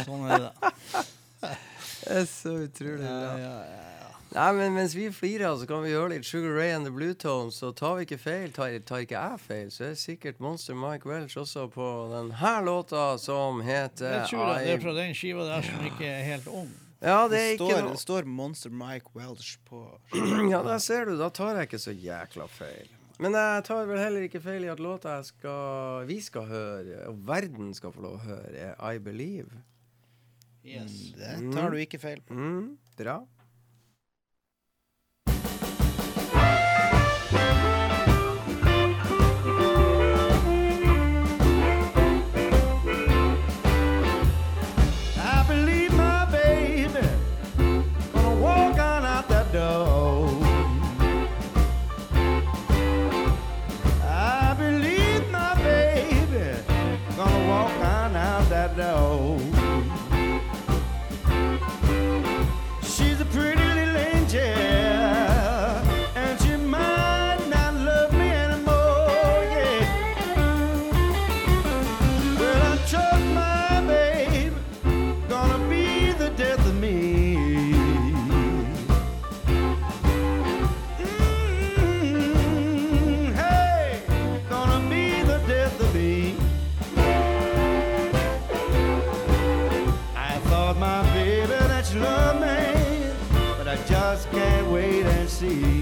Sånn 0.05 0.23
er 0.31 0.47
det. 0.47 0.51
Det 1.99 2.15
er 2.17 2.25
så 2.29 2.53
utrolig 2.65 3.05
bra. 3.05 3.31
Ja, 3.39 3.53
ja, 3.69 3.83
ja. 3.93 3.98
Nei, 4.29 4.49
men 4.53 4.75
mens 4.75 4.93
vi 4.93 5.07
flirer, 5.09 5.55
så 5.57 5.65
kan 5.65 5.81
vi 5.81 5.93
høre 5.95 6.11
litt 6.13 6.27
Sugar 6.27 6.51
Ray 6.53 6.69
and 6.75 6.85
the 6.85 6.91
Blue 6.93 7.15
Tones. 7.17 7.55
Så 7.63 7.71
tar 7.73 7.95
vi 7.97 8.05
ikke 8.05 8.19
feil, 8.21 8.51
tar, 8.53 8.75
tar 8.85 9.01
ikke 9.01 9.17
jeg 9.17 9.39
feil, 9.41 9.71
så 9.73 9.87
er 9.87 9.95
det 9.95 10.01
sikkert 10.03 10.43
Monster 10.43 10.77
Mike 10.77 11.09
Welch 11.09 11.37
også 11.41 11.65
på 11.73 11.87
denne 12.11 12.51
låta 12.67 13.07
som 13.17 13.63
heter 13.65 14.19
Jeg 14.19 14.29
tror 14.29 14.53
det 14.53 14.75
er 14.75 14.83
fra 14.83 14.93
den 14.99 15.17
skiva 15.17 15.47
der 15.47 15.65
som 15.65 15.81
ikke 15.89 16.05
er 16.05 16.21
helt 16.27 16.51
ung. 16.51 16.69
Ja, 16.99 17.23
det 17.31 17.39
Det 17.39 17.41
ikke 17.55 17.71
står, 17.71 17.81
noe 17.87 17.95
det 17.95 18.03
står 18.03 18.29
Monster 18.37 18.69
Mike 18.75 19.15
Welch 19.15 19.55
på 19.65 19.81
Ja, 20.53 20.61
der 20.67 20.77
ser 20.83 21.09
du. 21.09 21.15
Da 21.17 21.31
tar 21.33 21.55
jeg 21.57 21.69
ikke 21.71 21.81
så 21.81 21.95
jækla 21.95 22.47
feil. 22.51 22.93
Men 23.19 23.33
jeg 23.35 23.63
tar 23.67 23.87
vel 23.87 23.99
heller 23.99 24.27
ikke 24.27 24.39
feil 24.43 24.63
i 24.63 24.71
at 24.71 24.79
låta 24.79 25.17
jeg 25.17 25.31
skal, 25.33 26.05
vi 26.07 26.19
skal 26.23 26.45
høre, 26.47 27.01
og 27.09 27.17
verden 27.27 27.73
skal 27.75 27.91
få 27.95 28.05
lov 28.05 28.19
å 28.19 28.23
høre, 28.29 28.53
er 28.69 28.77
I 28.93 29.01
Believe. 29.03 29.63
Yes 30.63 31.15
Det 31.17 31.33
tar 31.55 31.73
du 31.73 31.79
ikke 31.81 31.99
feil 31.99 32.21
på. 32.21 32.35
Mm, 32.35 32.77
bra. 32.99 33.17
See. 95.39 95.78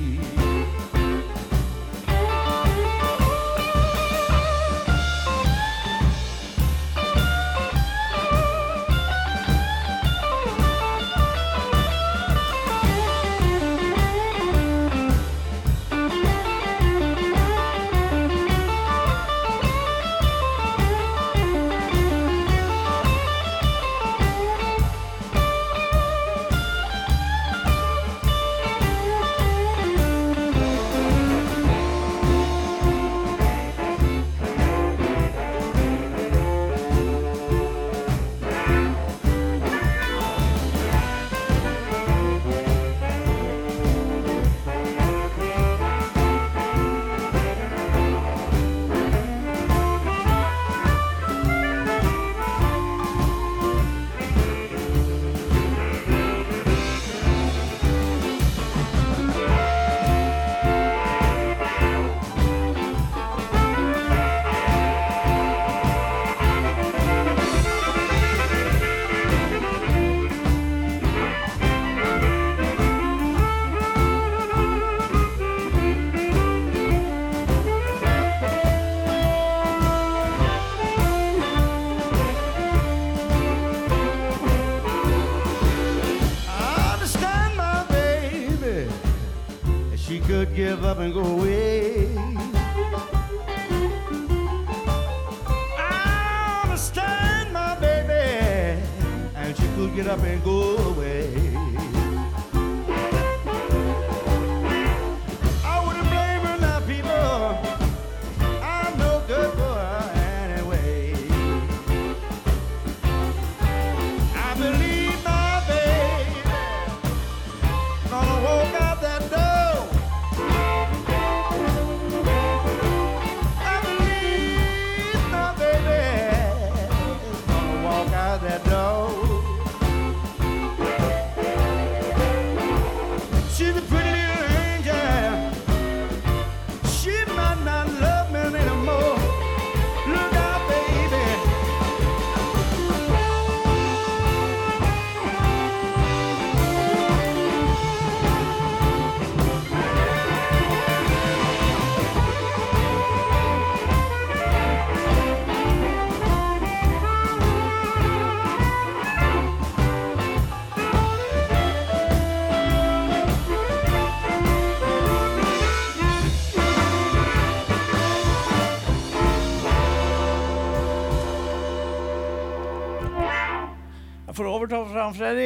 For 174.68 174.86
fra 174.90 175.04
han 175.06 175.14
Freddy, 175.16 175.46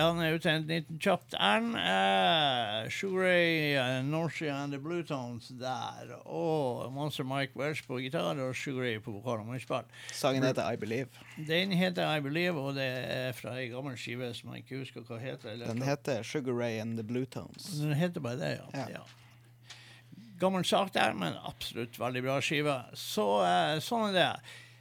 han 0.00 0.18
er 0.20 0.34
ute 0.36 0.50
en 0.52 0.66
liten 0.68 0.98
kjapt 1.00 1.32
ærend. 1.40 1.72
Uh, 1.80 2.88
Sugar 2.92 3.22
Ray, 3.24 3.76
uh, 3.78 4.02
Norcia 4.04 4.52
and 4.62 4.74
the 4.74 4.78
Bluetones 4.82 5.48
der. 5.56 6.10
Og 6.28 6.90
Monster 6.92 7.24
Mike 7.24 7.56
Welsh 7.56 7.86
på 7.88 7.96
gitar 8.04 8.36
og 8.36 8.52
Sugar 8.56 8.84
Ray 8.84 8.98
på 9.00 9.14
vokal 9.14 9.40
og 9.40 9.48
munnspill. 9.48 9.88
Sangen 10.12 10.44
heter 10.44 10.68
I 10.74 10.76
Believe. 10.76 11.08
Den 11.48 11.72
heter 11.72 12.04
I 12.16 12.20
Believe, 12.20 12.60
og 12.60 12.74
det 12.76 12.84
er 12.84 13.32
fra 13.38 13.56
ei 13.62 13.70
gammel 13.72 13.96
skive 13.96 14.28
som 14.36 14.52
jeg 14.52 14.66
ikke 14.66 14.82
husker 14.82 15.08
hva 15.08 15.20
heter. 15.24 15.54
eller- 15.54 15.72
Den 15.72 15.82
heter 15.88 16.22
Sugar 16.22 16.52
Ray 16.60 16.78
and 16.82 16.98
the 17.00 17.04
Blue 17.06 17.24
Tones. 17.24 17.70
Den 17.80 17.94
heter 17.96 18.20
bare 18.20 18.36
det, 18.36 18.58
ja. 18.60 18.68
Ja. 18.80 18.86
ja. 19.00 19.04
Gammel 20.40 20.64
sak 20.64 20.92
der, 20.92 21.12
men 21.14 21.32
absolutt 21.48 21.96
veldig 22.00 22.22
bra 22.28 22.40
skive. 22.40 22.76
Så 22.96 23.26
eh, 23.44 23.78
sånn 23.80 24.10
er 24.10 24.12
det. 24.20 24.32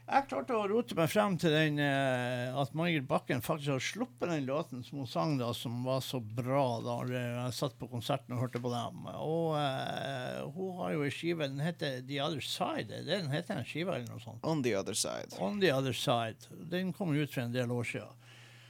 Jeg 0.09 0.25
klarte 0.25 0.55
å 0.57 0.63
rote 0.65 0.95
meg 0.97 1.09
frem 1.11 1.35
til 1.37 1.53
den 1.53 1.75
eh, 1.83 2.55
at 2.57 2.71
Margaret 2.77 3.05
Bakken 3.05 3.43
faktisk 3.45 3.75
har 3.75 3.83
sluppet 3.83 4.31
den 4.31 4.47
låten 4.47 4.81
som 4.85 5.03
hun 5.03 5.09
sang 5.09 5.35
da, 5.37 5.51
som 5.53 5.83
var 5.85 6.01
så 6.01 6.17
bra 6.17 6.63
da 6.81 6.95
jeg 7.11 7.53
satt 7.53 7.75
på 7.77 7.89
konserten 7.91 8.33
og 8.33 8.41
hørte 8.41 8.61
på 8.63 8.71
dem. 8.73 9.05
Og 9.21 9.53
eh, 9.59 10.39
hun 10.55 10.79
har 10.79 10.95
jo 10.95 11.03
ei 11.05 11.13
skive, 11.13 11.45
den 11.45 11.61
heter 11.61 12.01
The 12.09 12.17
Other 12.25 12.41
Side. 12.41 12.89
Det 12.89 13.03
den 13.11 13.29
heter 13.29 13.59
den 13.59 13.69
skive 13.69 13.99
eller 13.99 14.09
noe 14.09 14.23
sånt? 14.23 14.41
On 14.49 14.65
the 14.65 14.73
other 14.79 14.97
side. 14.97 15.37
On 15.37 15.61
the 15.61 15.69
Other 15.75 15.93
Side. 15.93 16.49
Den 16.73 16.89
kom 16.97 17.13
ut 17.13 17.29
for 17.29 17.45
en 17.45 17.53
del 17.53 17.69
år 17.75 17.85
siden. 17.93 18.25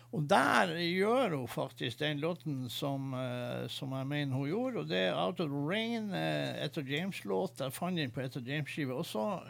Og 0.09 0.23
der 0.29 0.71
gjør 0.81 1.35
hun 1.35 1.47
faktisk 1.47 1.99
den 1.99 2.17
låten 2.19 2.69
som, 2.69 3.13
uh, 3.13 3.67
som 3.69 3.91
jeg 3.93 4.07
mener 4.07 4.35
hun 4.35 4.47
gjorde, 4.49 4.79
og 4.79 4.89
det 4.89 4.97
er 4.97 5.13
Out 5.13 5.39
of 5.39 5.49
the 5.49 5.61
Rain, 5.69 6.09
uh, 6.09 6.65
etter 6.65 6.81
James-låt. 6.81 7.61
Jeg 7.61 7.73
fant 7.73 7.97
den 7.97 8.11
på 8.11 8.21
etter 8.25 8.41
James-skive 8.41 8.97
eh, 8.97 9.05
så 9.05 9.45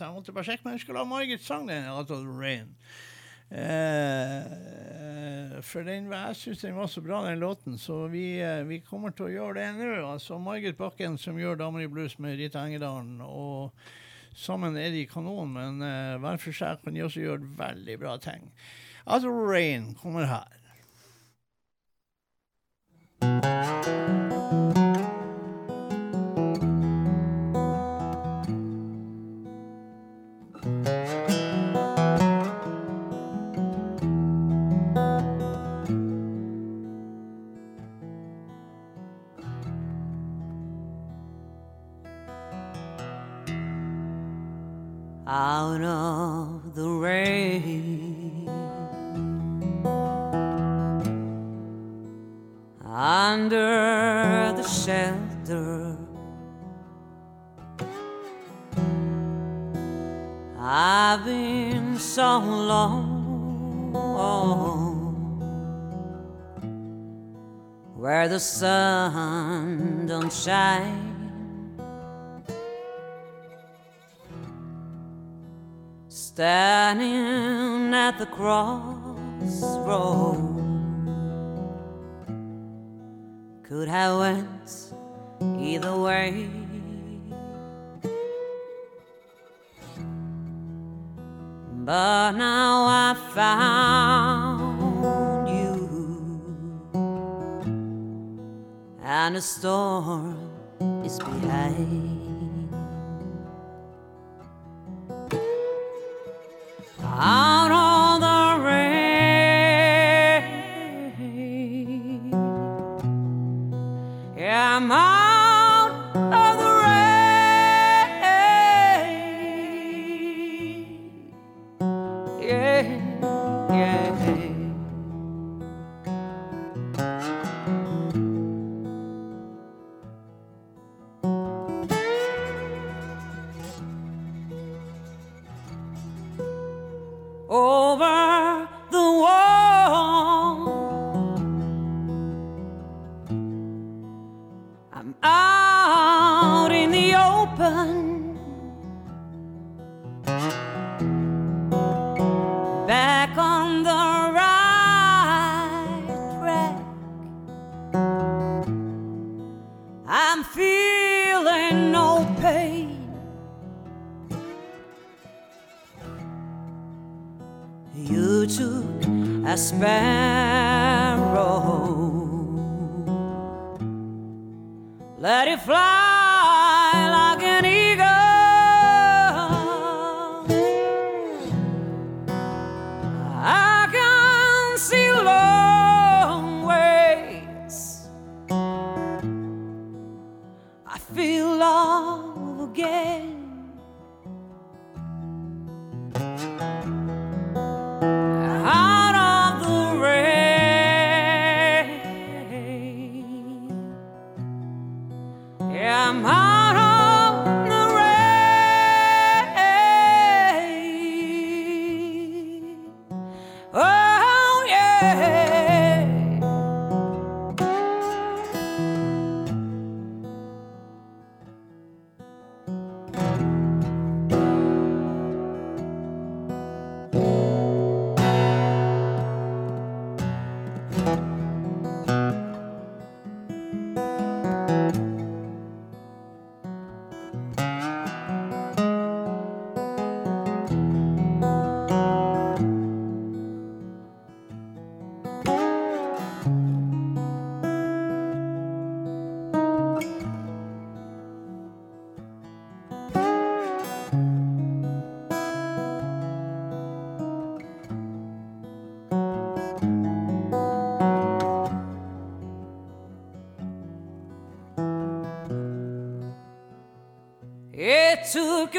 jeg 0.00 0.14
måtte 0.14 0.32
bare 0.32 0.44
sjekke 0.48 0.64
om 0.64 0.72
jeg 0.72 0.80
skulle 0.80 0.98
ha 1.04 1.04
Margit 1.04 1.44
sang 1.44 1.68
den, 1.68 1.84
Out 1.92 2.10
of 2.10 2.24
the 2.24 2.32
Rain. 2.40 2.76
Uh, 3.48 4.44
for 5.64 5.84
den, 5.84 6.12
jeg 6.12 6.36
syns 6.36 6.64
den 6.64 6.76
var 6.76 6.86
så 6.88 7.00
bra, 7.04 7.22
den 7.28 7.38
låten, 7.44 7.78
så 7.78 8.06
vi, 8.08 8.40
uh, 8.40 8.68
vi 8.68 8.80
kommer 8.80 9.10
til 9.12 9.28
å 9.28 9.32
gjøre 9.34 9.60
det 9.60 9.70
nå. 9.76 9.92
Altså 10.08 10.38
Margit 10.40 10.76
Bakken 10.80 11.18
som 11.20 11.38
gjør 11.40 11.56
Damer 11.60 11.84
i 11.84 11.88
blues 11.92 12.18
med 12.18 12.40
Rita 12.40 12.64
Engedalen. 12.64 13.20
og 13.20 13.76
Sammen 14.38 14.76
er 14.78 14.92
de 14.94 15.06
kanon, 15.10 15.50
men 15.50 15.80
eh, 15.82 16.16
hver 16.22 16.36
for 16.38 16.54
seg 16.54 16.82
kan 16.84 16.94
de 16.94 17.02
også 17.02 17.24
gjøre 17.24 17.48
veldig 17.58 17.96
bra 17.98 18.12
ting. 18.22 18.44
Out 19.10 19.24
of 19.24 19.32
Rain 19.32 19.94
kommer 19.94 20.26
her. 20.26 20.44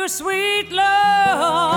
Sweet 0.10 0.72
love 0.72 1.69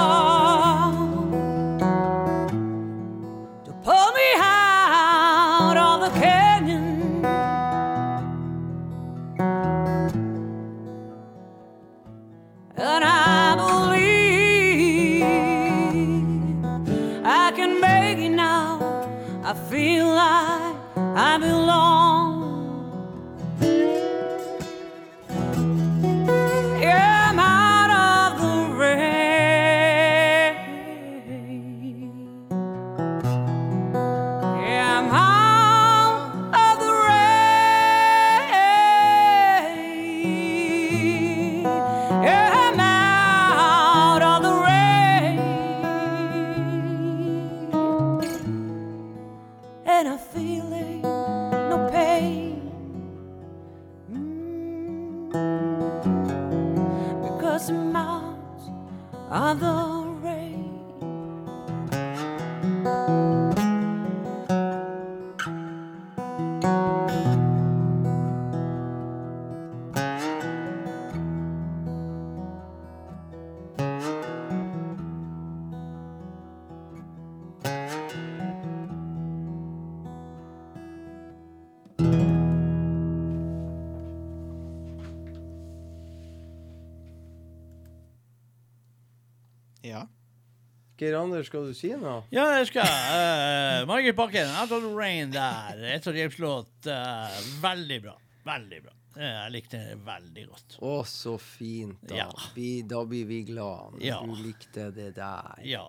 Anders, 91.43 91.51
skal 91.51 91.67
du 91.67 91.75
si 91.75 91.89
noe? 91.99 92.23
Ja, 92.31 92.45
det 92.55 92.69
skal 92.69 92.85
jeg. 92.87 93.83
Uh, 93.83 93.87
Margaret 93.89 94.15
Bakken, 94.17 94.51
Out 94.61 94.71
of 94.77 94.83
the 94.85 94.93
Rain 94.95 95.33
der. 95.35 95.81
Etter 95.97 96.15
hjelpslåt. 96.15 96.71
Uh, 96.87 97.35
veldig 97.63 97.99
bra. 98.05 98.15
Veldig 98.47 98.79
bra. 98.85 98.93
Eh, 99.17 99.27
jeg 99.27 99.53
likte 99.53 99.81
det 99.83 99.97
veldig 100.07 100.45
godt. 100.49 100.77
Å, 100.87 100.93
så 101.05 101.35
fint, 101.43 101.99
da. 102.09 102.21
Ja. 102.23 102.29
Vi, 102.55 102.69
da 102.89 103.03
blir 103.05 103.27
vi 103.29 103.41
glad 103.51 103.97
når 103.99 104.05
Ja. 104.07 104.21
du 104.25 104.39
likte 104.41 104.87
det 104.95 105.11
der. 105.19 105.59
Ja, 105.67 105.89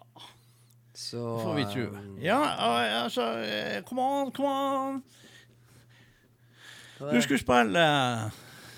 Så 0.93 1.21
får 1.39 1.53
vi 1.55 1.63
tro. 1.73 1.85
um, 1.93 2.17
Ja, 2.21 2.39
altså 3.03 3.29
Come 3.87 4.01
on, 4.01 4.31
come 4.31 4.49
on. 4.49 5.03
Du 6.99 7.21
skulle 7.21 7.39
spille 7.39 7.85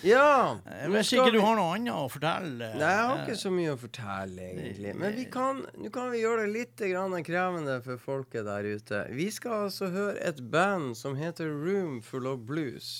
Ja! 0.06 0.58
nå 0.62 0.92
Hvis 0.94 1.14
ikke 1.16 1.32
du 1.34 1.40
har 1.42 1.58
noe 1.58 1.74
annet 1.76 1.94
å 1.96 2.06
fortelle. 2.12 2.70
Nei, 2.78 2.92
jeg 2.94 3.08
har 3.10 3.24
ikke 3.24 3.40
så 3.42 3.52
mye 3.54 3.74
å 3.74 3.80
fortelle, 3.82 4.52
egentlig. 4.52 4.94
Men 5.02 5.18
vi 5.18 5.26
kan, 5.34 5.64
nå 5.82 5.92
kan 5.94 6.12
vi 6.14 6.22
gjøre 6.22 6.46
det 6.46 6.54
litt 6.54 6.86
krevende 7.26 7.80
for 7.86 8.02
folket 8.02 8.46
der 8.46 8.70
ute. 8.70 9.02
Vi 9.18 9.32
skal 9.34 9.68
altså 9.68 9.90
høre 9.94 10.20
et 10.22 10.42
band 10.54 10.94
som 11.00 11.18
heter 11.18 11.50
Room 11.50 12.02
Full 12.06 12.30
of 12.30 12.46
Blues. 12.46 12.92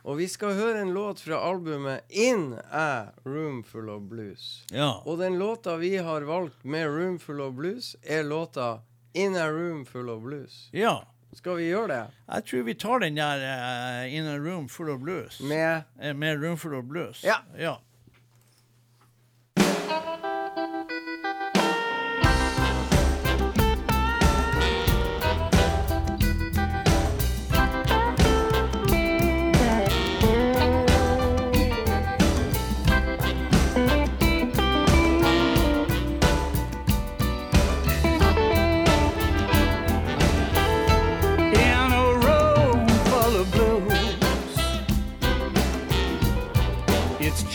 Og 0.00 0.16
vi 0.16 0.30
skal 0.32 0.56
høre 0.56 0.80
en 0.80 0.94
låt 0.96 1.20
fra 1.20 1.42
albumet 1.44 2.08
In 2.08 2.54
a 2.72 3.12
Room 3.28 3.60
Full 3.68 3.90
of 3.92 4.06
Blues. 4.08 4.64
Ja. 4.72 5.02
Og 5.04 5.20
den 5.20 5.36
låta 5.38 5.76
vi 5.76 5.96
har 6.00 6.24
valgt 6.24 6.64
med 6.64 6.88
Room 6.88 7.18
Full 7.20 7.40
of 7.44 7.54
Blues, 7.58 7.96
er 8.02 8.24
låta 8.24 8.78
In 9.12 9.36
a 9.36 9.50
Room 9.52 9.84
Full 9.84 10.08
of 10.08 10.22
Blues. 10.24 10.68
ja. 10.72 11.02
Skal 11.32 11.56
vi 11.56 11.68
gjøre 11.70 11.88
det? 11.88 12.00
Jeg 12.34 12.44
tror 12.44 12.62
vi 12.66 12.74
tar 12.74 12.98
den 12.98 13.16
der 13.16 13.36
uh, 14.04 14.14
In 14.14 14.26
a 14.26 14.36
Room 14.38 14.68
Full 14.68 14.90
of 14.90 15.00
Blues. 15.00 15.40
Med 15.40 15.82
Eh, 16.02 16.16
med 16.16 16.42
Room 16.44 16.58
Full 16.58 16.74
of 16.74 16.84
Blues. 16.84 17.24
Ja. 17.24 17.36
ja. 17.58 17.74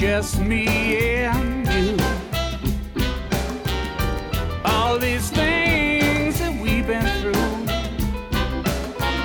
Just 0.07 0.39
me 0.39 0.67
and 1.25 1.67
you. 1.73 1.97
All 4.63 4.99
these 4.99 5.31
things 5.31 6.37
that 6.41 6.53
we've 6.61 6.85
been 6.85 7.09
through 7.21 7.49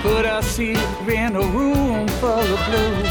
put 0.01 0.24
us 0.24 0.57
here 0.57 0.78
in 1.07 1.36
a 1.36 1.47
room 1.57 2.09
full 2.20 2.48
of 2.57 2.61
blues. 2.66 3.11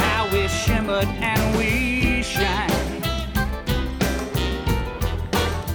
How 0.00 0.22
we 0.32 0.48
shimmered 0.48 1.10
and 1.32 1.42
we 1.58 2.22
shine. 2.22 2.70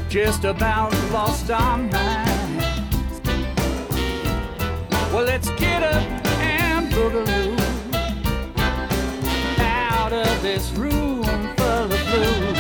just 0.09 0.43
about 0.43 0.91
lost 1.11 1.51
our 1.51 1.77
minds. 1.77 3.21
Well, 5.11 5.25
let's 5.31 5.49
get 5.51 5.83
up 5.83 6.03
and 6.41 6.91
boogaloo 6.91 7.46
this 10.57 10.71
room 10.71 11.21
full 11.55 11.83
of 11.83 11.89
blues. 11.89 12.56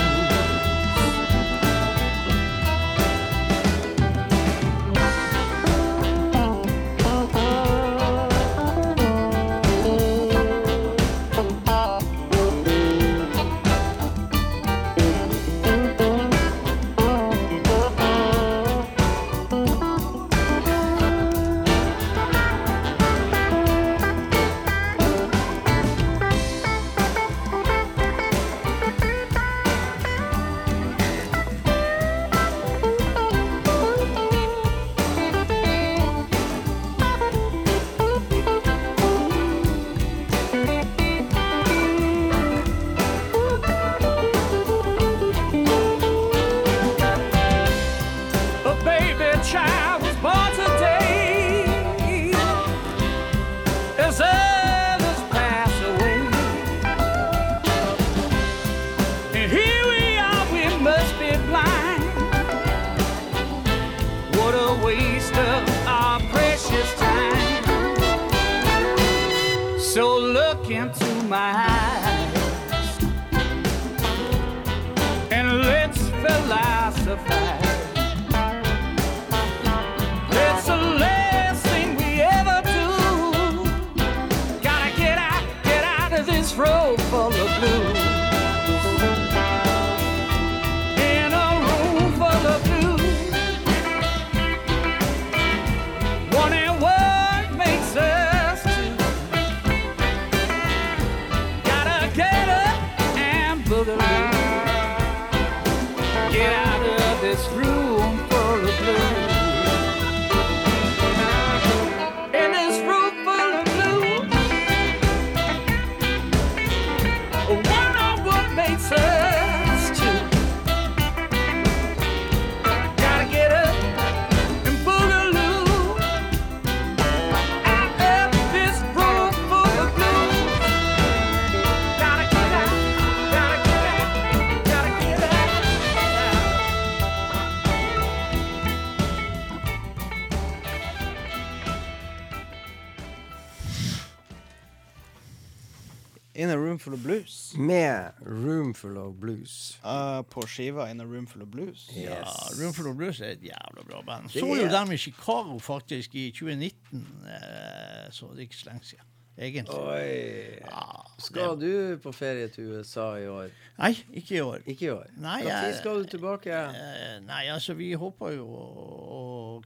In 146.87 146.93
a 146.93 146.93
Room 146.93 146.93
Full 146.93 146.93
of 146.93 146.99
Blues. 147.03 147.53
Med 147.57 148.11
Roomful 148.25 148.97
of 148.97 149.15
Blues. 149.15 149.79
Uh, 149.83 150.21
på 150.21 150.41
skiva 150.47 150.89
In 150.91 151.01
a 151.01 151.05
Roomful 151.05 151.41
of 151.41 151.47
Blues. 151.47 151.89
Ja, 151.95 152.23
Roomful 152.61 152.87
of 152.87 152.95
Blues 152.95 153.19
er 153.19 153.25
et 153.35 153.43
jævla 153.43 153.83
bra 153.89 154.01
band. 154.01 154.29
Så 154.29 154.45
jo 154.45 154.69
dem 154.71 154.91
i 154.91 154.97
Chicago 154.97 155.59
faktisk 155.59 156.15
i 156.15 156.31
2019, 156.31 157.07
uh, 157.23 158.11
så 158.11 158.25
det 158.31 158.37
er 158.37 158.47
ikke 158.47 158.55
så 158.55 158.69
lenge 158.69 158.85
siden. 158.85 159.05
Egentlig. 159.37 159.77
Oi. 159.77 160.61
Ja, 160.65 161.03
Skal 161.21 161.59
du 161.61 161.97
på 162.01 162.11
ferie 162.13 162.47
til 162.49 162.71
USA 162.73 163.05
i 163.21 163.27
år? 163.29 163.51
Nei, 163.77 163.91
ikke 164.17 164.35
i 164.37 164.41
år. 164.41 164.63
Ikke 164.65 164.87
i 164.87 164.89
år? 164.89 165.11
Nei, 165.21 165.43
Når 165.45 165.75
skal 165.77 166.01
du 166.01 166.09
tilbake? 166.09 166.49
Eh, 166.53 167.19
nei, 167.25 167.43
altså 167.53 167.75
vi 167.77 167.91
håper 167.93 168.33
jo 168.33 168.47
å, 168.49 169.21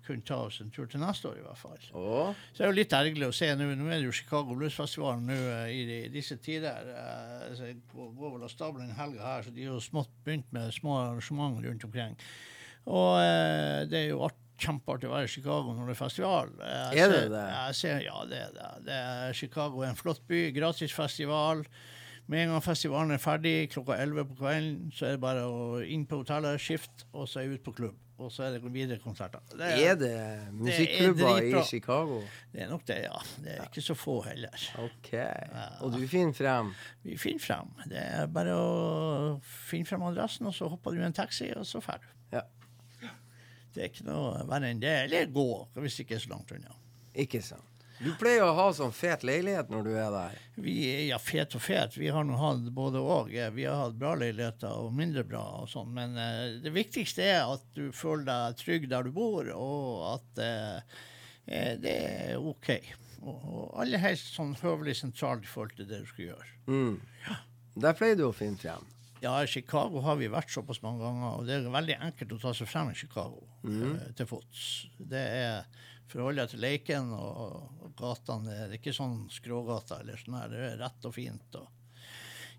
kunne 0.06 0.24
ta 0.28 0.42
oss 0.48 0.60
en 0.64 0.72
tur 0.72 0.88
til 0.92 1.00
neste 1.04 1.30
år 1.30 1.40
i 1.40 1.46
hvert 1.46 1.60
fall. 1.60 1.80
Å? 1.96 2.20
Så 2.52 2.58
det 2.58 2.66
er 2.66 2.72
jo 2.72 2.78
litt 2.82 2.96
ergerlig 2.96 3.28
å 3.32 3.36
se 3.36 3.50
nå. 3.56 3.70
Nå 3.80 3.88
er 3.88 4.00
det 4.00 4.10
jo 4.10 4.16
Chicago 4.16 4.56
Bluesfestivalen 4.60 5.28
nå 5.32 5.40
eh, 5.40 5.72
i 5.72 6.00
disse 6.12 6.40
tider. 6.44 6.92
Eh, 6.92 7.50
så 7.56 7.72
jeg 7.72 7.80
går 7.96 8.36
vel 8.36 8.48
av 8.48 8.52
stabelen 8.52 8.92
en 8.92 9.00
helg 9.00 9.24
her, 9.24 9.48
så 9.48 9.56
de 9.56 9.68
har 9.70 9.78
jo 9.78 9.84
smått 9.84 10.12
begynt 10.28 10.52
med 10.56 10.76
små 10.76 11.00
arrangement 11.06 11.64
rundt 11.64 11.88
omkring. 11.88 12.20
Og 12.92 13.20
det 13.92 14.00
er 14.00 14.08
jo 14.10 14.24
art, 14.26 14.41
kjempeartig 14.62 15.10
å 15.10 15.14
være 15.16 15.30
i 15.30 15.32
Chicago 15.34 15.74
når 15.78 15.90
det 15.92 15.96
er 15.96 16.02
festival. 16.04 16.52
Jeg 16.62 17.00
Er 17.06 17.10
det 17.16 17.22
ser- 17.22 17.32
det? 17.36 17.76
Ser, 17.82 18.04
ja, 18.06 18.26
det 18.30 18.42
er 18.46 18.52
det. 18.60 18.70
det 18.86 19.00
er 19.00 19.34
Chicago 19.34 19.82
er 19.82 19.90
en 19.90 20.00
flott 20.00 20.22
by. 20.28 20.44
Gratis 20.56 20.94
festival. 20.94 21.66
Med 22.32 22.46
en 22.46 22.54
gang 22.54 22.62
festivalen 22.64 23.12
er 23.12 23.20
ferdig 23.20 23.56
klokka 23.74 23.98
11 24.00 24.24
på 24.30 24.36
kvelden, 24.40 24.92
så 24.96 25.08
er 25.10 25.12
det 25.18 25.20
bare 25.24 25.42
å 25.50 25.82
inn 25.84 26.06
på 26.08 26.22
hotellet, 26.22 26.62
skift, 26.62 27.04
og 27.12 27.26
så 27.28 27.42
er 27.42 27.50
ut 27.58 27.64
på 27.66 27.74
klubb. 27.76 27.98
Og 28.22 28.30
så 28.32 28.44
er 28.46 28.54
det 28.54 28.70
videre 28.72 29.00
konserter. 29.02 29.42
Det 29.50 29.68
Er 29.82 29.96
det 29.98 30.54
musikklubber 30.54 31.42
i. 31.42 31.64
Chicago? 31.66 32.22
det 32.54 32.62
er 32.62 32.70
nok 32.70 32.86
det, 32.86 33.00
ja. 33.08 33.18
Det 33.42 33.56
er 33.58 33.64
ikke 33.66 33.82
så 33.84 33.96
få 33.98 34.20
heller. 34.28 34.54
OK. 34.78 35.10
Og 35.82 35.92
du 35.98 36.08
finner 36.08 36.32
frem? 36.38 36.70
Vi 37.04 37.18
finner 37.18 37.42
frem. 37.42 37.74
Det 37.90 37.98
er 37.98 38.28
bare 38.28 38.54
å 38.54 39.42
finne 39.42 39.90
frem 39.90 40.04
adressen, 40.04 40.46
og 40.48 40.54
så 40.54 40.70
hopper 40.70 40.92
du 40.94 41.02
i 41.02 41.08
en 41.10 41.18
taxi, 41.18 41.50
og 41.58 41.66
så 41.66 41.82
drar 41.82 41.98
du. 42.06 42.08
Ja. 43.72 43.76
Det 43.76 43.84
er 43.84 43.92
ikke 43.94 44.08
noe 44.08 44.46
verre 44.50 44.72
enn 44.72 44.82
det. 44.84 44.96
Eller 45.08 45.30
gå, 45.32 45.50
hvis 45.80 46.02
ikke 46.04 46.18
er 46.18 46.24
så 46.24 46.34
langt 46.34 46.52
unna. 46.56 46.76
Ikke 47.24 47.42
sant. 47.44 47.68
Du 48.02 48.10
pleier 48.18 48.42
å 48.42 48.54
ha 48.58 48.64
sånn 48.74 48.94
fet 48.98 49.22
leilighet 49.28 49.70
når 49.70 49.84
du 49.86 49.92
er 49.94 50.10
der. 50.10 50.38
Vi 50.58 50.74
ja, 51.12 51.20
fet 51.22 51.54
og 51.58 51.62
fet. 51.62 51.94
Vi 52.00 52.10
har 52.10 52.26
nå 52.26 52.38
hatt 52.40 52.64
både 52.74 52.98
og. 52.98 53.30
Vi 53.30 53.68
har 53.68 53.78
hatt 53.78 54.00
bra 54.00 54.16
leiligheter 54.18 54.74
og 54.74 54.96
mindre 54.98 55.22
bra 55.28 55.44
og 55.60 55.70
sånn. 55.70 55.92
Men 55.94 56.18
uh, 56.18 56.58
det 56.64 56.74
viktigste 56.74 57.28
er 57.30 57.44
at 57.46 57.68
du 57.78 57.92
føler 57.94 58.26
deg 58.26 58.58
trygg 58.64 58.90
der 58.90 59.06
du 59.06 59.14
bor, 59.14 59.52
og 59.54 60.08
at 60.16 60.42
uh, 60.42 60.98
det 61.84 61.94
er 61.94 62.42
OK. 62.42 62.74
Og, 63.22 63.38
og 63.38 63.78
aller 63.84 64.02
helst 64.02 64.34
sånn 64.34 64.56
høvelig 64.64 64.98
sentralt 65.04 65.46
i 65.46 65.52
forhold 65.52 65.78
til 65.78 65.92
det 65.92 66.02
du 66.02 66.10
skal 66.10 66.32
gjøre. 66.32 66.50
Mm. 66.74 66.98
Der 67.86 68.02
pleier 68.02 68.18
du 68.18 68.26
å 68.32 68.34
finne 68.34 68.58
frem. 68.58 68.90
Ja, 69.22 69.36
i 69.44 69.48
Chicago 69.48 70.02
har 70.02 70.16
vi 70.18 70.28
vært 70.34 70.50
såpass 70.50 70.80
mange 70.82 71.04
ganger, 71.04 71.36
og 71.40 71.46
det 71.46 71.60
er 71.60 71.68
veldig 71.70 71.98
enkelt 72.08 72.32
å 72.34 72.40
ta 72.42 72.54
seg 72.58 72.68
frem 72.72 72.90
i 72.90 72.96
Chicago 72.98 73.44
eh, 73.68 74.14
til 74.18 74.26
fots. 74.26 74.88
Det 74.98 75.22
er 75.22 75.66
forholdet 76.12 76.50
til 76.56 76.60
Leiken 76.64 77.12
og, 77.14 77.70
og 77.86 77.92
gatene. 77.96 78.50
Det 78.50 78.58
er- 78.66 78.74
ikke 78.80 78.94
sånn 78.98 79.30
skrågater 79.32 80.02
eller 80.02 80.18
sånn 80.18 80.40
her. 80.40 80.50
Det 80.50 80.64
er 80.72 80.78
rett 80.82 81.06
og 81.06 81.14
fint. 81.14 81.56
og 81.56 81.70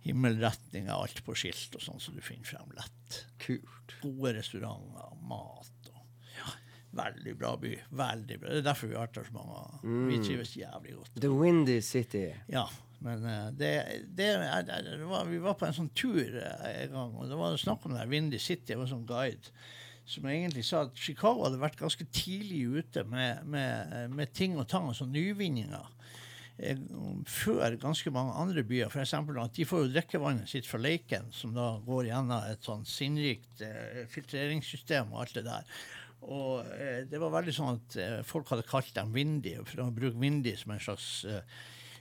Himmelretning 0.03 0.89
er 0.89 0.97
alt 0.99 1.21
på 1.27 1.35
skilt 1.39 1.77
og 1.79 1.83
sånn, 1.85 2.01
så 2.03 2.11
du 2.15 2.21
finner 2.25 2.49
frem 2.49 2.73
lett. 2.79 3.19
Kult. 3.43 3.93
Gode 4.03 4.33
restauranter, 4.39 5.13
mat 5.31 5.91
og 5.93 6.31
ja, 6.39 6.55
Veldig 7.03 7.35
bra 7.39 7.53
by. 7.57 7.71
Veldig 7.97 8.39
bra. 8.43 8.51
Det 8.51 8.63
er 8.63 8.67
derfor 8.67 8.91
vi 8.91 8.97
har 8.99 9.07
vært 9.07 9.15
der 9.21 9.29
så 9.31 9.37
mange 9.37 9.55
ganger. 9.59 9.85
Vi 10.11 10.19
trives 10.27 10.55
jævlig 10.59 10.97
godt. 10.99 11.13
The 11.23 11.31
Windy 11.33 11.79
City. 11.87 12.25
Ja, 12.51 12.67
men 13.05 13.27
eh, 13.29 13.47
det, 13.59 13.71
det, 14.17 14.29
det, 14.69 14.81
det 14.89 15.07
var, 15.11 15.27
Vi 15.31 15.41
var 15.43 15.57
på 15.59 15.67
en 15.69 15.77
sånn 15.77 15.93
tur 15.99 16.37
eh, 16.39 16.67
en 16.85 16.97
gang, 16.97 17.15
og 17.19 17.31
det 17.31 17.39
var 17.39 17.57
snakk 17.61 17.87
om 17.89 17.97
det 17.97 18.09
Windy 18.11 18.41
City. 18.43 18.75
Jeg 18.75 18.81
var 18.83 18.91
sånn 18.91 19.07
guide 19.09 19.53
som 20.13 20.27
egentlig 20.27 20.65
sa 20.67 20.81
at 20.89 20.99
Chicago 20.99 21.45
hadde 21.47 21.61
vært 21.63 21.79
ganske 21.79 22.05
tidlig 22.11 22.65
ute 22.81 23.05
med, 23.07 23.45
med, 23.47 24.11
med 24.11 24.33
ting 24.35 24.57
og 24.59 24.67
tang, 24.69 24.89
altså 24.91 25.07
nyvinninger. 25.07 25.87
eh, 26.59 26.79
før 27.27 27.77
ganske 27.81 28.11
mange 28.15 28.35
andre 28.39 28.65
byer. 28.67 28.91
For 28.93 29.03
eksempel 29.05 29.39
at 29.43 29.55
de 29.57 29.67
får 29.69 29.85
jo 29.87 29.93
drikkevannet 29.95 30.51
sitt 30.51 30.69
fra 30.69 30.81
Leiken, 30.83 31.31
som 31.33 31.55
da 31.57 31.77
går 31.87 32.11
gjennom 32.11 32.47
et 32.51 32.67
sånn 32.67 32.85
sinnrikt 32.89 33.63
eh, 33.67 34.03
filtreringssystem 34.13 35.13
og 35.15 35.25
alt 35.25 35.39
det 35.39 35.47
der. 35.49 35.69
Og 36.23 36.67
eh, 36.77 37.03
det 37.11 37.19
var 37.23 37.33
veldig 37.35 37.55
sånn 37.57 37.79
at 37.79 37.97
eh, 37.99 38.19
folk 38.27 38.51
hadde 38.53 38.67
kalt 38.69 38.93
dem 38.95 39.15
Vindy, 39.15 39.57
for 39.67 39.87
å 39.87 39.91
bruke 39.95 40.19
Vindy 40.23 40.55
som 40.59 40.75
en 40.75 40.83
slags 40.83 41.09
eh, 41.27 41.43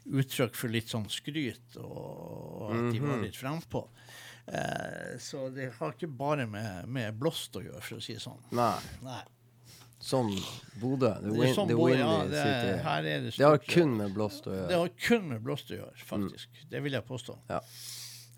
uttrykk 0.05 0.55
for 0.57 0.73
litt 0.73 0.89
sånn 0.91 1.07
skryt, 1.11 1.77
og, 1.77 1.91
og 1.91 2.71
at 2.71 2.87
de 2.93 3.03
var 3.03 3.21
litt 3.21 3.37
frempå. 3.37 3.83
Eh, 4.47 5.19
så 5.21 5.49
det 5.53 5.69
har 5.77 5.93
ikke 5.93 6.09
bare 6.09 6.47
med, 6.49 6.87
med 6.89 7.19
blåst 7.19 7.55
å 7.55 7.63
gjøre, 7.63 7.83
for 7.85 7.99
å 7.99 8.03
si 8.03 8.17
det 8.17 8.23
sånn. 8.23 8.41
Nei. 8.57 8.73
Nei. 9.05 9.21
Som 10.01 10.31
Bodø. 10.81 11.11
The, 11.21 11.29
Det 11.29 11.37
win, 11.37 11.53
sånn 11.53 11.69
the 11.69 11.77
Bodø, 11.77 11.97
ja, 11.99 12.13
det, 12.25 12.45
her 12.81 13.05
er 13.05 13.27
det 13.27 13.35
Det 13.37 13.45
har 13.45 13.59
kun 13.61 13.93
med 13.99 14.15
blåst 14.15 14.47
å 14.49 14.55
gjøre. 14.55 14.69
Det 14.71 14.79
har 14.81 14.93
kun 15.05 15.27
med 15.29 15.43
blåst 15.45 15.69
å 15.69 15.77
gjøre, 15.77 16.05
faktisk. 16.09 16.63
Det 16.71 16.81
vil 16.81 16.97
jeg 16.97 17.05
påstå. 17.05 17.37
Ja. 17.51 17.61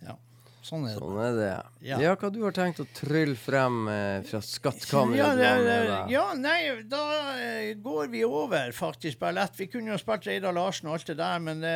Ja. 0.04 0.18
Sånn 0.64 0.86
er 0.88 0.94
det. 0.94 1.00
Sånn 1.02 1.18
er 1.20 1.34
det. 1.36 1.48
Ja. 1.84 1.98
Ja, 2.00 2.12
hva 2.16 2.30
du 2.32 2.38
har 2.46 2.54
tenkt 2.56 2.80
å 2.80 2.86
trylle 2.96 3.36
frem 3.36 3.82
eh, 3.92 4.22
fra 4.30 4.40
skattkammeret? 4.40 5.20
Ja, 5.20 5.32
det, 5.36 5.98
ja, 6.14 6.24
nei, 6.40 6.60
da 6.88 7.02
eh, 7.36 7.74
går 7.84 8.08
vi 8.14 8.22
over, 8.24 8.72
faktisk, 8.76 9.20
bare 9.20 9.36
lett. 9.42 9.60
Vi 9.60 9.68
kunne 9.74 9.92
jo 9.92 10.00
spilt 10.00 10.30
Reidar 10.30 10.56
Larsen 10.56 10.88
og 10.88 10.96
alt 10.96 11.12
det 11.12 11.18
der, 11.20 11.44
men 11.44 11.60
det, 11.66 11.74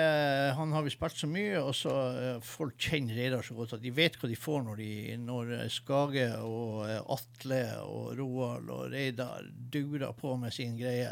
han 0.55 0.71
har 0.71 0.85
vi 0.87 0.93
spilt 0.95 1.19
så 1.19 1.27
mye, 1.27 1.59
og 1.59 1.75
så 1.75 1.95
eh, 2.13 2.39
folk 2.47 2.79
kjenner 2.79 3.19
Reidar 3.19 3.43
så 3.43 3.57
godt 3.57 3.75
at 3.75 3.83
de 3.83 3.91
vet 3.97 4.15
hva 4.21 4.31
de 4.31 4.39
får 4.39 4.63
når, 4.69 4.79
de, 4.79 4.91
når 5.27 5.53
eh, 5.59 5.67
Skage 5.73 6.29
og 6.47 6.85
eh, 6.87 7.01
Atle 7.17 7.63
og 7.83 8.13
Roald 8.21 8.71
og 8.71 8.87
Reidar 8.95 9.51
durer 9.51 10.15
på 10.15 10.37
med 10.39 10.55
sin 10.55 10.79
greie. 10.79 11.11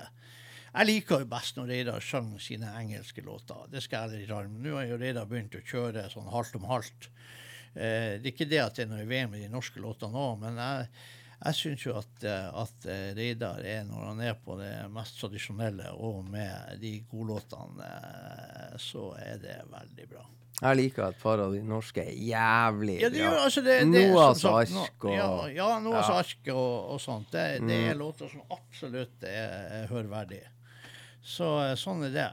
Jeg 0.75 0.87
liker 0.89 1.21
jo 1.23 1.27
best 1.31 1.55
når 1.55 1.69
Reidar 1.71 2.03
sang 2.03 2.33
sine 2.43 2.71
engelske 2.79 3.23
låter. 3.23 3.67
Det 3.71 3.83
skal 3.83 4.09
jeg 4.09 4.09
ærlig 4.09 4.25
innrømme. 4.25 4.63
Nå 4.63 4.73
har 4.75 4.87
jo 4.89 4.97
Reidar 4.99 5.27
begynt 5.29 5.55
å 5.55 5.63
kjøre 5.63 6.07
sånn 6.11 6.31
halvt 6.31 6.57
om 6.59 6.65
halvt. 6.67 7.07
Eh, 7.75 8.15
det 8.21 8.29
er 8.29 8.33
ikke 8.33 8.47
det 8.49 8.61
at 8.63 8.77
det 8.77 8.85
er 8.85 8.91
noe 8.93 9.03
i 9.03 9.09
veien 9.09 9.31
med 9.31 9.43
de 9.43 9.51
norske 9.51 9.81
låtene 9.83 10.15
òg, 10.15 10.37
men 10.45 10.59
jeg, 10.61 10.87
jeg 11.41 11.57
syns 11.59 11.83
jo 11.85 11.97
at, 11.99 12.13
eh, 12.23 12.47
at 12.63 12.87
eh, 12.87 13.09
Reidar 13.17 13.59
er, 13.67 13.83
når 13.89 14.05
han 14.11 14.21
er 14.23 14.37
på 14.39 14.55
det 14.61 14.71
mest 14.95 15.19
tradisjonelle 15.19 15.91
og 15.99 16.23
med 16.31 16.79
de 16.79 16.93
godlåtene, 17.11 17.91
så 18.79 19.11
er 19.19 19.43
det 19.43 19.59
veldig 19.73 20.09
bra. 20.13 20.23
Jeg 20.55 20.77
liker 20.79 21.09
et 21.09 21.17
par 21.19 21.41
av 21.43 21.51
de 21.51 21.59
norske 21.67 21.99
er 21.99 22.13
jævlig 22.15 22.93
Ja, 23.01 23.09
det, 23.11 23.23
bra. 23.25 23.31
altså 23.43 23.61
det, 23.65 23.73
det, 23.91 24.03
Noahs 24.07 24.39
sagt 24.39 24.71
ark 24.79 25.03
og 25.03 25.11
Ja, 25.11 25.31
ja 25.51 25.65
Noahs 25.83 26.07
Ja. 26.07 26.19
ark 26.21 26.47
og, 26.53 26.93
og 26.95 27.01
sånt. 27.03 27.27
Det, 27.33 27.43
det 27.67 27.79
er 27.89 27.97
låter 27.99 28.31
som 28.31 28.45
absolutt 28.55 29.25
er, 29.27 29.51
er 29.81 29.89
hørverdige. 29.91 30.47
Så 31.19 31.49
sånn 31.75 32.07
er 32.07 32.15
det. 32.15 32.29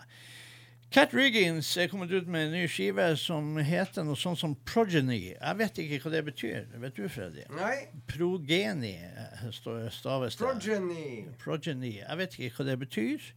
Cat 0.93 1.15
Riggins 1.15 1.77
er 1.81 1.87
kommet 1.89 2.11
ut 2.13 2.27
med 2.29 2.47
en 2.47 2.53
ny 2.53 2.67
skive 2.69 3.07
som 3.17 3.55
heter 3.65 4.05
noe 4.05 4.19
sånt 4.21 4.37
som 4.43 4.53
Progeny. 4.69 5.31
Jeg 5.33 5.57
vet 5.57 5.79
ikke 5.81 6.01
hva 6.05 6.13
det 6.13 6.21
betyr. 6.27 6.67
Vet 6.83 6.99
du, 6.99 7.07
Freddy? 7.09 7.47
Nei, 7.57 7.87
Progeny 8.13 8.99
eh, 9.01 9.47
staves 9.57 10.37
det. 10.37 10.43
Progeny. 10.43 11.07
Progeny. 11.41 11.95
Jeg 12.03 12.19
vet 12.21 12.37
ikke 12.37 12.59
hva 12.59 12.67
det 12.69 12.77
betyr. 12.85 13.31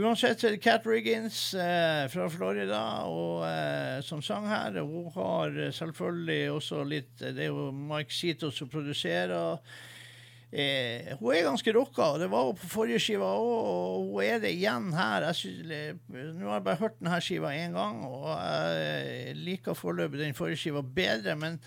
Uansett 0.00 0.40
er 0.48 0.54
det 0.54 0.62
Cat 0.64 0.88
Riggins 0.88 1.42
eh, 1.52 2.06
fra 2.08 2.30
Florida 2.32 2.80
og, 3.04 3.44
eh, 3.44 4.00
som 4.00 4.24
sang 4.24 4.48
her. 4.48 4.80
Hun 4.80 5.10
har 5.12 5.52
eh, 5.52 5.74
selvfølgelig 5.76 6.50
også 6.54 6.84
litt 6.88 7.12
Det 7.20 7.36
er 7.36 7.52
jo 7.52 7.68
Mike 7.68 8.16
Zito 8.16 8.48
som 8.48 8.72
produserer. 8.72 9.60
Eh, 10.52 11.14
hun 11.16 11.32
er 11.32 11.46
ganske 11.46 11.72
rocka, 11.72 12.10
og 12.12 12.18
det 12.20 12.28
var 12.28 12.50
hun 12.50 12.58
på 12.60 12.68
forrige 12.74 13.00
skiva 13.00 13.30
òg, 13.32 13.52
og 13.70 14.10
hun 14.10 14.26
er 14.26 14.42
det 14.42 14.50
igjen 14.52 14.90
her. 14.92 15.24
Eh, 15.32 15.94
nå 16.12 16.50
har 16.50 16.58
jeg 16.58 16.66
bare 16.66 16.82
hørt 16.82 16.98
denne 17.00 17.22
skiva 17.24 17.54
én 17.56 17.78
gang, 17.78 18.02
og 18.04 18.28
jeg 18.36 19.38
liker 19.40 19.78
foreløpig 19.78 20.20
den 20.20 20.36
forrige 20.36 20.60
skiva 20.60 20.84
bedre. 20.84 21.38
men 21.40 21.58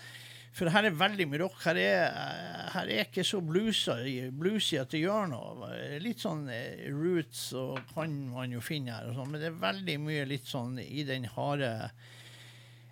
for 0.56 0.72
her 0.72 0.86
er 0.88 0.94
veldig 0.96 1.26
mye 1.28 1.40
rock. 1.42 1.56
Her 1.66 1.76
er, 1.76 2.20
her 2.72 2.88
er 2.88 3.02
ikke 3.04 3.24
så 3.26 3.42
bluesy, 3.44 4.30
bluesy 4.32 4.78
at 4.80 4.94
det 4.94 5.02
gjør 5.02 5.28
noe. 5.28 5.68
Litt 6.00 6.22
sånn 6.24 6.46
eh, 6.52 6.86
roots 6.94 7.50
og 7.58 7.82
kan 7.92 8.14
man 8.32 8.54
jo 8.54 8.62
finne 8.64 8.94
her, 8.94 9.10
og 9.10 9.18
sånt, 9.18 9.34
men 9.34 9.42
det 9.42 9.50
er 9.50 9.58
veldig 9.66 9.98
mye 10.06 10.24
litt 10.30 10.48
sånn 10.48 10.78
i 10.80 11.04
den 11.08 11.28
harde 11.34 11.72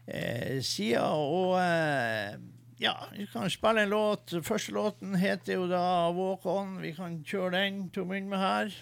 eh, 0.04 0.60
sida. 0.60 1.06
Og 1.16 1.56
eh, 1.62 2.36
ja, 2.78 2.94
vi 3.16 3.26
kan 3.30 3.50
spille 3.50 3.84
en 3.84 3.92
låt. 3.92 4.32
Første 4.42 4.72
låten 4.74 5.14
heter 5.18 5.58
jo 5.60 5.68
da 5.70 6.10
Walk 6.14 6.46
On. 6.50 6.76
Vi 6.82 6.94
kan 6.96 7.20
kjøre 7.26 7.56
den 7.58 7.84
til 7.94 8.04
å 8.04 8.08
begynne 8.10 8.32
med 8.32 8.42
her. 8.42 8.78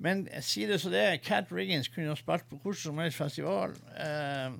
Men 0.00 0.24
sier 0.40 0.70
det 0.72 0.80
så 0.80 0.92
det 0.92 1.02
er, 1.04 1.18
Cat 1.20 1.50
Riggins 1.52 1.90
kunne 1.92 2.14
ha 2.14 2.16
spilt 2.16 2.46
på 2.48 2.60
hvordan 2.62 2.80
som 2.80 3.02
helst 3.02 3.20
festival. 3.20 3.74
Eh, 4.00 4.56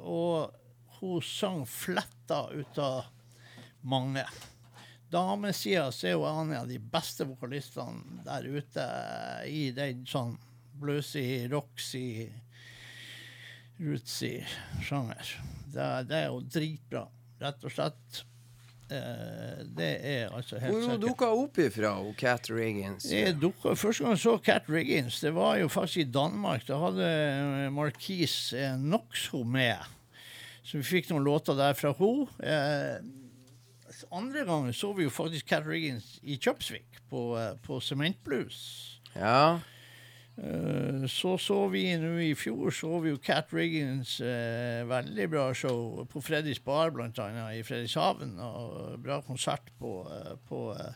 og 0.00 0.54
hun 0.98 1.24
sang 1.24 1.64
fletta 1.68 2.46
ut 2.54 2.80
av 2.80 3.10
mange. 3.84 4.24
Damesida 5.12 5.88
er 6.04 6.16
hun 6.16 6.52
en 6.52 6.62
av 6.62 6.68
de 6.68 6.78
beste 6.80 7.24
vokalistene 7.28 8.22
der 8.26 8.48
ute 8.48 8.88
i 9.48 9.68
den 9.76 10.04
sånn 10.08 10.34
bluesy, 10.78 11.48
rocksy, 11.50 12.28
rootsy 13.80 14.34
sjanger. 14.84 15.36
Det, 15.68 15.86
det 16.10 16.18
er 16.22 16.28
jo 16.28 16.42
dritbra, 16.44 17.06
rett 17.42 17.64
og 17.64 17.74
slett. 17.74 18.24
Eh, 18.88 19.60
det 19.76 19.90
er 20.00 20.32
altså 20.32 20.56
helt 20.62 20.78
sikkert. 20.80 21.04
Hvor 21.18 21.34
hun 21.34 21.44
opp 21.44 21.60
ifra, 21.60 21.92
Cat 22.16 22.48
Riggins? 22.50 23.04
Første 23.76 24.04
gang 24.04 24.16
jeg 24.16 24.22
så 24.22 24.36
Cat 24.40 24.70
Riggins, 24.72 25.20
det 25.20 25.34
var 25.36 25.58
jo 25.60 25.68
faktisk 25.68 26.06
i 26.06 26.10
Danmark. 26.12 26.64
Da 26.68 26.80
hadde 26.80 27.04
eh, 27.04 27.68
Marquise 27.74 28.72
Noxo 28.80 29.42
med. 29.44 29.84
Så 30.64 30.80
vi 30.80 30.84
fikk 30.84 31.10
noen 31.12 31.24
låter 31.24 31.56
der 31.56 31.76
fra 31.76 31.92
henne. 31.96 32.28
Eh, 32.44 34.04
andre 34.12 34.44
gangen 34.48 34.72
så 34.76 34.92
vi 34.96 35.04
jo 35.06 35.12
faktisk 35.12 35.48
Cat 35.48 35.66
Riggins 35.68 36.16
i 36.22 36.38
Kjøpsvik, 36.40 37.02
på, 37.10 37.24
eh, 37.40 37.54
på 37.64 37.80
Sementblues. 37.84 38.60
Ja. 39.14 39.60
Eh, 40.42 41.06
så 41.06 41.38
så 41.38 41.64
vi 41.72 41.82
nå 41.98 42.12
i 42.22 42.34
fjor 42.38 42.70
så 42.70 43.00
vi 43.02 43.10
jo 43.10 43.18
Cat 43.18 43.50
Riggins 43.54 44.20
eh, 44.22 44.84
veldig 44.86 45.26
bra 45.32 45.48
show 45.54 46.04
på 46.06 46.22
Freddys 46.22 46.60
Bar, 46.62 46.94
annet, 46.94 47.58
i 47.58 47.64
Fredrikshaven. 47.66 48.36
Og 48.38 49.00
bra 49.02 49.20
konsert 49.26 49.72
på, 49.80 50.06
eh, 50.14 50.36
på, 50.48 50.62
eh, 50.78 50.94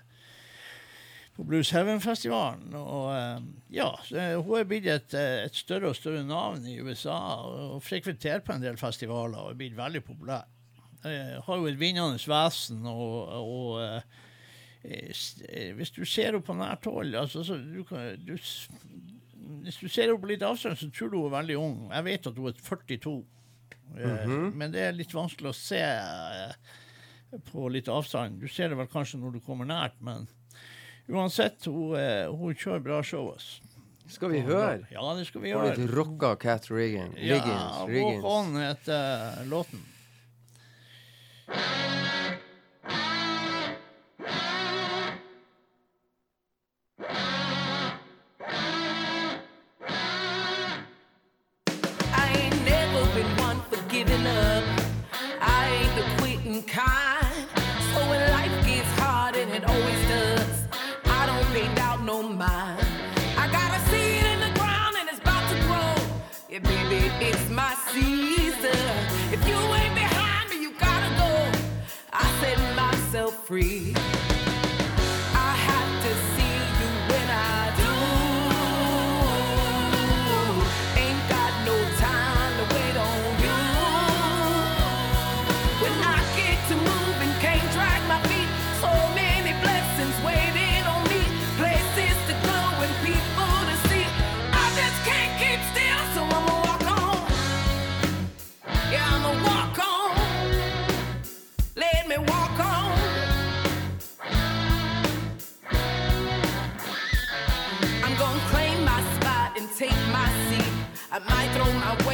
på 1.34 1.46
Blues 1.48 1.72
Heaven-festivalen. 1.74 2.74
Og 2.78 3.50
ja, 3.72 3.90
hun 4.12 4.58
er 4.60 4.68
blitt 4.68 4.86
et, 4.86 5.14
et 5.16 5.56
større 5.58 5.90
og 5.90 5.98
større 5.98 6.22
navn 6.28 6.66
i 6.68 6.78
USA 6.78 7.18
og 7.42 7.82
frekventerer 7.82 8.44
på 8.46 8.54
en 8.54 8.62
del 8.62 8.78
festivaler 8.78 9.40
og 9.40 9.54
er 9.54 9.62
blitt 9.64 9.78
veldig 9.78 10.04
populær. 10.06 10.44
Jeg 11.02 11.40
har 11.42 11.56
jo 11.58 11.66
et 11.66 11.80
vinnende 11.80 12.20
vesen 12.30 12.84
og, 12.86 13.32
og 13.42 14.04
hvis 14.82 15.90
du 15.96 16.04
ser 16.06 16.30
henne 16.30 16.44
på 16.46 16.54
nært 16.54 16.86
hold 16.86 17.16
altså, 17.18 17.42
så 17.46 17.56
du 17.58 17.82
kan, 17.86 18.12
du, 18.22 18.36
Hvis 19.62 19.78
du 19.80 19.88
ser 19.88 20.08
henne 20.08 20.20
på 20.22 20.28
litt 20.30 20.42
avstand, 20.46 20.78
så 20.78 20.88
tror 20.94 21.10
du 21.12 21.16
hun 21.18 21.28
er 21.32 21.36
veldig 21.40 21.56
ung. 21.58 21.76
Jeg 21.92 22.04
vet 22.04 22.26
at 22.30 22.36
hun 22.38 22.48
er 22.50 22.58
42. 22.62 23.14
Eh, 23.98 24.26
Men 24.54 24.70
det 24.72 24.80
er 24.86 24.92
litt 24.96 25.12
vanskelig 25.14 25.50
å 25.50 25.56
se 25.56 25.80
eh, 25.82 26.54
på 27.50 27.66
litt 27.72 27.88
avstand. 27.92 28.38
Du 28.40 28.48
ser 28.48 28.68
det 28.72 28.78
vel 28.78 28.88
kanskje 28.92 29.20
når 29.20 29.36
du 29.36 29.40
kommer 29.44 29.68
nært, 29.68 29.98
men 30.00 30.28
uansett, 31.10 31.64
hun, 31.66 31.96
eh, 31.98 32.28
hun 32.30 32.54
kjører 32.54 32.82
bra 32.86 33.02
show. 33.02 33.32
ass. 33.34 33.60
Skal 34.12 34.32
vi 34.32 34.40
høre? 34.44 34.86
Ja, 34.92 35.04
det 35.16 35.26
skal 35.28 35.40
vi 35.44 35.52
gjøre. 35.52 35.74
litt 35.76 35.90
rocka 35.94 36.34
Cat 36.36 36.68
Riggins. 36.70 37.16
Ja. 37.22 37.86
Walk. 37.88 38.24
On 38.24 38.54
heter 38.60 39.44
låten. 39.48 39.80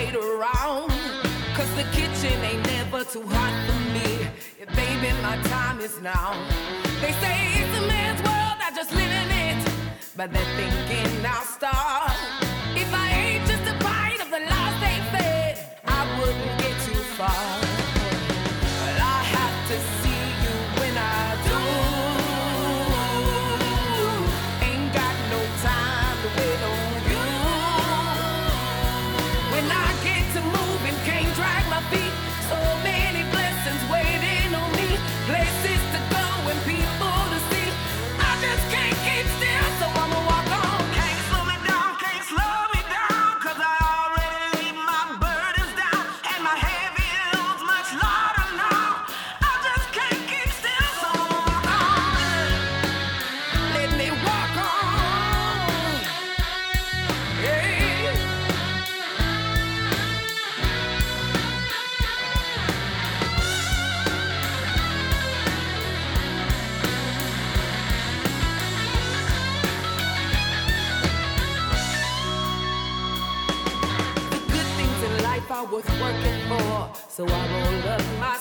Weight 0.09 0.25
around. 0.25 0.91
Cause 1.55 1.71
the 1.75 1.85
kitchen 1.93 2.33
ain't 2.45 2.65
never 2.67 3.05
too 3.05 3.23
hot 3.27 3.55
for 3.67 3.81
me. 3.93 4.29
Yeah, 4.59 4.75
baby, 4.75 5.13
my 5.23 5.37
time 5.49 5.81
is 5.81 6.01
now. 6.01 6.33
They 7.01 7.13
say 7.13 7.37
it's 7.61 7.79
a 7.79 7.87
man's 7.87 8.21
world, 8.23 8.59
I 8.63 8.71
just 8.75 8.93
live 8.93 9.11
in 9.11 9.31
it. 9.31 9.73
But 10.17 10.33
they're 10.33 10.55
thinking 10.57 11.27
I'll 11.27 11.43
start. 11.43 12.13
If 12.77 12.93
I 12.93 13.09
ain't 13.11 13.47
just 13.47 13.63
a 13.63 13.77
bite 13.85 14.21
of 14.21 14.31
the 14.31 14.41
last 14.41 14.81
they 14.81 15.19
fed, 15.19 15.81
I 15.87 16.21
wouldn't 16.21 16.61
get 16.61 16.75
too 16.87 17.03
far. 17.17 17.58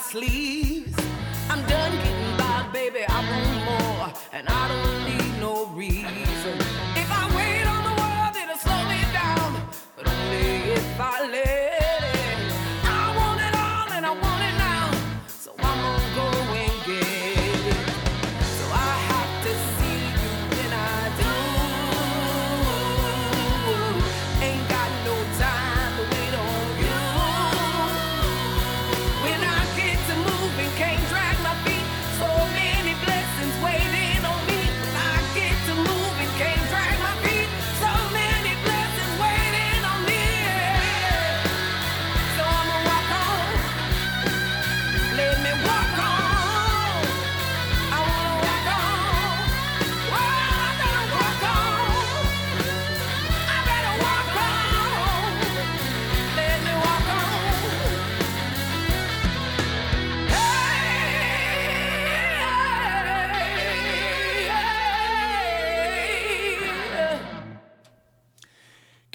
Up 0.08 0.47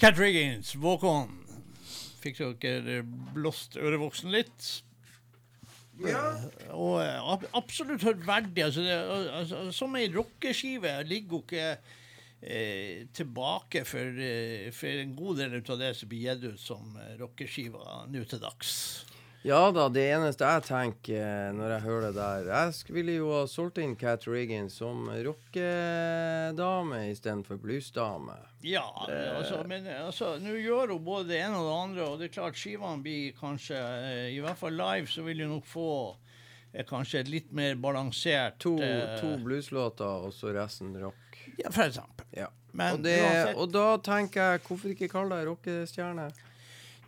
Cat 0.04 0.18
Riggins, 0.20 0.74
Walk 0.84 1.00
On. 1.08 1.30
Fikk 2.20 2.42
dere 2.60 2.98
blåst 3.32 3.78
ørevoksen 3.80 4.34
litt? 4.34 4.66
Og 5.96 6.98
eh, 7.00 7.30
ab 7.32 7.46
absolutt 7.56 8.04
hørverdig. 8.04 8.66
Altså, 8.66 8.84
det, 8.84 8.98
altså, 9.38 9.62
som 9.72 9.96
ei 9.96 10.10
rockeskive 10.12 10.92
ligger 11.08 11.38
hun 11.38 11.46
ikke 11.46 11.64
eh, 11.70 13.08
tilbake 13.16 13.86
for, 13.88 14.20
eh, 14.28 14.68
for 14.76 14.92
en 14.92 15.16
god 15.16 15.40
del 15.40 15.56
av 15.62 15.80
det 15.86 15.94
som 15.96 16.12
blir 16.12 16.26
gitt 16.28 16.44
ut 16.50 16.60
som 16.60 17.00
eh, 17.00 17.16
rockeskiver 17.24 18.04
nå 18.12 18.28
til 18.28 18.44
dags. 18.44 18.76
Ja 19.48 19.70
da, 19.72 19.88
det 19.88 20.04
eneste 20.18 20.44
jeg 20.44 20.68
tenker 20.68 21.56
når 21.56 21.78
jeg 21.78 21.84
hører 21.84 22.04
det 22.10 22.16
der 22.20 22.52
Jeg 22.52 22.92
ville 22.96 23.16
jo 23.22 23.32
ha 23.38 23.46
solgt 23.48 23.80
inn 23.80 23.96
Cat 23.96 24.28
Riggins 24.28 24.76
som 24.84 25.08
rockedame 25.08 27.06
istedenfor 27.08 27.56
bluesdame. 27.64 28.36
Ja, 28.64 28.84
altså, 29.04 29.58
men 29.68 29.86
eh, 29.86 29.98
altså, 30.06 30.34
nå 30.40 30.54
gjør 30.56 30.94
hun 30.94 31.02
både 31.04 31.28
det 31.34 31.40
ene 31.44 31.58
og 31.60 31.66
det 31.68 31.74
andre, 31.82 32.04
og 32.08 32.18
det 32.20 32.28
er 32.30 32.34
klart 32.38 32.56
skivene 32.56 33.02
blir 33.04 33.34
kanskje 33.36 33.76
eh, 33.76 34.28
I 34.32 34.38
hvert 34.44 34.56
fall 34.60 34.72
live 34.78 35.10
så 35.12 35.24
vil 35.26 35.42
hun 35.44 35.52
nok 35.58 35.66
få 35.68 35.88
eh, 36.72 36.84
kanskje 36.88 37.20
et 37.20 37.32
litt 37.32 37.52
mer 37.52 37.76
balansert 37.76 38.56
To, 38.64 38.72
to 39.20 39.34
blueslåter, 39.44 40.24
og 40.28 40.32
så 40.32 40.54
resten 40.56 40.94
rock. 41.02 41.36
Ja, 41.60 41.68
for 41.70 41.84
eksempel. 41.90 42.24
Ja. 42.32 42.48
Men 42.72 42.96
og, 42.96 43.04
det, 43.04 43.18
uansett- 43.20 43.60
og 43.60 43.70
da 43.76 43.84
tenker 44.02 44.54
jeg, 44.54 44.64
hvorfor 44.66 44.94
ikke 44.96 45.10
kalle 45.12 45.36
deg 45.42 45.50
rockestjerne? 45.52 46.30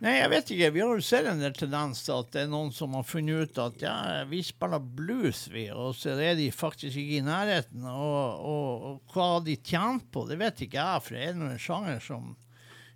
Nei, 0.03 0.13
jeg 0.19 0.29
vet 0.29 0.51
ikke. 0.53 0.71
Vi 0.75 0.81
har 0.83 0.91
jo 0.93 1.05
sett 1.05 1.27
en 1.29 1.41
del 1.41 1.55
tendens 1.57 2.03
til 2.05 2.19
at 2.19 2.33
det 2.35 2.43
er 2.43 2.51
noen 2.51 2.69
som 2.75 2.93
har 2.93 3.05
funnet 3.07 3.49
ut 3.49 3.61
at 3.63 3.81
ja, 3.81 3.95
vi 4.29 4.43
spiller 4.45 4.83
blues, 4.99 5.47
vi, 5.53 5.67
og 5.73 5.95
så 5.97 6.13
er 6.13 6.35
de 6.37 6.51
faktisk 6.53 6.99
ikke 7.01 7.21
i 7.21 7.25
nærheten. 7.25 7.85
Og, 7.89 8.43
og, 8.51 8.89
og 8.91 9.15
hva 9.15 9.29
de 9.45 9.57
tjener 9.57 10.03
på, 10.13 10.27
det 10.29 10.37
vet 10.41 10.67
ikke 10.67 10.77
jeg, 10.77 11.05
for 11.05 11.17
det 11.17 11.23
er 11.23 11.39
det 11.39 11.49
en 11.49 11.63
sjanger 11.63 12.03
som 12.03 12.35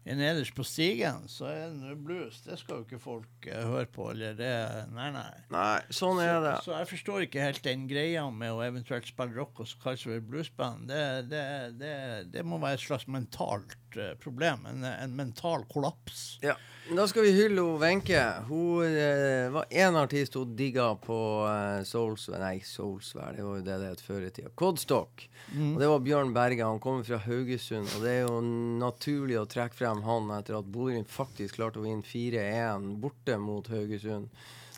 er 0.01 0.17
nederst 0.17 0.55
på 0.57 0.63
stigen, 0.65 1.27
så 1.29 1.45
er 1.49 1.73
det 1.77 1.95
blues. 2.01 2.39
Det 2.45 2.57
skal 2.57 2.79
jo 2.79 2.85
ikke 2.87 3.01
folk 3.01 3.49
uh, 3.49 3.57
høre 3.69 3.89
på, 3.93 4.07
eller 4.13 4.37
det 4.37 4.53
Nei, 4.95 5.09
nei. 5.13 5.27
Nei, 5.53 5.77
sånn 5.93 6.21
er 6.23 6.39
det. 6.41 6.55
Så, 6.61 6.71
så 6.71 6.79
jeg 6.79 6.89
forstår 6.89 7.25
ikke 7.27 7.45
helt 7.45 7.61
den 7.65 7.85
greia 7.89 8.25
med 8.33 8.55
å 8.55 8.63
eventuelt 8.65 9.09
spille 9.09 9.37
rock 9.37 9.61
og 9.61 9.69
så 9.69 9.81
kalle 9.83 10.01
seg 10.01 10.25
bluesband. 10.29 10.89
Det, 10.89 11.03
det, 11.29 11.43
det, 11.81 11.93
det 12.33 12.45
må 12.45 12.61
være 12.61 12.79
et 12.79 12.85
slags 12.85 13.05
mentalt 13.09 13.77
problem. 14.23 14.65
En, 14.69 14.83
en 14.83 15.15
mental 15.15 15.65
kollaps. 15.71 16.37
Ja. 16.41 16.57
Da 16.91 17.07
skal 17.07 17.23
vi 17.23 17.31
hylle 17.31 17.61
Wenche. 17.79 18.21
Hun 18.47 18.83
eh, 18.83 19.49
var 19.53 19.65
én 19.69 19.95
artist 19.95 20.33
hun 20.35 20.55
digga 20.55 20.95
på 20.99 21.17
eh, 21.47 21.83
Soulsvær 21.87 22.41
Nei, 22.41 22.57
Soulsvær, 22.65 23.35
det 23.37 23.45
var 23.45 23.59
jo 23.59 23.65
det 23.65 23.77
det 23.79 23.91
het 23.93 24.01
før 24.03 24.25
i 24.27 24.31
tida. 24.33 24.49
Codstock. 24.59 25.27
Mm. 25.53 25.75
Og 25.75 25.79
det 25.79 25.91
var 25.91 26.03
Bjørn 26.07 26.33
Berge. 26.35 26.65
Han 26.65 26.81
kommer 26.83 27.05
fra 27.07 27.21
Haugesund, 27.21 27.87
og 27.95 28.03
det 28.03 28.15
er 28.15 28.25
jo 28.25 28.41
naturlig 28.81 29.37
å 29.39 29.45
trekke 29.49 29.77
frem 29.77 30.01
han 30.07 30.33
etter 30.35 30.57
at 30.57 30.73
Bodø 30.73 31.03
faktisk 31.07 31.59
klarte 31.59 31.79
å 31.79 31.85
vinne 31.85 32.03
4-1 32.07 32.89
borte 32.99 33.37
mot 33.39 33.71
Haugesund. 33.71 34.27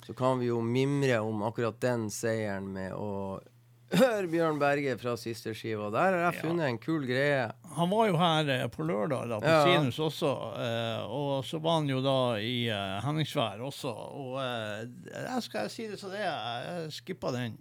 Så 0.04 0.14
kan 0.14 0.38
vi 0.42 0.52
jo 0.52 0.60
mimre 0.62 1.22
om 1.24 1.46
akkurat 1.48 1.80
den 1.82 2.10
seieren 2.12 2.68
med 2.76 2.94
å 2.94 3.40
høre 4.00 4.28
Bjørn 4.32 4.60
Berge 4.62 4.96
fra 5.02 5.14
siste 5.20 5.54
skiva. 5.58 5.90
Der 5.94 6.16
har 6.18 6.26
jeg 6.28 6.42
funnet 6.44 6.70
en 6.70 6.80
kul 6.82 7.06
greie. 7.10 7.46
Han 7.78 7.92
var 7.92 8.10
jo 8.10 8.18
her 8.22 8.52
eh, 8.56 8.66
på 8.74 8.86
lørdag 8.88 9.30
da, 9.32 9.40
på 9.44 9.52
Ja. 9.54 9.64
Sinus 9.68 10.00
også, 10.02 10.32
eh, 10.64 11.04
og 11.14 11.46
så 11.48 11.60
var 11.64 11.80
han 11.82 11.90
jo 11.92 12.02
da 12.06 12.18
i 12.42 12.68
eh, 12.74 12.96
Henningsvær 13.06 13.62
også. 13.70 13.94
Og 13.94 14.40
eh, 14.44 14.88
jeg 15.14 15.46
skal 15.50 15.70
si 15.74 15.88
det 15.92 16.00
så 16.02 16.12
det, 16.14 16.24
er, 16.26 16.70
jeg 16.84 16.96
skippa 17.00 17.34
den. 17.36 17.60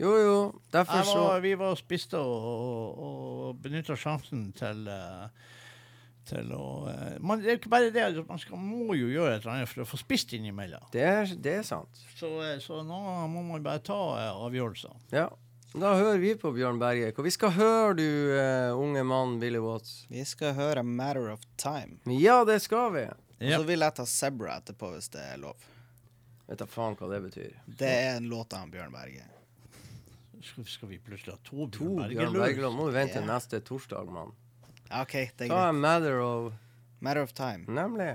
Jo, 0.00 0.10
jo. 0.18 0.38
Derfor 0.74 1.00
var, 1.02 1.04
så 1.06 1.26
vi 1.44 1.52
var 1.58 1.74
og 1.76 1.78
spiste 1.78 2.18
og, 2.18 2.46
og, 2.50 3.04
og 3.04 3.60
benytta 3.62 3.94
sjansen 3.98 4.48
til 4.58 4.88
eh, 4.90 5.28
til 6.24 6.50
å 6.56 6.88
eh, 6.88 7.16
man, 7.20 7.42
Det 7.42 7.50
er 7.50 7.56
jo 7.56 7.60
ikke 7.60 7.72
bare 7.72 7.90
det, 7.92 8.04
man 8.28 8.40
skal, 8.40 8.56
må 8.58 8.96
jo 8.96 9.10
gjøre 9.12 9.36
et 9.36 9.44
eller 9.44 9.58
annet 9.58 9.70
for 9.70 9.84
å 9.84 9.88
få 9.88 10.00
spist 10.00 10.32
innimellom. 10.36 10.86
Det 10.94 11.04
er, 11.04 11.32
det 11.36 11.58
er 11.60 11.66
sant. 11.68 12.00
Så, 12.16 12.30
så 12.64 12.80
nå 12.86 13.00
må 13.30 13.42
man 13.44 13.64
bare 13.64 13.82
ta 13.84 13.98
avgjørelser. 14.32 14.96
Ja. 15.14 15.28
Da 15.74 15.94
hører 15.98 16.18
vi 16.22 16.34
på 16.38 16.52
Bjørn 16.54 16.78
Berge. 16.78 17.08
Hva 17.16 17.22
vi 17.26 17.32
skal 17.34 17.50
høre, 17.56 17.94
du 17.98 18.04
uh, 18.30 18.78
unge 18.78 19.02
mann 19.06 19.38
Billy 19.42 19.58
Watts? 19.58 20.04
Vi 20.08 20.22
skal 20.24 20.52
høre 20.54 20.84
'Matter 20.86 21.32
of 21.32 21.40
Time'. 21.58 21.98
Ja, 22.06 22.44
det 22.46 22.60
skal 22.62 22.92
vi. 22.94 23.02
Og 23.08 23.50
så 23.56 23.62
vil 23.66 23.82
jeg 23.82 23.94
ta 23.96 24.04
'Zebra' 24.06 24.58
etterpå, 24.60 24.92
hvis 24.94 25.08
det 25.10 25.24
er 25.32 25.40
lov. 25.42 25.56
Vet 26.46 26.58
da 26.62 26.66
faen 26.70 26.94
hva 26.94 27.08
det 27.10 27.22
betyr. 27.24 27.56
Det 27.66 27.90
er 27.90 28.16
en 28.20 28.28
låt 28.30 28.54
av 28.54 28.70
Bjørn 28.70 28.92
Berge. 28.94 29.24
Skal, 30.44 30.64
skal 30.68 30.88
vi 30.92 30.98
plutselig 31.00 31.34
ha 31.34 31.40
to 31.42 31.66
Bjørn 31.66 32.08
Bjørn 32.12 32.38
Berge 32.38 32.70
Må 32.70 32.86
du 32.86 32.92
vente 32.94 33.14
til 33.18 33.24
Ja. 33.26 33.34
neste 33.34 33.60
torsdag, 33.60 34.06
mann. 34.12 34.30
Ja, 34.90 35.02
OK, 35.02 35.12
det 35.12 35.48
er 35.48 35.48
Ta 35.48 35.54
greit. 35.54 35.74
en 35.74 35.80
matter 35.80 36.20
of 36.20 36.52
'Matter 37.02 37.22
of 37.22 37.32
Time'. 37.32 37.66
Nemlig. 37.66 38.14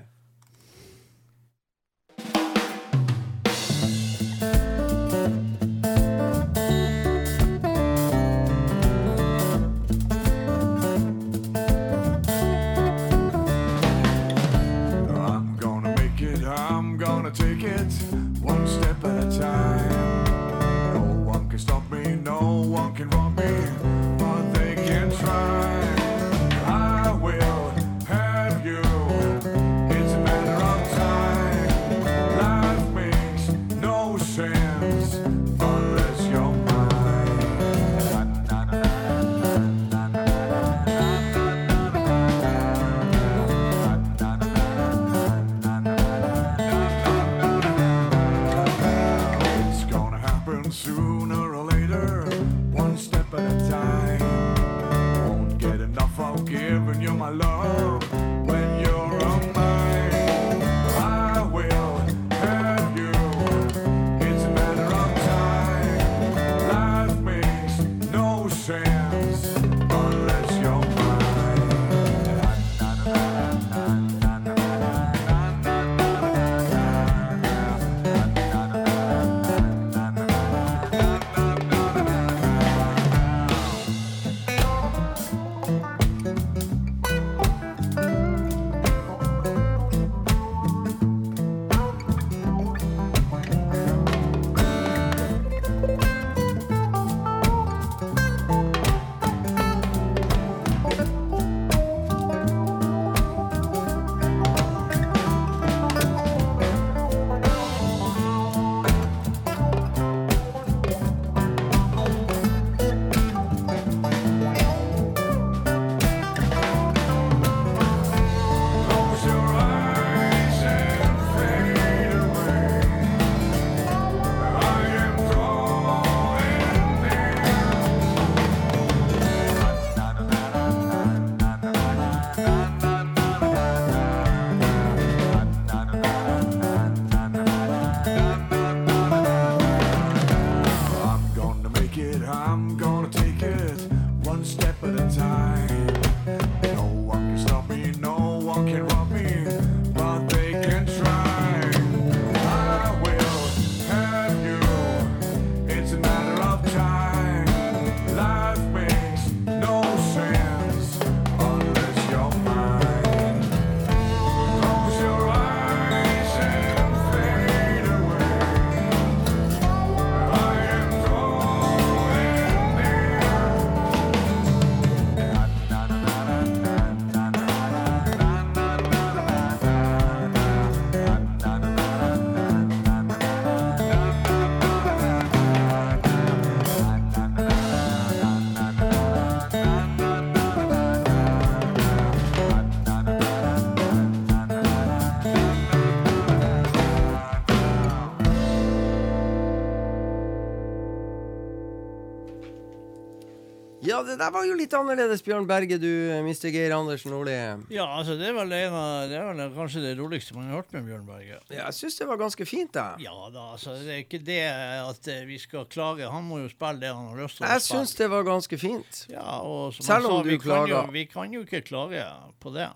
Der 204.20 204.32
var 204.36 204.44
jo 204.48 204.54
litt 204.60 204.74
annerledes, 204.76 205.22
Bjørn 205.26 205.46
Berge, 205.50 205.78
du, 205.82 205.88
Mr. 206.26 206.50
Geir 206.54 206.74
Andersen 206.76 207.12
Nordli. 207.14 207.34
Ja, 207.74 207.86
altså, 207.98 208.16
det 208.20 208.28
er 208.30 208.36
vel, 208.38 208.52
av, 208.70 209.08
det 209.12 209.18
er 209.20 209.28
vel 209.32 209.54
kanskje 209.56 209.82
det 209.84 209.94
roligste 210.00 210.36
man 210.38 210.50
har 210.52 210.60
hørt 210.60 210.74
med 210.76 210.86
Bjørn 210.90 211.06
Berge. 211.08 211.40
Ja, 211.50 211.66
jeg 211.66 211.78
syns 211.80 211.98
det 212.02 212.08
var 212.10 212.20
ganske 212.22 212.48
fint, 212.50 212.76
jeg. 212.80 213.06
Ja 213.08 213.16
da, 213.34 213.46
altså, 213.56 213.76
det 213.80 213.96
er 213.96 214.04
ikke 214.04 214.22
det 214.28 214.40
at 214.52 215.10
eh, 215.14 215.24
vi 215.30 215.40
skal 215.42 215.66
klage. 215.72 216.10
Han 216.12 216.28
må 216.30 216.42
jo 216.44 216.52
spille 216.52 216.84
det 216.84 216.92
han 216.94 217.10
har 217.14 217.24
lyst 217.24 217.40
til 217.40 217.48
å 217.48 217.50
Jeg 217.54 217.64
spille. 217.66 217.80
syns 217.86 217.96
det 218.02 218.10
var 218.14 218.28
ganske 218.30 218.60
fint. 218.62 219.02
Ja, 219.14 219.26
og 219.46 219.74
som 219.78 219.88
Selv 219.90 220.12
om 220.12 220.20
sa, 220.20 220.30
du 220.30 220.38
klager. 220.44 220.92
vi 220.96 221.06
kan 221.10 221.34
jo 221.34 221.44
ikke 221.48 221.64
klage 221.68 222.06
på 222.44 222.54
det. 222.56 222.70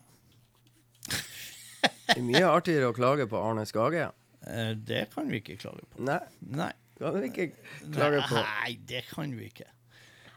Det 1.09 2.17
er 2.19 2.25
mye 2.25 2.47
artigere 2.51 2.89
å 2.91 2.95
klage 2.95 3.27
på 3.31 3.39
Arne 3.43 3.65
Skage. 3.69 4.09
Eh, 4.43 4.73
Det 4.75 5.05
kan 5.13 5.29
vi 5.31 5.37
ikke 5.39 5.53
klage 5.55 5.85
på. 5.87 6.01
Nei, 6.03 6.17
Nei. 6.51 6.65
kan 6.99 7.15
vi 7.15 7.29
ikke 7.29 7.45
klage 7.95 8.17
på. 8.27 8.41
Nei, 8.43 8.73
det 8.89 9.05
kan 9.07 9.31
vi 9.39 9.45
ikke. 9.47 9.69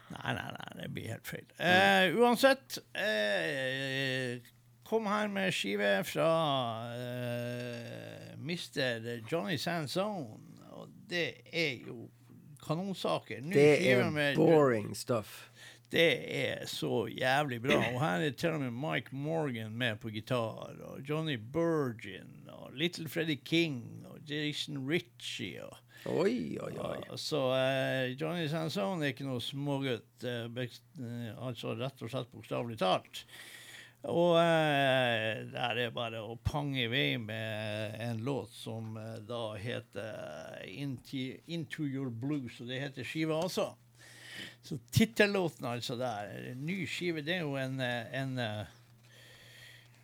Nei, 0.09 0.33
nei, 0.33 0.51
nei, 0.55 0.81
det 0.81 0.89
blir 0.95 1.09
helt 1.11 1.27
feil. 1.27 1.47
Eh, 1.59 2.15
uansett, 2.15 2.77
eh, 2.95 4.37
kom 4.87 5.07
her 5.11 5.27
med 5.27 5.51
skive 5.55 6.03
fra 6.07 6.29
eh, 6.95 8.35
Mr. 8.39 9.09
Johnny 9.31 9.57
Sansone, 9.59 10.39
og 10.71 10.87
det 11.09 11.41
er 11.51 11.83
jo 11.87 12.05
kanonsaker. 12.67 13.41
Ny 13.41 13.53
Det 13.53 13.91
er 13.91 14.35
boring 14.35 14.95
stuff. 14.95 15.46
Det 15.91 16.35
er 16.37 16.65
så 16.67 17.05
jævlig 17.07 17.61
bra. 17.63 17.77
Og 17.93 18.01
her 18.01 18.25
er 18.25 18.33
til 18.35 18.57
og 18.57 18.59
med 18.59 18.71
Mike 18.75 19.15
Morgan 19.15 19.71
med 19.71 19.95
på 19.95 20.09
gitar, 20.11 20.75
og 20.83 20.99
Johnny 21.09 21.37
Burgin, 21.53 22.49
og 22.51 22.73
Little 22.73 23.07
Freddy 23.09 23.39
King, 23.45 24.05
og 24.09 24.19
Jason 24.29 24.89
Ritchie. 24.89 25.63
og 25.63 25.77
Oi, 26.05 26.57
oi, 26.61 26.73
oi. 26.77 26.97
Og, 27.09 27.19
så 27.19 27.39
uh, 27.51 28.21
Johnny 28.21 28.47
Sansone 28.51 29.05
er 29.05 29.15
ikke 29.15 29.27
noe 29.27 29.43
smågutt, 29.43 30.03
Uh, 30.17 31.29
altså 31.45 31.75
rett 31.77 31.99
og 32.01 32.09
slett 32.09 32.31
bokstavelig 32.33 32.79
talt. 32.81 33.19
Og 34.09 34.35
uh, 34.35 35.43
der 35.53 35.81
er 35.83 35.93
bare 35.93 36.23
å 36.25 36.35
pange 36.43 36.83
i 36.83 36.91
vei 36.91 37.19
med 37.21 37.95
en 38.01 38.23
låt 38.25 38.51
som 38.57 38.97
da 39.29 39.41
heter 39.61 40.63
Into, 40.67 41.37
Into 41.47 41.85
Your 41.85 42.09
Blues, 42.09 42.59
og 42.59 42.71
det 42.73 42.81
heter 42.81 43.07
skiva 43.07 43.37
også. 43.45 43.69
Så 44.67 44.77
tittellåten 44.91 45.65
altså 45.69 45.95
der, 45.95 46.33
ny 46.59 46.81
skive, 46.89 47.21
det 47.23 47.37
er 47.37 47.45
jo 47.45 47.55
en, 47.55 47.79
eh, 47.79 48.09
en, 48.19 48.33
eh, 48.43 48.73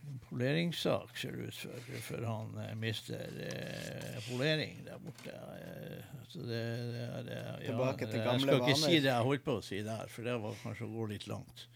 en 0.07 0.21
poleringssak, 0.29 1.17
ser 1.19 1.35
det 1.35 1.49
ut 1.49 1.57
for, 1.65 1.89
for 2.07 2.27
han 2.29 2.55
eh, 2.63 2.71
mister 2.79 3.27
eh, 3.43 4.21
polering 4.29 4.85
der 4.87 5.01
borte. 5.03 5.35
Så 6.31 6.39
det, 6.47 6.63
det, 6.93 7.03
det, 7.27 7.35
ja, 7.35 7.57
Tilbake 7.67 8.07
til 8.07 8.23
gamle 8.23 8.31
vaner. 8.31 8.39
Jeg 8.39 8.61
skal 8.63 8.69
ikke 8.69 8.79
si 8.85 9.03
det 9.03 9.11
jeg 9.11 9.27
holdt 9.27 9.43
på 9.45 9.57
å 9.59 9.65
si 9.67 9.83
der, 9.85 10.07
for 10.09 10.29
det 10.29 10.39
var 10.45 10.55
kanskje 10.63 10.87
å 10.87 10.93
gå 10.95 11.09
litt 11.11 11.27
langt. 11.29 11.67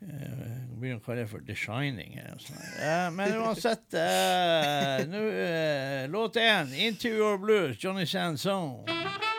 Jeg 0.00 0.76
begynner 0.80 0.98
å 0.98 1.04
kalle 1.04 1.22
det 1.22 1.30
for 1.30 1.44
The 1.44 1.54
Shining. 1.60 2.14
Eh, 2.18 3.08
men 3.12 3.34
uansett, 3.36 3.94
eh, 3.94 5.06
nu, 5.12 5.22
eh, 5.28 6.08
låt 6.08 6.36
én, 6.40 6.72
'Into 6.72 7.08
Your 7.08 7.38
Blues', 7.38 7.76
Johnny 7.78 8.06
Sansone. 8.06 9.29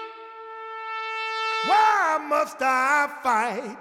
Why 2.11 2.17
must 2.17 2.57
I 2.59 3.07
fight? 3.23 3.77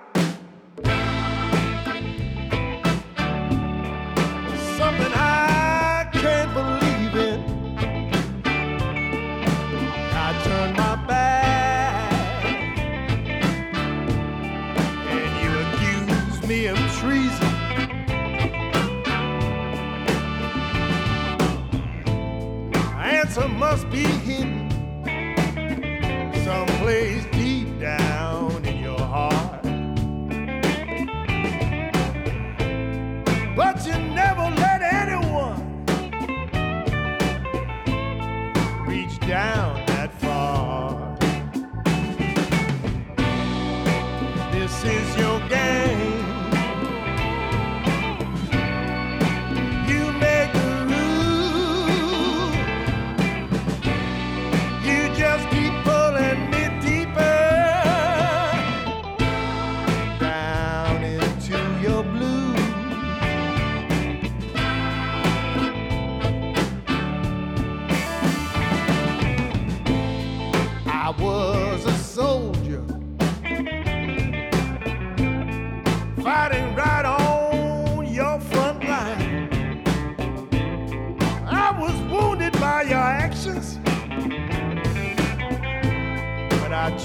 Something 4.78 5.12
I 5.16 6.08
can't 6.12 6.54
believe 6.54 7.16
in. 7.28 7.40
I 10.14 10.28
turn 10.44 10.70
my 10.74 10.94
back, 11.08 12.44
and 15.10 15.32
you 15.42 15.50
accuse 15.64 16.38
me 16.48 16.66
of 16.66 16.78
treason. 17.00 17.52
Answer 22.96 23.48
must 23.48 23.90
be 23.90 24.04
hidden 24.04 24.70
someplace 26.44 27.29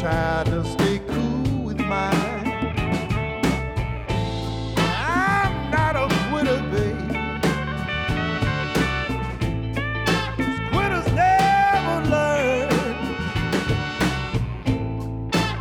tried 0.05 0.45
to 0.45 0.63
stay 0.63 0.99
cool 1.07 1.63
with 1.63 1.79
mine. 1.79 2.45
I'm 4.77 5.71
not 5.71 5.95
a 5.95 6.07
quitter, 6.29 6.61
babe. 6.71 7.09
Quitters 10.71 11.07
never 11.23 11.97
learn. 12.15 12.69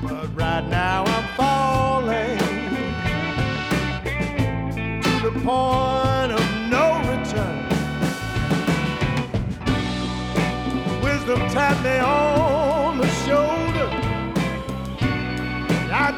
But 0.03 0.27
right 0.37 0.67
now 0.69 1.05
I'm 1.07 1.27
falling 1.39 2.39
to 5.05 5.13
the 5.27 5.33
point 5.41 6.33
of 6.39 6.45
no 6.75 6.85
return. 7.13 7.65
Wisdom 11.03 11.41
me 11.83 11.99
on 12.01 12.24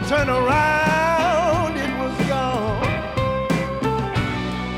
I 0.06 0.08
turned 0.08 0.30
around, 0.30 1.76
it 1.76 1.98
was 1.98 2.28
gone. 2.28 2.80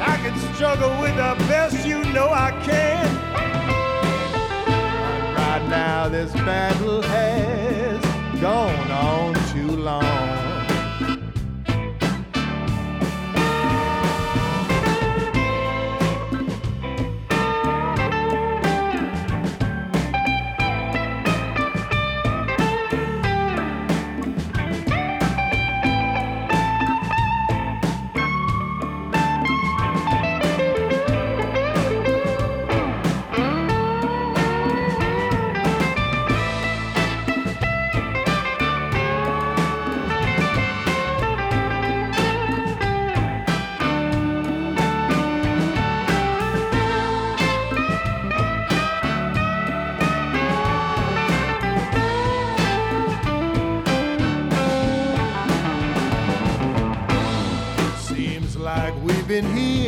I 0.01 0.17
can 0.23 0.35
struggle 0.55 0.89
with 1.03 1.17
the 1.17 1.35
best 1.47 1.87
you 1.87 2.03
know 2.15 2.31
I 2.31 2.51
can. 2.65 3.05
Right 5.37 5.69
now, 5.69 6.09
this 6.09 6.33
battle 6.33 6.78
like 59.41 59.55
we've 59.55 59.88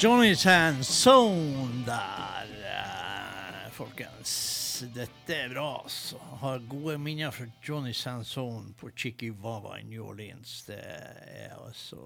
Johnny's 0.00 0.40
Chan 0.42 0.82
Zone 0.82 1.84
der, 1.86 2.46
eh, 2.64 3.70
folkens. 3.70 4.84
Dette 4.94 5.34
er 5.34 5.48
bra, 5.48 5.80
altså. 5.82 6.16
Har 6.40 6.58
gode 6.58 6.98
minner 6.98 7.30
fra 7.30 7.44
Johnny 7.62 7.92
Chan 7.92 8.24
Zone 8.24 8.72
på 8.80 8.90
Chiquiwawa 8.96 9.78
i 9.80 9.84
New 9.84 10.06
Orleans. 10.08 10.62
Det 10.66 10.78
er 10.78 11.52
altså 11.66 11.98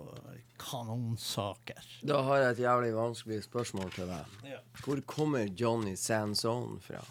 kanonsaker. 0.58 1.86
Da 2.02 2.18
har 2.22 2.36
jeg 2.42 2.50
et 2.50 2.64
jævlig 2.64 2.92
vanskelig 2.96 3.42
spørsmål 3.46 3.94
til 3.94 4.10
deg. 4.10 4.36
Ja. 4.50 4.58
Hvor 4.82 5.00
kommer 5.06 5.46
Johnny 5.54 5.94
Sanzone 5.94 6.80
fra? 6.82 7.04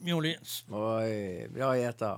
New 0.00 0.16
Orleans. 0.16 0.64
Oi, 0.68 1.46
bra 1.54 1.76
gjetta. 1.78 2.16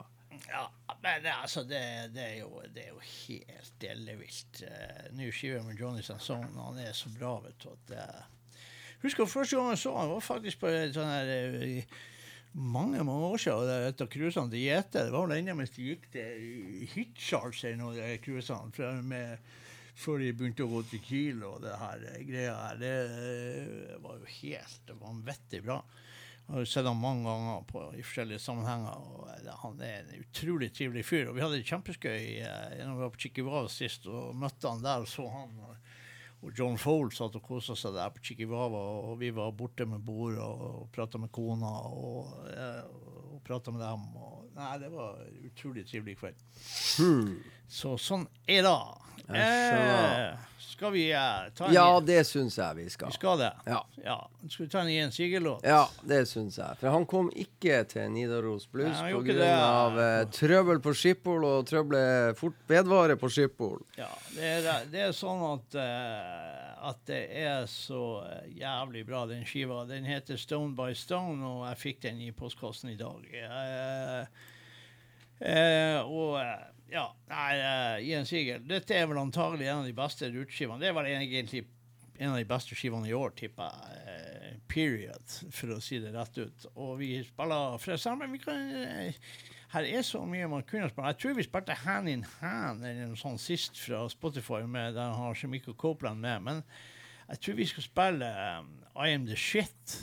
Ja, 0.48 0.64
men 1.02 1.27
altså, 1.32 1.62
det, 1.66 1.81
det, 2.14 2.23
er 2.23 2.36
jo, 2.40 2.62
det 2.74 2.85
er 2.86 2.93
jo 2.94 3.01
helt 3.02 3.86
ellevilt. 3.90 4.62
Uh, 4.62 5.06
Ny 5.18 5.31
skive 5.35 5.62
med 5.66 5.78
Johnny 5.81 6.02
Sanson, 6.06 6.44
han 6.56 6.78
er 6.82 6.93
så 6.97 7.10
bra, 7.18 7.36
vet 7.44 7.59
du. 7.64 7.70
At, 7.73 7.94
uh, 7.98 8.60
husker 9.02 9.27
første 9.31 9.59
gang 9.59 9.73
jeg 9.74 9.82
så 9.82 9.97
han 9.98 10.12
var 10.14 10.23
faktisk 10.24 10.62
på 10.62 10.70
sånn 10.94 11.10
her 11.10 11.32
uh, 11.60 11.98
mange 12.56 13.02
mange 13.05 13.27
år 13.35 13.36
siden. 13.43 13.59
og 13.59 13.66
det- 13.68 13.89
Et 13.89 14.01
av 14.01 14.09
cruisene 14.09 14.51
til 14.51 14.64
Gjete. 14.64 15.05
Det 15.05 15.12
var 15.12 15.27
vel 15.27 15.36
ennå 15.36 15.55
mens 15.59 15.70
de 15.77 15.90
gikk 15.90 16.10
til 16.14 16.89
Hitchards 16.94 17.64
eller 17.64 17.77
noe, 17.82 18.18
cruisene. 18.24 19.39
Før 19.97 20.18
de 20.20 20.32
begynte 20.36 20.64
å 20.64 20.68
gå 20.68 20.82
til 20.90 21.01
Kiel 21.01 21.44
og 21.48 21.62
det 21.64 21.73
her 21.81 22.02
eh, 22.12 22.24
greia 22.28 22.56
her. 22.66 22.81
Det 22.81 22.90
eh, 23.16 23.94
var 24.02 24.18
jo 24.20 24.27
helt 24.43 24.90
vanvittig 25.01 25.62
bra. 25.64 25.78
Jeg 26.47 26.55
har 26.55 26.68
sett 26.70 26.86
ham 26.86 27.01
mange 27.02 27.27
ganger 27.27 27.64
på, 27.66 27.81
i 27.98 28.05
forskjellige 28.06 28.39
sammenhenger. 28.39 28.94
og 28.94 29.31
eh, 29.32 29.52
Han 29.64 29.81
er 29.82 30.05
en 30.05 30.20
utrolig 30.23 30.70
trivelig 30.74 31.02
fyr. 31.09 31.31
og 31.31 31.36
Vi 31.39 31.43
hadde 31.43 31.59
det 31.59 31.66
kjempeskøy 31.66 32.20
eh, 32.39 32.77
når 32.85 32.93
vi 32.94 33.02
var 33.02 33.14
på 33.14 33.23
Chiquiwawa 33.24 33.70
sist 33.73 34.06
og 34.06 34.36
møtte 34.39 34.70
han 34.70 34.85
der 34.85 35.06
og 35.06 35.10
så 35.10 35.27
han. 35.32 35.56
og 35.66 35.74
og 36.44 36.52
John 36.55 36.77
Fold 36.78 37.14
satt 37.16 37.36
og 37.39 37.43
kosa 37.43 37.74
seg 37.78 37.97
der 37.97 38.12
på 38.14 38.23
Chiquiwawa, 38.23 38.82
og 39.09 39.16
vi 39.18 39.32
var 39.35 39.55
borte 39.56 39.86
med 39.89 40.02
bord 40.05 40.36
og, 40.43 40.85
prata 40.94 41.18
med 41.18 41.32
kona 41.35 41.70
og, 41.89 42.35
eh, 42.52 42.82
og 43.32 43.40
prata 43.47 43.73
med 43.74 43.82
dem. 43.82 44.05
Og, 44.20 44.44
nei, 44.56 44.74
det 44.82 44.90
var 44.93 45.23
en 45.24 45.40
utrolig 45.48 45.86
trivelig 45.89 46.18
kveld. 46.20 46.44
Hmm. 47.01 47.32
Så 47.66 47.97
sånn 47.98 48.28
er 48.47 48.62
det. 48.68 48.77
Eh, 49.27 50.47
skal 50.76 50.92
vi 50.92 51.14
uh, 51.14 51.48
ta 51.56 51.66
en 51.66 51.72
Ja, 51.72 52.00
det 52.04 52.18
syns 52.28 52.58
jeg 52.58 52.76
vi 52.76 52.84
skal. 52.92 53.08
Vi 53.08 53.16
skal 53.16 53.38
det? 53.40 53.52
Ja. 53.64 54.18
Skal 54.44 54.66
vi 54.66 54.68
ta 54.70 54.82
en 54.82 54.90
Jens 54.92 55.16
Siger-låt? 55.16 55.64
Ja, 55.64 55.86
det 56.04 56.26
syns 56.28 56.58
jeg. 56.60 56.76
For 56.80 56.92
han 56.92 57.06
kom 57.08 57.30
ikke 57.32 57.78
til 57.88 58.10
Nidaros 58.12 58.66
Blues 58.68 59.00
grunn 59.00 59.40
av 59.40 59.96
eh, 60.02 60.18
trøbbel 60.36 60.82
på 60.84 60.92
Schiphol, 60.92 61.46
og 61.48 61.64
trøbbelet 61.70 62.36
fort 62.36 62.58
vedvarer 62.68 63.16
på 63.16 63.30
Schiphol. 63.32 63.80
Ja, 63.96 64.10
det 64.34 64.52
er, 64.58 64.84
det 64.92 65.06
er 65.06 65.16
sånn 65.16 65.40
at, 65.48 65.78
uh, 65.80 66.92
at 66.92 67.00
det 67.08 67.24
er 67.46 67.64
så 67.72 68.04
jævlig 68.52 69.06
bra, 69.08 69.24
den 69.32 69.48
skiva. 69.48 69.86
Den 69.88 70.04
heter 70.04 70.36
Stone 70.36 70.76
by 70.76 70.92
Stone, 70.92 71.40
og 71.40 71.64
jeg 71.70 71.82
fikk 71.86 72.04
den 72.04 72.20
i 72.20 72.32
postkassen 72.36 72.92
i 72.92 73.00
dag. 73.00 73.24
Uh, 75.40 76.04
og 76.04 76.36
ja, 76.92 77.06
nei, 77.30 77.48
uh, 77.58 77.96
Jens 78.04 78.30
Sigel, 78.30 78.62
dette 78.68 78.94
er 78.94 79.08
vel 79.10 79.20
antagelig 79.20 79.66
en 79.68 79.82
av 79.82 79.88
de 79.88 79.96
beste 79.96 80.30
ruteskivene. 80.30 80.80
Det 80.82 80.90
er 80.90 80.96
vel 80.96 81.10
egentlig 81.10 81.64
en 82.16 82.32
av 82.32 82.38
de 82.40 82.48
beste 82.48 82.78
skivene 82.78 83.10
i 83.10 83.16
år, 83.16 83.34
tipper 83.36 83.72
jeg. 83.72 84.04
Uh, 84.06 84.62
period, 84.70 85.36
for 85.54 85.76
å 85.76 85.82
si 85.82 85.98
det 86.02 86.14
rett 86.14 86.38
ut. 86.40 86.66
Og 86.74 86.96
vi 87.00 87.10
spiller 87.26 87.76
fra 87.82 87.98
sammen. 88.00 88.34
Kan 88.42 88.72
uh, 88.72 89.30
her 89.74 89.88
er 89.88 90.02
så 90.06 90.22
mye 90.24 90.48
man 90.48 90.64
kunne 90.66 90.88
spille. 90.90 91.10
Jeg 91.12 91.20
tror 91.22 91.34
vi 91.36 91.46
spilte 91.46 91.78
Hand 91.82 92.08
in 92.08 92.24
Hand 92.40 92.84
eller 92.86 93.10
noe 93.10 93.18
sånt 93.20 93.42
sist 93.42 93.78
fra 93.82 94.04
Spotify, 94.08 94.62
med, 94.66 94.94
der 94.94 95.16
har 95.18 95.34
Shemiko 95.34 95.74
Copeland 95.74 96.22
med. 96.22 96.40
Men 96.46 96.62
jeg 97.28 97.42
tror 97.42 97.58
vi 97.58 97.66
skal 97.66 97.86
spille 97.86 98.30
um, 98.60 98.70
I 98.94 99.10
Am 99.14 99.26
The 99.26 99.36
Shit. 99.36 99.96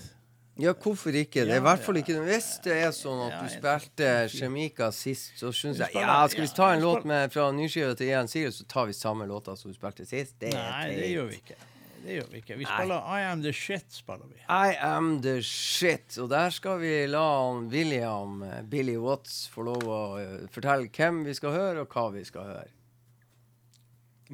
Ja, 0.62 0.74
hvorfor 0.78 1.16
ikke? 1.18 1.48
Det 1.48 1.56
er 1.56 1.64
i 1.64 1.66
hvert 1.66 1.82
fall 1.82 1.98
ikke 1.98 2.20
Hvis 2.28 2.60
det 2.62 2.76
er 2.84 2.92
sånn 2.94 3.24
at 3.26 3.40
du 3.42 3.50
spilte 3.50 4.10
Shemika 4.30 4.92
sist, 4.94 5.32
så 5.40 5.50
syns 5.50 5.82
jeg 5.82 5.98
Ja, 5.98 6.20
skal 6.30 6.46
vi 6.46 6.50
ta 6.54 6.68
en 6.76 6.84
låt 6.84 7.08
med, 7.10 7.34
fra 7.34 7.48
nyskiva 7.56 7.96
til 7.98 8.12
Ian 8.12 8.30
Sirius, 8.30 8.60
så 8.62 8.68
tar 8.70 8.86
vi 8.92 8.94
samme 8.94 9.26
låta 9.26 9.56
som 9.58 9.74
du 9.74 9.78
spilte 9.78 10.06
sist? 10.06 10.38
Det 10.44 10.52
Nei, 10.54 10.92
det 10.94 11.10
gjør 11.10 11.32
vi 11.32 11.40
ikke. 11.42 11.58
Det 12.04 12.18
gjør 12.18 12.30
vi 12.30 12.42
ikke. 12.44 12.58
Vi 12.60 12.68
spiller 12.68 13.10
I 13.16 13.24
Am 13.32 13.42
The 13.42 13.54
Shit. 13.56 13.86
spiller 13.96 14.28
vi. 14.28 14.42
I 14.44 14.76
am 14.84 15.22
the 15.24 15.38
shit. 15.42 16.18
Og 16.20 16.30
der 16.30 16.52
skal 16.52 16.82
vi 16.82 16.92
la 17.08 17.26
William 17.72 18.42
eh, 18.44 18.62
Billy 18.68 18.98
Watts 19.00 19.48
få 19.54 19.64
lov 19.70 19.88
å 19.88 20.00
eh, 20.20 20.34
fortelle 20.52 20.92
hvem 20.92 21.24
vi 21.24 21.34
skal 21.38 21.56
høre, 21.56 21.86
og 21.86 21.96
hva 21.96 22.10
vi 22.12 22.26
skal 22.28 22.50
høre. 22.50 22.68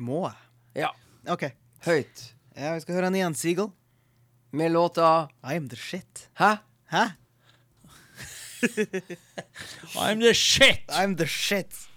Må 0.02 0.24
jeg? 0.26 0.50
Ja. 0.82 0.90
OK. 1.30 1.46
Høyt. 1.86 2.26
Ja, 2.58 2.74
vi 2.74 2.82
skal 2.84 2.98
høre 2.98 3.14
en 3.14 3.20
igjen, 3.22 3.38
Seagull. 3.38 3.70
Med 4.52 4.72
låta 4.72 5.30
I 5.44 5.56
am 5.56 5.70
the 5.70 5.76
shit. 5.76 6.30
Hæ? 6.34 6.58
Hæ? 6.92 7.06
I'm 9.96 10.20
the 10.20 10.34
shit! 10.34 10.80
I'm 10.90 11.16
the 11.16 11.26
shit. 11.26 11.90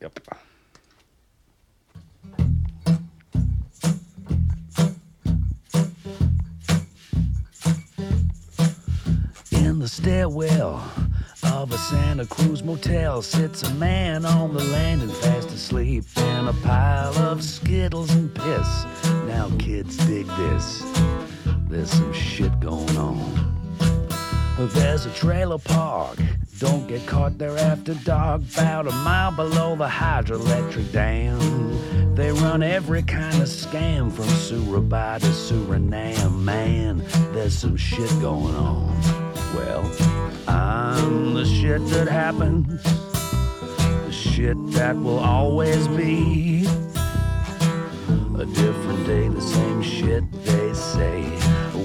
Yep. 0.00 0.20
in 9.50 9.80
the 9.80 9.88
stairwell 9.88 11.07
of 11.44 11.72
a 11.72 11.78
Santa 11.78 12.26
Cruz 12.26 12.62
motel 12.62 13.22
sits 13.22 13.62
a 13.62 13.74
man 13.74 14.24
on 14.24 14.54
the 14.54 14.62
landing 14.64 15.08
fast 15.08 15.50
asleep 15.50 16.04
in 16.16 16.48
a 16.48 16.52
pile 16.64 17.16
of 17.18 17.42
skittles 17.42 18.10
and 18.14 18.34
piss. 18.34 18.84
Now, 19.26 19.50
kids, 19.58 19.96
dig 20.06 20.26
this. 20.26 20.82
There's 21.68 21.90
some 21.90 22.12
shit 22.12 22.58
going 22.60 22.96
on. 22.96 23.76
There's 24.58 25.06
a 25.06 25.12
trailer 25.12 25.58
park. 25.58 26.18
Don't 26.58 26.88
get 26.88 27.06
caught 27.06 27.38
there 27.38 27.56
after 27.56 27.94
dark. 27.94 28.42
About 28.54 28.88
a 28.88 28.92
mile 28.92 29.30
below 29.30 29.76
the 29.76 29.86
hydroelectric 29.86 30.90
dam. 30.92 32.14
They 32.14 32.32
run 32.32 32.64
every 32.64 33.02
kind 33.02 33.40
of 33.40 33.48
scam 33.48 34.10
from 34.10 34.24
Surabaya 34.24 35.20
to 35.20 35.26
Suriname. 35.26 36.40
Man, 36.42 37.04
there's 37.32 37.56
some 37.56 37.76
shit 37.76 38.10
going 38.20 38.56
on. 38.56 39.00
Well, 39.54 39.84
I'm 40.48 41.34
the 41.34 41.44
shit 41.44 41.86
that 41.88 42.08
happens. 42.08 42.82
The 42.82 44.12
shit 44.12 44.56
that 44.72 44.96
will 44.96 45.18
always 45.18 45.86
be. 45.88 46.66
A 48.38 48.46
different 48.46 49.06
day, 49.06 49.28
the 49.28 49.40
same 49.40 49.82
shit 49.82 50.24
they 50.44 50.72
say. 50.72 51.22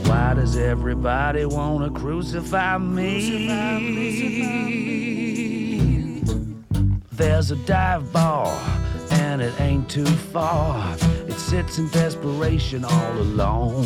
Why 0.07 0.33
does 0.35 0.55
everybody 0.55 1.45
wanna 1.45 1.89
crucify 1.89 2.77
me? 2.77 3.43
There's 7.11 7.51
a 7.51 7.55
dive 7.57 8.11
bar, 8.13 8.47
and 9.11 9.41
it 9.41 9.59
ain't 9.59 9.89
too 9.89 10.05
far. 10.05 10.95
It 11.33 11.39
sits 11.39 11.79
in 11.79 11.87
desperation 11.89 12.85
all 12.85 13.11
alone. 13.13 13.83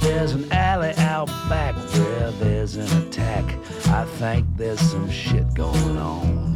There's 0.00 0.34
an 0.34 0.52
alley 0.52 0.94
out 0.98 1.26
back 1.48 1.74
where 1.74 2.30
there's 2.30 2.76
an 2.76 2.86
attack. 3.02 3.44
I 3.88 4.04
think 4.04 4.46
there's 4.56 4.78
some 4.78 5.10
shit 5.10 5.52
going 5.54 5.98
on. 5.98 6.54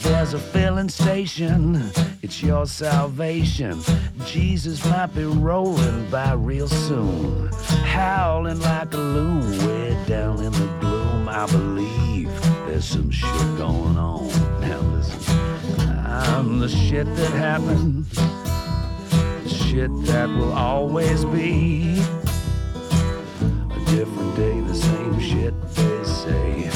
There's 0.00 0.32
a 0.32 0.38
filling 0.38 0.88
station, 0.88 1.90
it's 2.22 2.42
your 2.42 2.64
salvation. 2.64 3.82
Jesus 4.24 4.82
might 4.86 5.14
be 5.14 5.24
rolling 5.24 6.08
by 6.08 6.32
real 6.32 6.68
soon, 6.68 7.50
howling 7.84 8.60
like 8.60 8.94
a 8.94 8.96
loon 8.96 9.66
way 9.66 10.04
down 10.06 10.42
in 10.42 10.52
the 10.52 10.76
gloom. 10.80 11.28
I 11.28 11.44
believe 11.48 12.30
there's 12.66 12.86
some 12.86 13.10
shit 13.10 13.58
going 13.58 13.98
on. 13.98 14.28
Now 14.62 14.80
listen, 14.80 15.36
I'm 16.06 16.60
the 16.60 16.68
shit 16.68 17.06
that 17.16 17.32
happens, 17.32 18.16
shit 19.76 20.06
that 20.06 20.28
will 20.30 20.54
always 20.54 21.24
be. 21.26 21.98
A 23.70 23.84
different 23.90 24.34
day, 24.34 24.60
the 24.60 24.74
same 24.74 25.20
shit 25.20 25.54
they 25.74 26.04
say. 26.04 26.70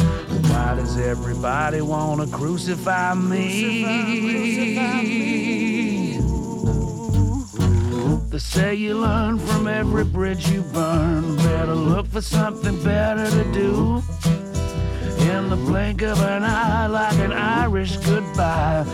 Why 0.51 0.75
does 0.75 0.99
everybody 0.99 1.81
wanna 1.81 2.27
crucify 2.27 3.15
me? 3.15 3.85
They 8.29 8.39
say 8.39 8.75
you 8.75 8.99
learn 8.99 9.39
from 9.39 9.67
every 9.67 10.05
bridge 10.05 10.51
you 10.51 10.61
burn. 10.61 11.37
Better 11.37 11.75
look 11.75 12.07
for 12.07 12.21
something 12.21 12.77
better 12.85 13.31
to 13.31 13.45
do. 13.53 14.03
In 15.33 15.49
the 15.49 15.57
blink 15.57 16.03
of 16.03 16.21
an 16.21 16.43
eye, 16.43 16.87
like 16.87 17.19
an 17.19 17.33
Irish 17.33 17.97
goodbye, 17.99 18.85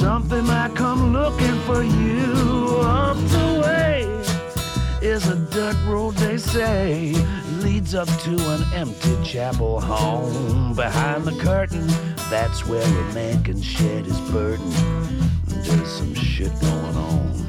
something 0.00 0.46
might 0.46 0.74
come 0.74 1.12
looking 1.12 1.60
for 1.66 1.82
you. 1.82 2.80
Up 2.80 3.18
the 3.28 3.60
way 3.62 4.04
is 5.06 5.28
a 5.28 5.36
dirt 5.36 5.76
road, 5.86 6.14
they 6.14 6.38
say, 6.38 7.12
leads 7.58 7.94
up 7.94 8.08
to 8.24 8.34
an 8.54 8.62
empty 8.72 9.14
chapel 9.22 9.78
home. 9.78 10.74
Behind 10.74 11.24
the 11.24 11.38
curtain, 11.42 11.86
that's 12.30 12.66
where 12.66 12.82
a 12.82 13.12
man 13.12 13.44
can 13.44 13.60
shed 13.60 14.06
his 14.06 14.18
burden. 14.30 14.70
There's 15.46 15.92
some 15.98 16.14
shit 16.14 16.52
going 16.60 16.96
on. 16.96 17.46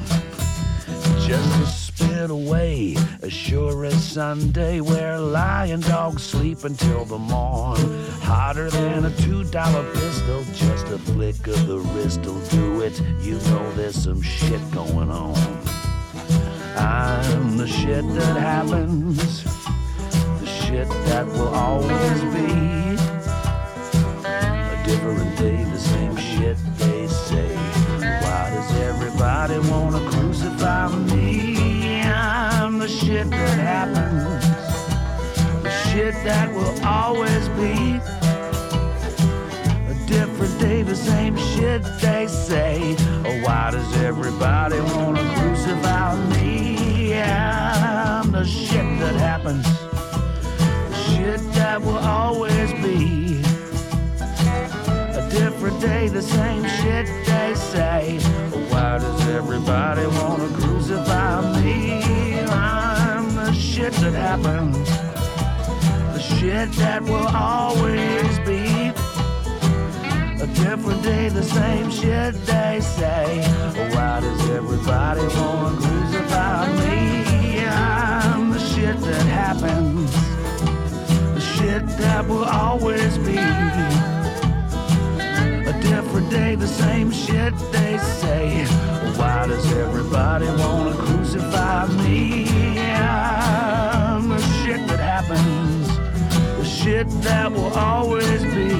Just 1.26 1.81
spit 1.94 2.30
away, 2.30 2.96
as 3.22 3.32
sure 3.32 3.84
as 3.84 4.02
Sunday, 4.02 4.80
where 4.80 5.18
lion 5.18 5.80
dogs 5.80 6.22
sleep 6.22 6.64
until 6.64 7.04
the 7.04 7.18
morn. 7.18 7.80
Hotter 8.20 8.70
than 8.70 9.04
a 9.04 9.16
two 9.18 9.44
dollar 9.44 9.90
pistol, 9.92 10.44
just 10.54 10.86
a 10.86 10.98
flick 10.98 11.46
of 11.46 11.66
the 11.66 11.78
wrist'll 11.78 12.40
do 12.48 12.80
it. 12.80 13.00
You 13.20 13.34
know 13.34 13.72
there's 13.72 14.02
some 14.02 14.22
shit 14.22 14.60
going 14.70 15.10
on. 15.10 15.36
I'm 16.76 17.56
the 17.56 17.66
shit 17.66 18.06
that 18.14 18.36
happens, 18.36 19.44
the 20.40 20.46
shit 20.46 20.88
that 20.88 21.26
will 21.26 21.54
always 21.54 22.20
be. 22.34 22.91
Shit 35.92 36.14
that 36.24 36.50
will 36.54 36.74
always 36.86 37.48
be. 37.50 38.00
A 39.90 40.06
different 40.06 40.58
day, 40.58 40.82
the 40.82 40.96
same 40.96 41.36
shit 41.36 41.82
they 42.00 42.26
say. 42.26 42.96
Oh, 43.26 43.40
why 43.44 43.70
does 43.72 43.96
everybody 43.96 44.80
wanna 44.80 45.22
crucify 45.36 46.16
me? 46.30 47.12
I'm 47.12 48.32
the 48.32 48.44
shit 48.44 48.86
that 49.00 49.16
happens, 49.16 49.66
the 50.88 50.96
shit 51.10 51.40
that 51.52 51.82
will 51.82 51.98
always 51.98 52.72
be. 52.84 53.42
A 55.20 55.28
different 55.30 55.78
day, 55.78 56.08
the 56.08 56.22
same 56.22 56.64
shit 56.80 57.06
they 57.26 57.54
say. 57.54 58.18
Oh, 58.54 58.66
why 58.70 58.96
does 58.96 59.28
everybody 59.28 60.06
wanna 60.06 60.48
crucify 60.54 61.60
me? 61.60 62.40
I'm 62.48 63.34
the 63.34 63.52
shit 63.52 63.92
that 63.94 64.14
happens, 64.14 64.88
shit 66.38 66.72
that 66.72 67.02
will 67.02 67.28
always 67.28 68.38
be. 68.40 68.62
A 70.42 70.46
different 70.64 71.02
day, 71.02 71.28
the 71.28 71.42
same 71.42 71.90
shit 71.90 72.34
they 72.46 72.80
say. 72.80 73.42
Why 73.94 74.20
does 74.20 74.50
everybody 74.50 75.24
wanna 75.38 75.76
crucify 75.84 76.66
me? 76.82 77.64
I'm 77.64 78.50
the 78.50 78.58
shit 78.58 78.98
that 79.08 79.26
happens, 79.42 80.10
the 81.36 81.40
shit 81.40 81.84
that 81.98 82.26
will 82.26 82.44
always 82.44 83.18
be. 83.18 83.38
A 85.72 85.74
different 85.90 86.28
day, 86.30 86.54
the 86.54 86.72
same 86.84 87.10
shit 87.10 87.54
they 87.70 87.98
say. 88.20 88.64
Why 89.18 89.46
does 89.46 89.66
everybody 89.84 90.46
wanna 90.46 90.94
crucify 90.96 91.86
me? 92.02 92.46
I'm 92.90 94.28
the 94.28 94.40
shit 94.60 94.80
that 94.88 95.00
happens, 95.12 95.61
shit 96.82 97.08
that 97.22 97.52
will 97.52 97.72
always 97.74 98.42
be. 98.42 98.70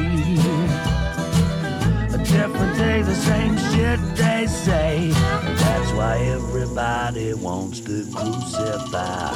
A 2.15 2.19
different 2.19 2.77
day, 2.77 3.03
the 3.03 3.15
same 3.15 3.57
shit 3.71 4.01
they 4.17 4.47
say. 4.47 5.11
That's 5.63 5.93
why 5.93 6.17
everybody 6.19 7.33
wants 7.35 7.81
to 7.81 8.05
crucify 8.11 9.31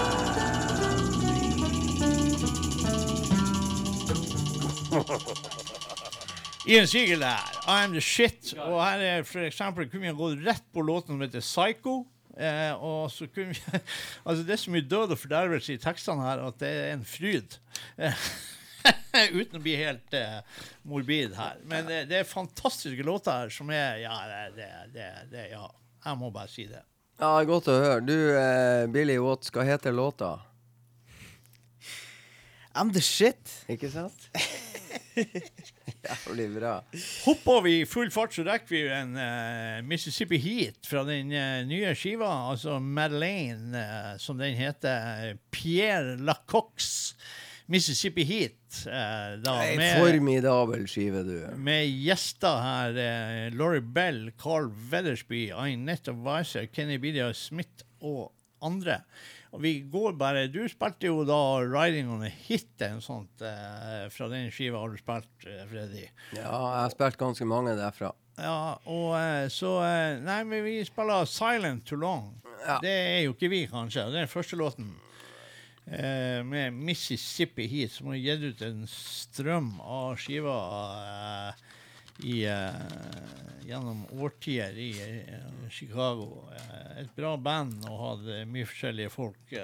Ian 6.66 6.86
Siegel 6.86 7.20
der. 7.20 7.38
I'm 7.68 7.92
the 7.92 8.00
shit. 8.00 8.54
Og 8.58 8.82
her 8.82 8.98
er 8.98 9.22
for 9.22 9.46
eksempel 9.46 9.86
kunne 9.90 10.08
vi 10.08 10.16
gått 10.18 10.42
rett 10.46 10.64
på 10.74 10.82
låten 10.82 11.14
som 11.14 11.20
heter 11.20 11.40
Psycho. 11.40 12.06
Eh, 12.36 12.72
og 12.82 13.10
så 13.10 13.26
kunne 13.34 13.54
vi 13.54 13.60
Altså, 14.26 14.42
det 14.42 14.50
er 14.50 14.56
så 14.56 14.70
mye 14.70 14.88
død 14.90 15.14
og 15.14 15.18
fordervelse 15.18 15.72
i 15.72 15.80
tekstene 15.80 16.26
her 16.26 16.42
at 16.48 16.58
det 16.60 16.68
er 16.68 16.92
en 16.92 17.06
fryd. 17.06 17.60
Eh, 17.98 18.12
Uten 19.38 19.58
å 19.58 19.62
bli 19.62 19.76
helt 19.80 20.16
uh, 20.16 20.40
morbid 20.88 21.34
her. 21.36 21.62
Men 21.68 21.88
det, 21.88 22.02
det 22.10 22.20
er 22.22 22.28
fantastiske 22.28 23.06
låter 23.06 23.44
her 23.44 23.52
som 23.52 23.70
er 23.74 24.02
Ja, 24.04 24.18
det, 24.30 24.42
det, 24.60 24.70
det, 24.96 25.10
det 25.32 25.48
Ja. 25.54 25.66
Jeg 26.06 26.18
må 26.20 26.28
bare 26.30 26.46
si 26.46 26.68
det. 26.70 26.84
Ja, 27.18 27.32
godt 27.48 27.66
å 27.72 27.74
høre. 27.74 28.02
Du, 28.04 28.14
uh, 28.14 28.84
Billy 28.92 29.16
Watts, 29.18 29.50
hva 29.50 29.64
heter 29.66 29.94
låta? 29.96 30.36
I'm 32.76 32.92
the 32.92 33.00
shit. 33.02 33.64
Ikke 33.72 33.88
sant? 33.90 34.28
Jævlig 36.06 36.46
bra. 36.58 36.74
Hopper 37.24 37.62
vi 37.64 37.72
i 37.80 37.86
full 37.88 38.10
fart, 38.14 38.34
så 38.36 38.44
rekker 38.46 38.74
vi 38.74 38.82
en 38.92 39.16
uh, 39.16 39.80
Mississippi 39.88 40.38
Heat 40.38 40.86
fra 40.86 41.02
den 41.08 41.32
uh, 41.32 41.64
nye 41.66 41.94
skiva, 41.98 42.28
altså 42.52 42.76
Madeleine, 42.78 43.72
uh, 43.72 44.12
som 44.22 44.38
den 44.38 44.54
heter. 44.58 45.34
Pierre 45.50 46.18
Lacox 46.20 47.14
Mississippi 47.66 48.26
Heat. 48.28 48.60
Eh, 48.86 49.36
da, 49.42 49.54
Ei 49.64 49.76
med, 49.78 50.00
formidabel 50.02 50.84
skive, 50.90 51.22
du. 51.26 51.36
med 51.56 51.88
gjester 52.04 52.60
her. 52.62 52.98
Eh, 53.00 53.54
Laurie 53.56 53.80
Bell, 53.84 54.30
Carl 54.40 54.68
Weathersby, 54.90 55.48
Inette 55.72 56.12
Weiser, 56.12 56.66
Kenny 56.72 56.98
Bidia 57.02 57.32
Smith 57.34 57.86
og 58.04 58.32
andre. 58.62 59.00
Og 59.54 59.62
vi 59.62 59.78
går 59.88 60.16
bare 60.18 60.48
Du 60.52 60.60
spilte 60.68 61.06
jo 61.08 61.22
da 61.24 61.38
'Riding 61.62 62.10
on 62.12 62.24
a 62.26 62.28
Hit', 62.28 62.82
en 62.82 63.00
sånt 63.00 63.40
eh, 63.40 64.08
fra 64.12 64.28
den 64.28 64.50
skiva 64.52 64.82
har 64.82 64.90
du 64.92 64.98
spilt, 65.00 65.46
eh, 65.46 65.64
Freddy. 65.70 66.04
Ja, 66.34 66.42
jeg 66.42 66.82
har 66.82 66.90
spilt 66.92 67.16
ganske 67.16 67.46
mange 67.48 67.72
derfra. 67.78 68.12
Ja, 68.36 68.76
og 68.84 69.14
eh, 69.16 69.46
så 69.48 69.78
eh, 69.86 70.18
Nei, 70.20 70.42
men 70.44 70.64
vi 70.66 70.84
spiller 70.84 71.24
'Silent 71.24 71.86
Too 71.88 71.96
Long'. 72.02 72.34
Ja. 72.66 72.78
Det 72.82 72.90
er 72.90 73.20
jo 73.24 73.32
ikke 73.32 73.48
vi, 73.52 73.66
kanskje. 73.70 74.08
Det 74.10 74.16
er 74.16 74.26
den 74.26 74.32
første 74.32 74.56
låten. 74.56 74.92
Eh, 75.86 76.42
med 76.42 76.72
'Mississippi 76.72 77.66
Heat', 77.66 77.92
som 77.92 78.06
har 78.06 78.14
gitt 78.14 78.40
ut 78.40 78.62
en 78.62 78.86
strøm 78.86 79.80
av 79.80 80.16
skiver 80.16 80.72
eh, 81.02 81.52
i, 82.26 82.44
eh, 82.44 83.68
gjennom 83.68 84.06
årtier 84.10 84.74
i 84.78 84.90
eh, 84.98 85.70
Chicago. 85.70 86.48
Eh, 86.56 87.02
et 87.02 87.14
bra 87.14 87.36
band 87.36 87.86
og 87.86 88.02
hadde 88.02 88.42
mye 88.50 88.66
forskjellige 88.66 89.14
folk. 89.14 89.54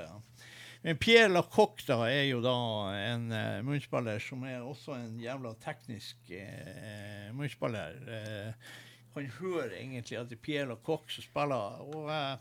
Men 0.82 0.98
Pierre 0.98 1.30
Lacoque 1.30 1.86
da, 1.86 1.98
er 2.10 2.24
jo 2.26 2.40
da 2.42 2.54
en 2.98 3.28
uh, 3.30 3.60
munnspiller 3.62 4.18
som 4.18 4.42
er 4.42 4.64
også 4.66 4.96
en 4.98 5.20
jævla 5.22 5.52
teknisk 5.62 6.32
uh, 6.34 7.28
munnspiller. 7.38 8.00
Uh, 8.02 8.72
kan 9.14 9.28
høre 9.38 9.76
egentlig 9.78 10.18
at 10.18 10.30
det 10.30 10.38
er 10.38 10.42
Pierre 10.42 10.68
Lacoque 10.72 11.12
som 11.12 11.24
spiller. 11.24 11.82
Og 11.92 12.10
eh, 12.10 12.36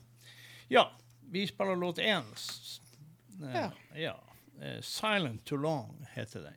ja, 0.72 0.86
vi 1.32 1.48
spiller 1.48 1.76
låt 1.76 2.00
én. 2.00 2.28
S- 3.42 3.48
eh, 3.48 3.54
Ja. 3.54 3.72
ja. 3.96 4.20
Eh, 4.62 4.82
'Silent 4.82 5.46
Too 5.46 5.58
Long' 5.58 6.06
heter 6.14 6.42
den. 6.42 6.56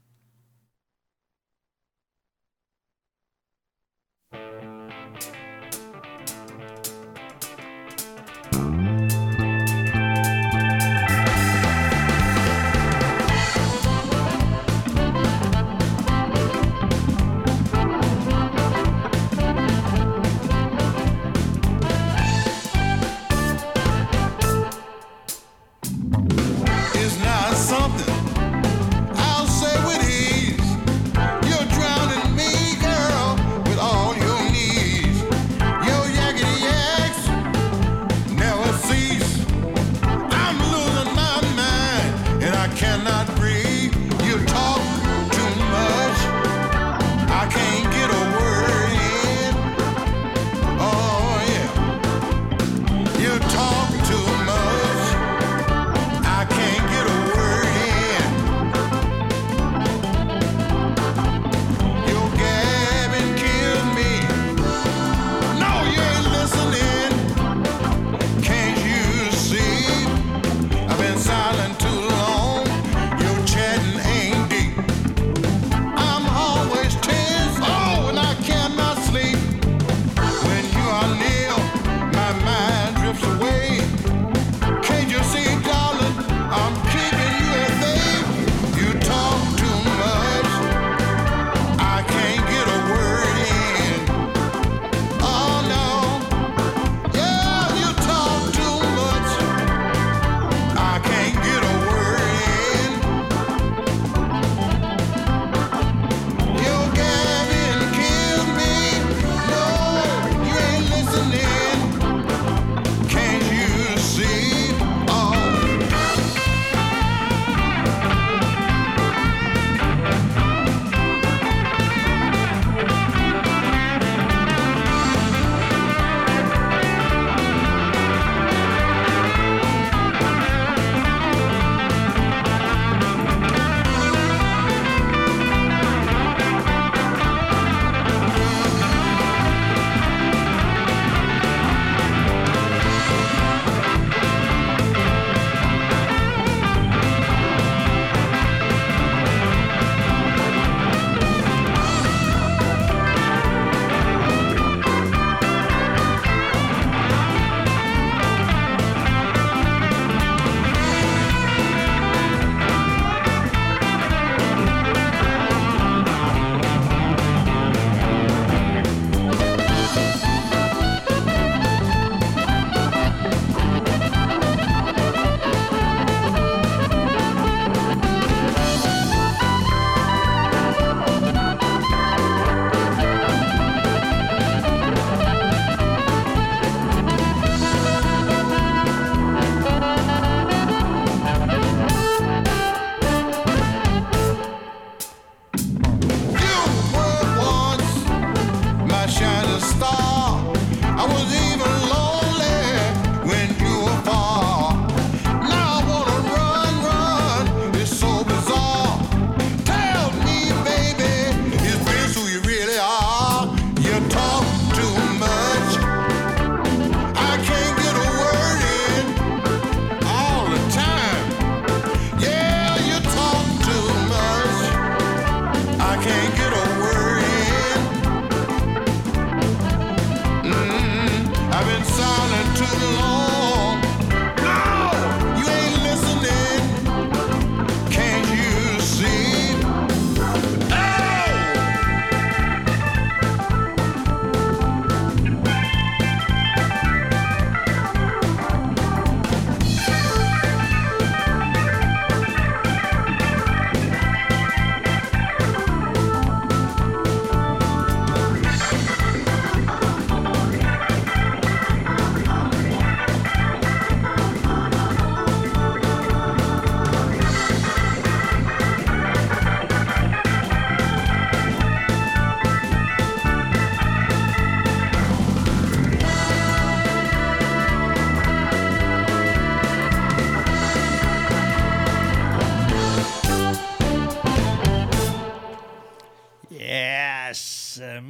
It's 4.32 5.30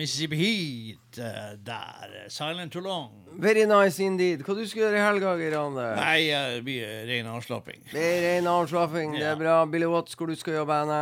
Mississippi 0.05 0.37
Heat 0.37 1.19
uh, 1.19 1.57
der. 1.65 2.27
Silent 2.29 2.73
Too 2.73 2.83
Long. 2.85 3.11
Very 3.41 3.65
nice 3.65 4.03
indeed. 4.05 4.43
Hva 4.45 4.53
du 4.59 4.67
skal 4.69 4.83
gjøre 4.83 4.99
i 4.99 5.01
helga, 5.01 5.31
Geir 5.41 5.57
Anders? 5.57 5.97
Nei, 5.97 6.27
eh, 6.29 6.49
det 6.59 6.65
blir 6.67 6.91
ren 7.09 7.31
avslapping. 7.33 7.81
Det 7.89 8.03
er 8.05 8.19
ren 8.27 8.49
avslapping. 8.53 9.17
Det 9.17 9.25
er 9.31 9.39
bra. 9.41 9.63
Billy 9.65 9.89
Watts, 9.89 10.19
hvor 10.21 10.29
du 10.29 10.37
skal 10.37 10.59
jobbe 10.59 10.77
henne? 10.83 11.01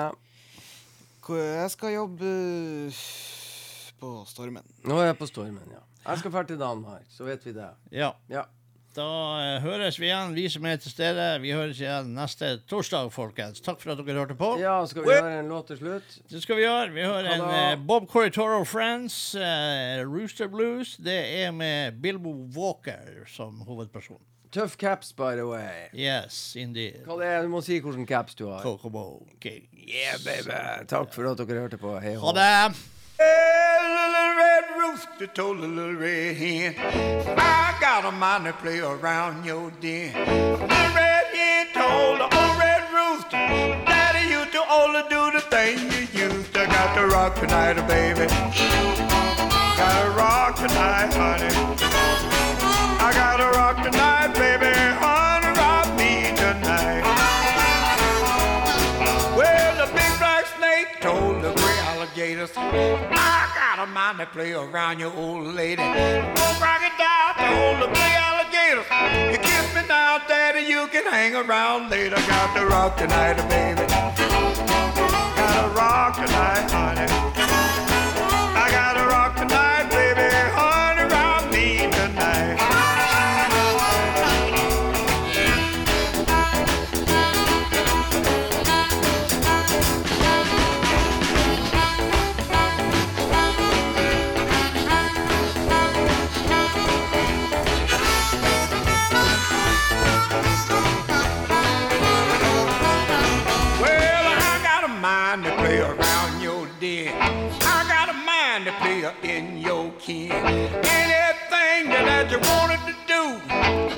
Jeg 1.32 1.74
skal 1.74 1.96
jobbe 1.96 2.30
på 3.98 4.12
Stormen. 4.30 4.70
Nå 4.86 5.02
er 5.02 5.10
jeg 5.10 5.18
på 5.18 5.30
Stormen, 5.32 5.66
ja. 5.74 5.82
Jeg 6.06 6.22
skal 6.22 6.34
dra 6.34 6.46
til 6.46 6.62
Danmark, 6.62 7.10
så 7.10 7.26
vet 7.26 7.42
vi 7.46 7.58
det. 7.58 7.70
Ja. 7.94 8.12
Ja. 8.30 8.46
Da 8.93 9.05
eh, 9.40 9.62
høres 9.64 9.97
vi 9.97 10.10
igjen, 10.10 10.35
vi 10.36 10.44
som 10.52 10.66
er 10.69 10.77
til 10.81 10.93
stede. 10.93 11.24
Vi 11.40 11.55
høres 11.56 11.78
igjen 11.81 12.10
neste 12.12 12.59
torsdag, 12.69 13.09
folkens. 13.14 13.62
Takk 13.64 13.81
for 13.81 13.94
at 13.94 14.02
dere 14.02 14.20
hørte 14.20 14.36
på. 14.36 14.51
Ja, 14.60 14.74
skal 14.89 15.06
vi 15.06 15.14
høre 15.14 15.39
en 15.40 15.48
låt 15.48 15.70
til 15.73 15.81
slutt? 15.81 16.19
Det 16.28 16.43
skal 16.44 16.60
vi 16.60 16.66
gjøre. 16.66 16.90
Vi 16.93 17.06
hører 17.06 17.31
en 17.39 17.47
eh, 17.56 17.78
Bob 17.89 18.10
Corritoro 18.12 18.60
Friends, 18.69 19.16
uh, 19.35 20.05
Rooster 20.05 20.52
Blues. 20.52 20.98
Det 21.01 21.16
er 21.40 21.56
med 21.56 22.02
Bilbo 22.05 22.35
Walker 22.52 23.24
som 23.32 23.64
hovedperson. 23.64 24.20
Tøff 24.52 24.77
caps, 24.77 25.14
by 25.16 25.32
the 25.40 25.48
way. 25.48 25.89
Yes, 25.97 26.52
indeed. 26.60 27.06
Hva 27.09 27.16
det 27.16 27.32
er, 27.32 27.47
Du 27.47 27.48
må 27.55 27.64
si 27.64 27.81
hvilken 27.81 28.05
caps 28.05 28.36
du 28.36 28.51
har. 28.51 28.60
Kokobo 28.60 29.23
King. 29.40 29.64
Yeah, 29.73 30.20
baby. 30.20 30.52
Takk 30.93 31.14
for 31.16 31.32
at 31.32 31.40
dere 31.40 31.64
hørte 31.64 31.81
på. 31.81 31.97
Hei 32.05 32.19
Ha 32.20 32.36
det! 32.36 32.91
Hey, 33.18 33.78
little 33.82 34.36
red 34.36 34.64
rooster 34.78 35.26
told 35.26 35.59
a 35.59 35.66
little 35.66 35.94
red 35.94 36.36
hen, 36.36 36.74
I 37.39 37.76
got 37.80 38.05
a 38.05 38.10
mind 38.10 38.44
to 38.47 38.52
play 38.55 38.80
around 38.80 39.44
your 39.44 39.70
den. 39.80 40.12
The 40.14 40.93
red 40.94 41.26
hen 41.34 41.66
told 41.74 42.20
the 42.20 42.24
old 42.24 42.59
red 42.59 42.82
rooster, 42.90 43.30
Daddy 43.86 44.30
used 44.30 44.52
to 44.52 44.62
only 44.70 45.02
do 45.10 45.30
the 45.30 45.40
thing 45.40 45.78
you 45.93 46.26
used 46.26 46.55
to. 46.55 46.66
Got 46.66 46.94
to 46.97 47.06
rock 47.06 47.34
tonight, 47.36 47.86
baby. 47.86 48.26
Gotta 49.76 50.10
rock 50.10 50.56
tonight, 50.56 51.12
honey. 51.12 51.55
I 52.98 53.12
gotta 53.14 53.51
rock 53.59 53.82
tonight, 53.82 54.34
baby. 54.34 54.71
Alligators, 62.43 62.56
I 63.12 63.77
got 63.77 63.86
a 63.86 63.90
mind 63.90 64.19
to 64.19 64.27
play 64.27 64.52
around 64.52 64.98
your 64.98 65.12
old 65.14 65.55
lady. 65.55 65.82
Old 65.82 66.36
crocodile 66.59 67.35
told 67.39 67.82
the 67.82 67.86
big 67.89 68.14
alligators, 68.19 68.86
you 69.32 69.39
kiss 69.39 69.74
me 69.74 69.82
now, 69.89 70.19
daddy, 70.27 70.66
you 70.66 70.89
can 70.89 71.06
hang 71.06 71.36
around 71.36 71.90
later. 71.90 72.16
Got 72.16 72.56
to 72.56 72.66
rock 72.66 72.97
tonight, 72.97 73.36
baby. 73.48 73.86
Gotta 75.36 75.69
rock 75.74 76.16
tonight, 76.16 76.70
honey. 76.70 77.61
Kin. 110.02 110.32
Anything 110.32 111.90
that, 111.90 112.26
you 112.30 112.38
wanted 112.50 112.82
to 112.90 112.94
do, 113.06 113.38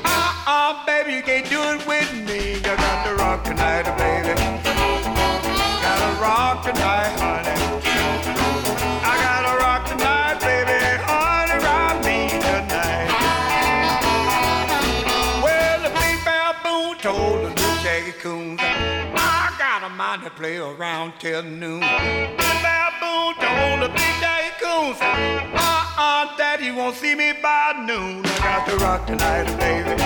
uh-uh, 0.04 0.84
baby, 0.84 1.14
you 1.16 1.22
can't 1.22 1.48
do 1.48 1.60
it 1.72 1.80
with 1.88 2.12
me. 2.28 2.56
You 2.56 2.76
got 2.76 3.06
to 3.06 3.14
rock 3.14 3.44
tonight, 3.44 3.88
baby. 3.96 4.34
Gotta 5.80 6.10
rock 6.20 6.62
tonight, 6.62 7.16
honey. 7.16 7.56
I 9.00 9.14
gotta 9.24 9.56
rock 9.64 9.88
tonight, 9.88 10.36
baby. 10.44 10.76
Honey, 11.08 11.58
rock 11.64 11.96
me 12.04 12.28
tonight. 12.36 13.08
Well, 15.42 15.78
the 15.86 15.92
big 16.00 16.18
baboon 16.28 16.98
told 17.00 17.44
the 17.44 17.48
little 17.48 17.76
shaggy 17.80 18.12
coon, 18.12 18.58
I 18.60 19.54
got 19.58 19.82
a 19.82 19.88
mind 19.88 20.24
to 20.24 20.30
play 20.30 20.58
around 20.58 21.14
till 21.18 21.42
noon. 21.42 21.80
The 21.80 22.52
baboon 22.60 23.34
told 23.40 23.80
the 23.80 23.88
big 23.88 24.14
daddy 24.20 24.50
coon, 26.24 26.32
uh-uh, 26.32 26.36
daddy 26.36 26.70
won't 26.72 26.96
see 26.96 27.14
me 27.14 27.32
by 27.42 27.84
noon. 27.86 28.24
I 28.24 28.38
got 28.38 28.68
to 28.68 28.76
rock 28.76 29.06
tonight, 29.06 29.46
baby. 29.58 29.96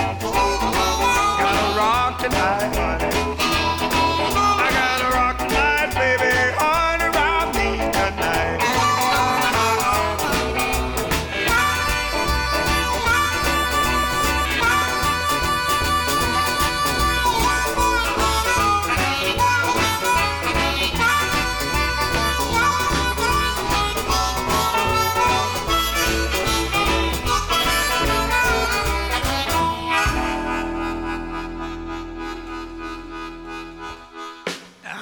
Gotta 1.39 1.77
rock 1.77 2.19
tonight, 2.19 2.75
honey. 2.75 3.38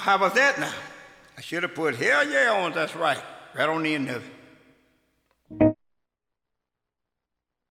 How 0.07 0.15
about 0.15 0.35
that 0.35 0.57
now? 0.57 0.71
I 1.37 1.41
should 1.41 1.63
have 1.63 1.75
put 1.75 1.95
hell 1.95 2.25
yeah 2.25 2.63
on. 2.63 2.71
That's 2.71 2.95
right. 2.95 3.21
Right 3.53 3.67
on 3.67 3.83
the 3.83 3.93
end 3.93 4.09
of 4.09 4.25
it. 4.25 4.36